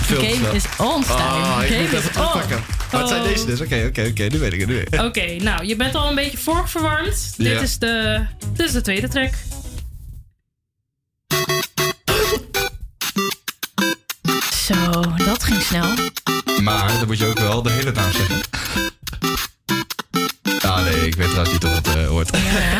Veel 0.01 0.19
Game 0.21 0.35
snel. 0.35 0.53
is 0.53 0.63
on, 0.77 1.03
Stijn. 1.03 1.19
Ah, 1.19 1.57
ik 1.63 1.67
Game 1.69 1.81
moet 1.81 1.91
is 1.91 1.97
even 1.99 2.11
terugpakken. 2.11 2.57
on. 2.57 2.99
Wat 2.99 3.07
zijn 3.09 3.21
Oh. 3.21 3.27
deze 3.27 3.45
dus? 3.45 3.61
Oké, 3.61 3.85
oké, 3.87 4.05
oké. 4.09 4.23
Nu 4.23 4.39
weet 4.39 4.53
ik 4.53 4.59
het, 4.59 4.69
nu 4.69 4.75
weet 4.75 4.87
ik 4.87 4.93
het. 4.99 5.05
Oké, 5.05 5.25
nou, 5.43 5.65
je 5.65 5.75
bent 5.75 5.95
al 5.95 6.09
een 6.09 6.15
beetje 6.15 6.37
voorverwarmd. 6.37 7.33
Ja. 7.37 7.49
Dit, 7.49 7.61
is 7.61 7.77
de, 7.77 8.25
dit 8.53 8.65
is 8.65 8.71
de 8.71 8.81
tweede 8.81 9.07
track. 9.07 9.33
Zo, 14.65 15.01
dat 15.25 15.43
ging 15.43 15.61
snel. 15.61 15.93
Maar 16.61 16.87
dan 16.87 17.07
moet 17.07 17.17
je 17.17 17.25
ook 17.25 17.39
wel 17.39 17.61
de 17.61 17.71
hele 17.71 17.91
naam 17.91 18.11
zeggen. 18.11 18.41
Ah 20.61 20.83
nee, 20.83 21.07
ik 21.07 21.15
weet 21.15 21.29
trouwens 21.29 21.51
niet 21.51 21.63
of 21.65 21.75
het 21.75 21.87
eh, 21.87 22.07
hoort. 22.07 22.29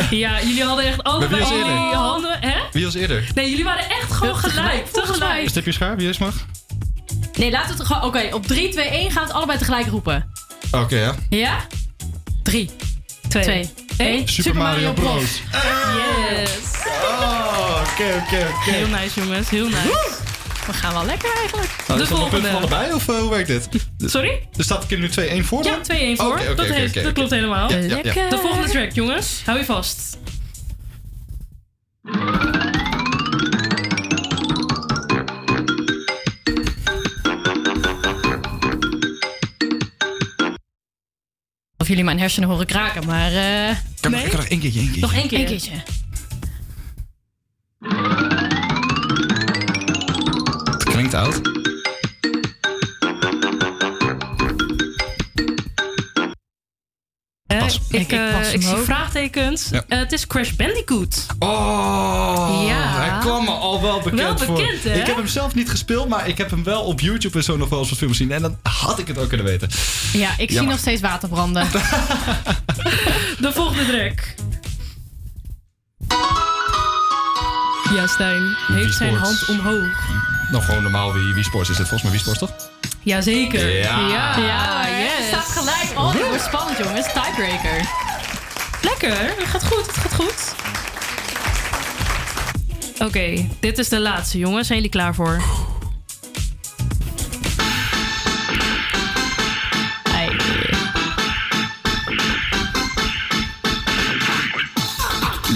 Ja, 0.10 0.42
jullie 0.42 0.64
hadden 0.64 0.86
echt 0.86 1.04
allebei 1.04 1.30
wie 1.30 1.40
was 1.40 1.50
jullie 1.50 1.64
eerder? 1.66 1.96
handen, 1.96 2.38
hè? 2.40 2.56
Wie 2.72 2.86
was 2.86 2.94
eerder? 2.94 3.28
Nee, 3.36 3.50
jullie 3.50 3.64
waren 3.64 3.90
echt 3.90 4.12
gewoon 4.12 4.36
gelijk. 4.36 4.88
Tegelijk. 4.88 5.50
Stipje 5.50 5.72
schaar, 5.72 5.98
wie 5.98 6.10
is 6.10 6.18
mag? 6.18 6.34
Nee, 7.34 7.52
laten 7.52 7.72
we 7.72 7.78
het 7.78 7.88
gewoon... 7.88 8.04
Oké, 8.04 8.30
op 8.32 8.48
3, 8.48 8.70
2, 8.70 8.88
1 8.88 9.12
gaan 9.12 9.22
we 9.22 9.28
het 9.28 9.38
allebei 9.38 9.58
tegelijk 9.58 9.88
roepen. 9.88 10.32
Oké, 10.72 10.96
ja. 11.00 11.16
Ja? 11.30 11.58
3, 12.44 12.70
2, 13.28 13.70
1. 13.98 14.28
Super 14.28 14.56
Mario 14.56 14.94
Bros. 14.94 15.22
Yes. 15.22 16.50
Oh, 17.20 17.82
oké, 17.92 18.24
oké, 18.24 18.48
oké. 18.60 18.72
Heel 18.72 18.88
nice, 18.88 19.20
jongens. 19.22 19.50
Heel 19.50 19.68
nice. 19.68 20.26
We 20.68 20.74
gaan 20.74 20.94
wel 20.94 21.06
lekker 21.06 21.34
eigenlijk. 21.38 21.76
Nou, 21.88 22.00
De 22.00 22.06
is 22.06 22.10
dat 22.10 22.18
een 22.22 22.30
punt 22.30 22.42
volgende. 22.48 22.58
allebei 22.76 22.94
of 22.94 23.08
eh, 23.10 23.18
hoe 23.20 23.30
werkt 23.30 23.48
dit? 23.48 23.70
Sorry? 24.12 24.48
Er 24.58 24.64
staat 24.64 24.92
er 24.92 25.00
nu 25.00 25.10
2-1 25.10 25.46
voor 25.46 25.64
dan? 25.64 25.72
Ja, 25.88 26.14
2-1 26.14 26.18
voor. 26.18 26.26
Oké, 26.28 26.36
oké, 26.42 26.56
dat, 26.56 26.66
oké, 26.66 26.74
heeft, 26.74 27.04
dat 27.04 27.14
klopt 27.14 27.30
helemaal. 27.30 27.72
Ja, 27.72 27.78
ja, 27.78 28.00
ja. 28.04 28.30
De 28.30 28.38
volgende 28.38 28.70
track, 28.70 28.92
jongens. 28.92 29.42
Hou 29.46 29.58
je 29.58 29.66
vast. 29.66 30.18
Of 41.78 41.88
jullie 41.88 42.04
mijn 42.04 42.20
hersenen 42.20 42.50
horen 42.50 42.66
kraken, 42.66 43.06
maar... 43.06 43.32
eh 43.34 43.70
ik 43.70 43.78
kan 44.02 44.12
nog 44.12 44.46
één 44.46 44.60
keertje, 44.60 44.80
één 44.80 44.92
keertje. 44.92 45.02
nog 45.02 45.14
één 45.14 45.28
keer. 45.28 45.40
Eén 45.40 45.46
keertje. 45.46 45.72
Oud. 51.18 51.42
Eh, 57.48 57.66
ik, 57.66 57.74
Ik- 57.90 58.00
ik 58.02 58.12
eh, 58.12 58.54
ik 58.54 58.62
zie 58.62 58.76
vraagtekens. 58.76 59.70
Ja. 59.72 59.84
Eh, 59.88 60.00
het 60.00 60.12
is 60.12 60.28
Crash 60.28 60.52
Bandicoot. 60.52 61.26
Oh, 61.40 62.64
Ja. 62.68 63.00
hij 63.00 63.20
kwam 63.20 63.44
me 63.44 63.52
al 63.52 63.82
wel 63.82 63.98
bekend 64.02 64.20
Wel 64.22 64.38
voor. 64.38 64.62
hè? 64.62 64.94
Ik 65.00 65.06
heb 65.06 65.16
hem 65.16 65.28
zelf 65.28 65.56
niet 65.56 65.70
gespeeld, 65.70 66.10
maar 66.10 66.28
ik 66.28 66.38
heb 66.38 66.50
hem 66.50 66.64
wel 66.64 66.82
op 66.84 67.00
YouTube 67.00 67.38
en 67.38 67.44
zo 67.44 67.58
nog 67.58 67.70
wel 67.70 67.80
eens 67.80 67.90
wat 67.90 67.98
films 67.98 68.18
gezien. 68.18 68.32
En 68.32 68.42
dan 68.42 68.58
had 68.64 69.00
ik 69.00 69.08
het 69.08 69.18
ook 69.18 69.28
kunnen 69.28 69.46
weten. 69.46 69.70
Ja, 70.14 70.30
ik 70.38 70.52
zie 70.52 70.62
nog 70.62 70.80
steeds 70.80 71.02
water 71.02 71.30
branden. 71.30 71.68
De 73.40 73.52
volgende 73.54 73.86
track. 73.86 74.34
Ja, 77.96 78.08
Stijn 78.08 78.56
heeft 78.68 78.96
zijn 78.96 79.16
hand 79.16 79.46
omhoog. 79.50 80.10
Nou, 80.52 80.64
gewoon 80.64 80.82
normaal 80.84 81.14
wie, 81.14 81.34
wie 81.34 81.44
Sports 81.44 81.70
is 81.70 81.78
dit. 81.78 81.88
Volgens 81.88 82.02
mij 82.04 82.12
wie 82.12 82.20
Sports, 82.22 82.40
toch? 82.40 82.70
Jazeker. 83.02 83.70
Ja. 83.70 84.00
ja, 84.00 84.38
Ja, 84.38 84.88
yes. 84.88 85.28
staat 85.28 85.46
gelijk. 85.48 86.00
Oh, 86.00 86.12
dit 86.12 86.28
wordt 86.28 86.44
spannend, 86.44 86.78
jongens. 86.78 87.06
Tiebreaker. 87.14 87.90
Lekker, 88.82 89.36
het 89.38 89.48
gaat 89.48 89.66
goed, 89.66 89.86
het 89.86 89.98
gaat 89.98 90.14
goed. 90.14 90.56
Oké, 93.00 93.48
dit 93.60 93.78
is 93.78 93.90
de 93.90 94.00
laatste, 94.00 94.38
jongens. 94.38 94.68
Zijn 94.68 94.80
jullie 94.80 94.94
klaar 94.94 95.16
voor? 95.16 95.42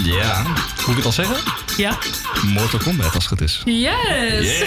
Ja. 0.04 0.42
Moet 0.42 0.88
ik 0.88 0.96
het 0.96 1.04
al 1.04 1.12
zeggen? 1.12 1.36
Ja? 1.76 1.98
Mortal 2.42 2.78
Kombat 2.78 3.04
als 3.14 3.14
het 3.14 3.26
goed 3.26 3.40
is. 3.40 3.62
Yes! 3.64 4.62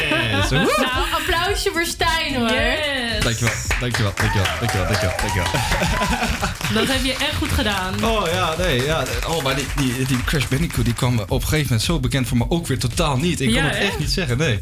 Nou, 0.52 0.68
applausje 1.14 1.69
voor 1.73 1.85
Stijn, 1.85 2.35
hoor. 2.35 2.52
Yes! 2.52 3.23
Dankjewel, 3.23 3.53
dankjewel, 3.80 4.14
dankjewel, 4.15 4.47
dankjewel, 4.60 4.88
dankjewel, 4.88 5.15
dankjewel. 5.18 5.47
Dat 6.73 6.88
heb 6.88 7.03
je 7.03 7.11
echt 7.14 7.35
goed 7.38 7.52
gedaan. 7.52 8.03
Oh 8.03 8.27
ja, 8.34 8.53
nee, 8.57 8.84
ja. 8.84 9.03
Oh, 9.27 9.43
maar 9.43 9.56
die, 9.56 9.65
die, 9.76 10.06
die 10.06 10.23
Crash 10.23 10.45
Bandicoot 10.45 10.85
die 10.85 10.93
kwam 10.93 11.19
op 11.19 11.30
een 11.31 11.41
gegeven 11.41 11.64
moment 11.64 11.81
zo 11.81 11.99
bekend 11.99 12.27
voor 12.27 12.38
me 12.38 12.45
ook 12.49 12.68
weer 12.68 12.80
totaal 12.80 13.18
niet. 13.18 13.41
Ik 13.41 13.47
kon 13.47 13.56
Ja, 13.56 13.64
het 13.64 13.77
hè? 13.77 13.84
echt 13.84 13.99
niet 13.99 14.10
zeggen, 14.11 14.38
nee. 14.38 14.61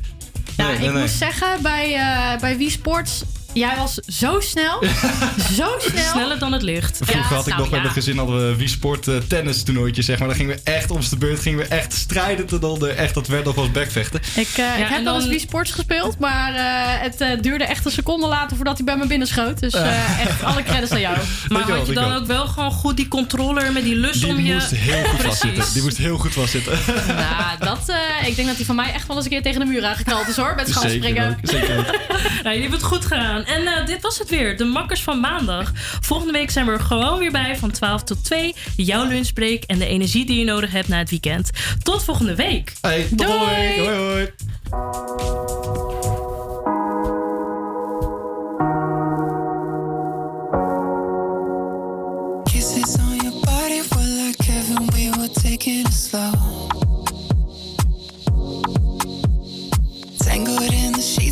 Ja, 0.58 0.68
nee, 0.68 0.78
nee, 0.78 0.88
ik 0.88 0.94
nee. 0.94 1.02
moet 1.02 1.12
zeggen, 1.12 1.62
bij, 1.62 1.94
eh 1.96 2.40
bij 2.40 2.58
Wii 2.58 2.70
Sports, 2.70 3.24
jij 3.54 3.76
was 3.78 3.94
zo 3.94 4.40
snel. 4.40 4.84
zo 5.58 5.76
snel. 5.78 6.12
Sneller 6.12 6.40
dan 6.40 6.52
het 6.52 6.62
licht. 6.62 7.00
Vroeger 7.04 7.36
had 7.36 7.48
ik 7.48 7.54
nou, 7.54 7.62
nog 7.62 7.70
met 7.70 7.78
ja. 7.78 7.82
mijn 7.82 7.94
gezin 7.94 8.18
hadden 8.18 8.50
we 8.50 8.56
Wii 8.56 8.68
Sport 8.68 9.08
eh, 9.08 9.16
tennis 9.28 9.64
toernooitje, 9.64 10.02
zeg 10.02 10.20
maar. 10.20 10.28
Dan 10.28 10.38
gingen 10.38 10.56
we 10.56 10.62
echt 10.72 10.92
om 10.92 11.00
de 11.10 11.18
beurt, 11.18 11.40
gingen 11.40 11.60
we 11.60 11.66
echt 11.66 11.94
strijden 11.94 12.46
ten 12.46 12.64
onder. 12.64 12.90
Echt, 12.90 13.14
dat 13.14 13.28
werd 13.28 13.46
nog 13.46 13.56
wel 13.56 13.64
eens 13.64 13.74
bekvechten. 13.74 14.20
Ik, 14.36 14.48
eh, 14.58 14.80
ik 14.80 14.88
heb 14.88 15.04
wel 15.04 15.16
eens 15.16 15.28
Wii 15.28 15.40
Sports 15.40 15.72
gespeeld, 15.72 16.20
maar 16.20 16.54
eh, 16.54 17.02
het 17.02 17.22
eh, 17.22 17.42
duurde 17.42 17.64
echt 17.64 17.86
een 17.86 17.92
seconde 17.92 18.28
later 18.28 18.56
voordat 18.56 18.78
hij 18.78 18.86
bij 18.86 18.98
me 18.98 19.08
binnenschoot. 19.08 19.60
Dus 19.60 19.74
eh, 19.74 20.20
echt 20.28 20.44
alle 20.44 20.64
credits 20.64 20.92
aan 20.92 21.00
jou. 21.00 21.18
Maar 21.50 21.62
had 21.62 21.88
je 21.88 21.94
dan 21.94 22.14
ook 22.14 22.26
wel 22.26 22.48
gewoon 22.48 22.72
goed 22.72 22.98
die 22.98 23.08
controller 23.08 23.72
met 23.72 23.84
die 23.84 23.96
lus 23.96 24.20
Die 24.20 24.30
om 24.30 24.40
je... 24.40 24.54
moest 24.54 24.70
heel 24.70 25.04
goed 25.04 25.22
vastzitten. 25.28 25.54
Precies. 25.54 25.74
Die 25.74 25.84
moest 25.84 25.98
heel 25.98 26.18
goed 26.18 26.34
vastzitten. 26.34 26.78
Nou, 27.08 27.60
dat, 27.60 27.90
eh, 27.90 28.28
ik 28.28 28.36
denk 28.36 28.48
dat 28.48 28.58
hij 28.58 28.66
van 28.66 28.76
mij 28.76 28.94
echt 28.94 29.08
wel 29.08 29.16
eens 29.16 29.26
een 29.26 29.32
keer 29.32 29.42
tegen 29.42 29.60
de 29.60 29.66
muur 29.66 29.86
aangeknald 29.86 30.28
is 30.28 30.36
hoor, 30.36 30.56
met 30.56 30.70
schanspringen. 30.70 31.30
ook, 31.30 31.50
zeker 31.50 31.78
ook. 31.78 31.86
Nou, 31.86 32.56
jullie 32.56 32.62
hebben 32.62 32.80
het 32.80 32.84
goed 32.84 33.06
gedaan. 33.06 33.43
En 33.46 33.68
eh, 33.68 33.86
dit 33.86 34.02
was 34.02 34.20
het 34.20 34.30
weer, 34.30 34.58
de 34.58 34.66
makkers 34.66 35.04
van 35.04 35.20
maandag. 35.20 35.72
Volgende 36.02 36.34
week 36.34 36.52
zijn 36.52 36.66
we 36.66 36.72
er 36.72 36.80
gewoon 36.80 37.20
weer 37.20 37.32
bij 37.32 37.58
van 37.58 37.72
12 37.72 38.04
tot 38.04 38.24
2. 38.24 38.56
Jouw 38.76 39.08
lunchbreak 39.08 39.64
en 39.64 39.80
de 39.80 39.86
energie 39.88 40.26
die 40.26 40.40
je 40.40 40.46
nodig 40.46 40.72
hebt 40.72 40.88
na 40.88 40.98
het 40.98 41.10
weekend. 41.10 41.50
Tot 41.84 42.04
volgende 42.04 42.36
week. 42.36 42.74
Hey, 42.82 43.08
Doei. 43.12 43.30
Hoi, 43.30 43.80
hoi. 43.80 43.98
hoi. 43.98 44.32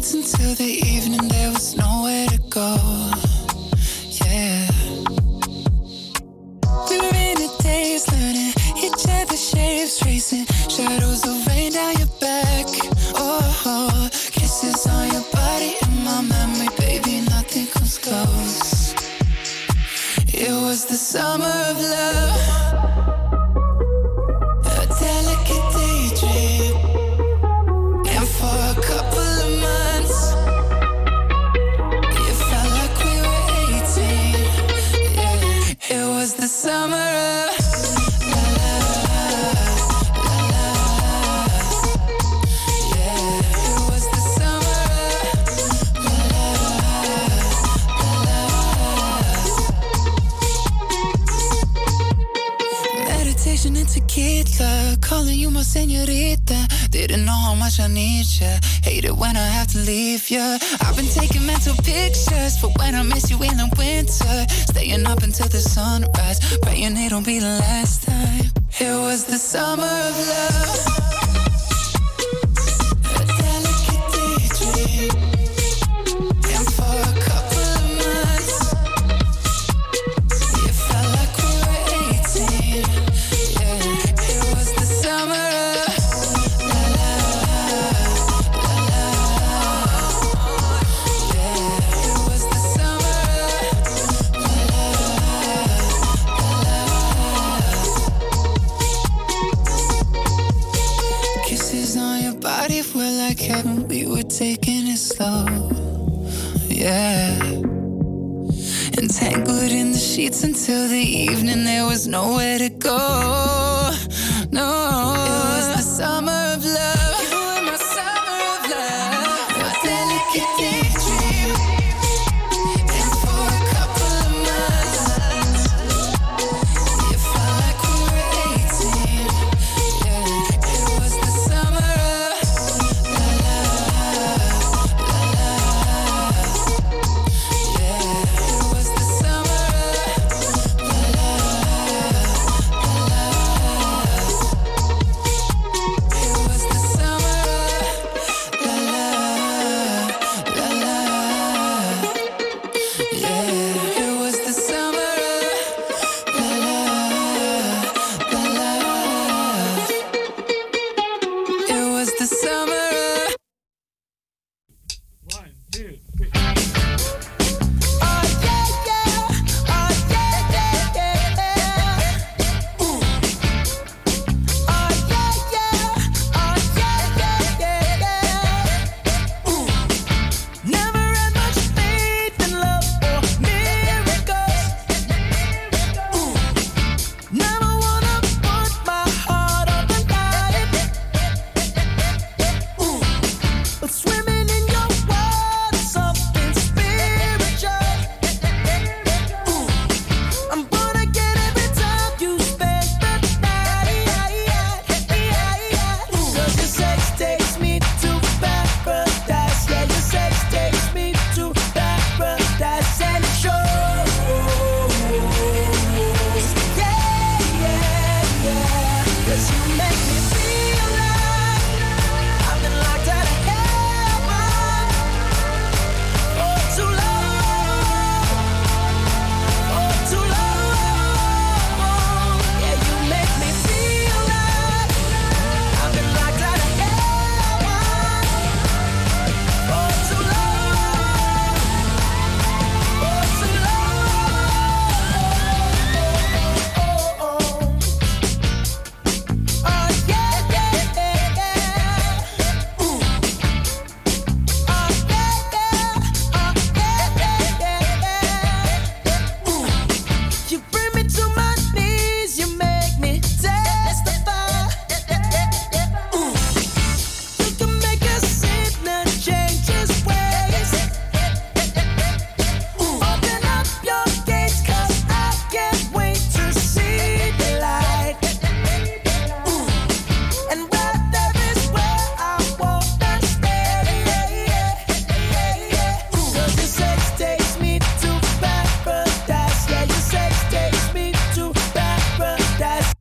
nights 0.02 0.14
until 0.16 0.56
the 0.56 0.82
evening, 0.88 1.28
there 1.28 1.52
was 1.52 1.76
nowhere 1.76 2.28
to 2.28 2.40
go. 2.50 2.76
Yeah. 4.26 4.68
We 6.90 6.98
were 6.98 7.18
in 7.30 7.38
the 7.38 7.56
days 7.62 8.12
learning 8.12 8.54
each 8.78 9.06
other's 9.08 9.50
shapes, 9.50 10.00
tracing 10.00 10.46
shadows 10.70 11.24
of 11.28 11.46
rain 11.48 11.74
down 11.74 11.98
your 11.98 12.08
back. 12.20 12.66
Oh, 13.16 13.62
oh, 13.66 14.10
kisses 14.12 14.88
on 14.88 15.12
your 15.12 15.26
body 15.32 15.76
in 15.84 16.04
my 16.04 16.22
memory, 16.22 16.70
baby, 16.80 17.22
nothing 17.30 17.68
comes 17.68 17.98
close. 18.00 18.94
It 20.34 20.52
was 20.52 20.86
the 20.86 20.96
summer 20.96 21.54
of 21.70 21.78
love. 21.78 22.61
summer 36.62 37.11
Calling 55.02 55.38
you 55.38 55.52
my 55.52 55.62
senorita. 55.62 56.68
Didn't 56.90 57.26
know 57.26 57.40
how 57.48 57.54
much 57.54 57.80
I 57.80 57.88
need 57.88 58.26
ya. 58.40 58.60
Hate 58.84 59.04
it 59.04 59.16
when 59.16 59.36
I 59.36 59.46
have 59.46 59.68
to 59.74 59.80
leave 59.80 60.30
ya. 60.32 60.58
I've 60.80 60.96
been 60.96 61.08
taking 61.08 61.46
mental 61.46 61.76
pictures 61.84 62.58
for 62.58 62.70
when 62.80 62.96
I 62.96 63.04
miss 63.04 63.30
you 63.30 63.38
in 63.44 63.58
the 63.58 63.70
winter. 63.78 64.46
Staying 64.72 65.06
up 65.06 65.24
until 65.24 65.48
the 65.48 65.60
sunrise, 65.60 66.40
praying 66.62 66.98
it'll 66.98 67.22
be 67.22 67.40
the 67.40 67.60
last 67.60 68.04
time. 68.04 68.46
It 68.80 68.96
was 69.02 69.26
the 69.26 69.38
summer 69.38 69.84
of 69.84 70.18
love. 70.18 70.91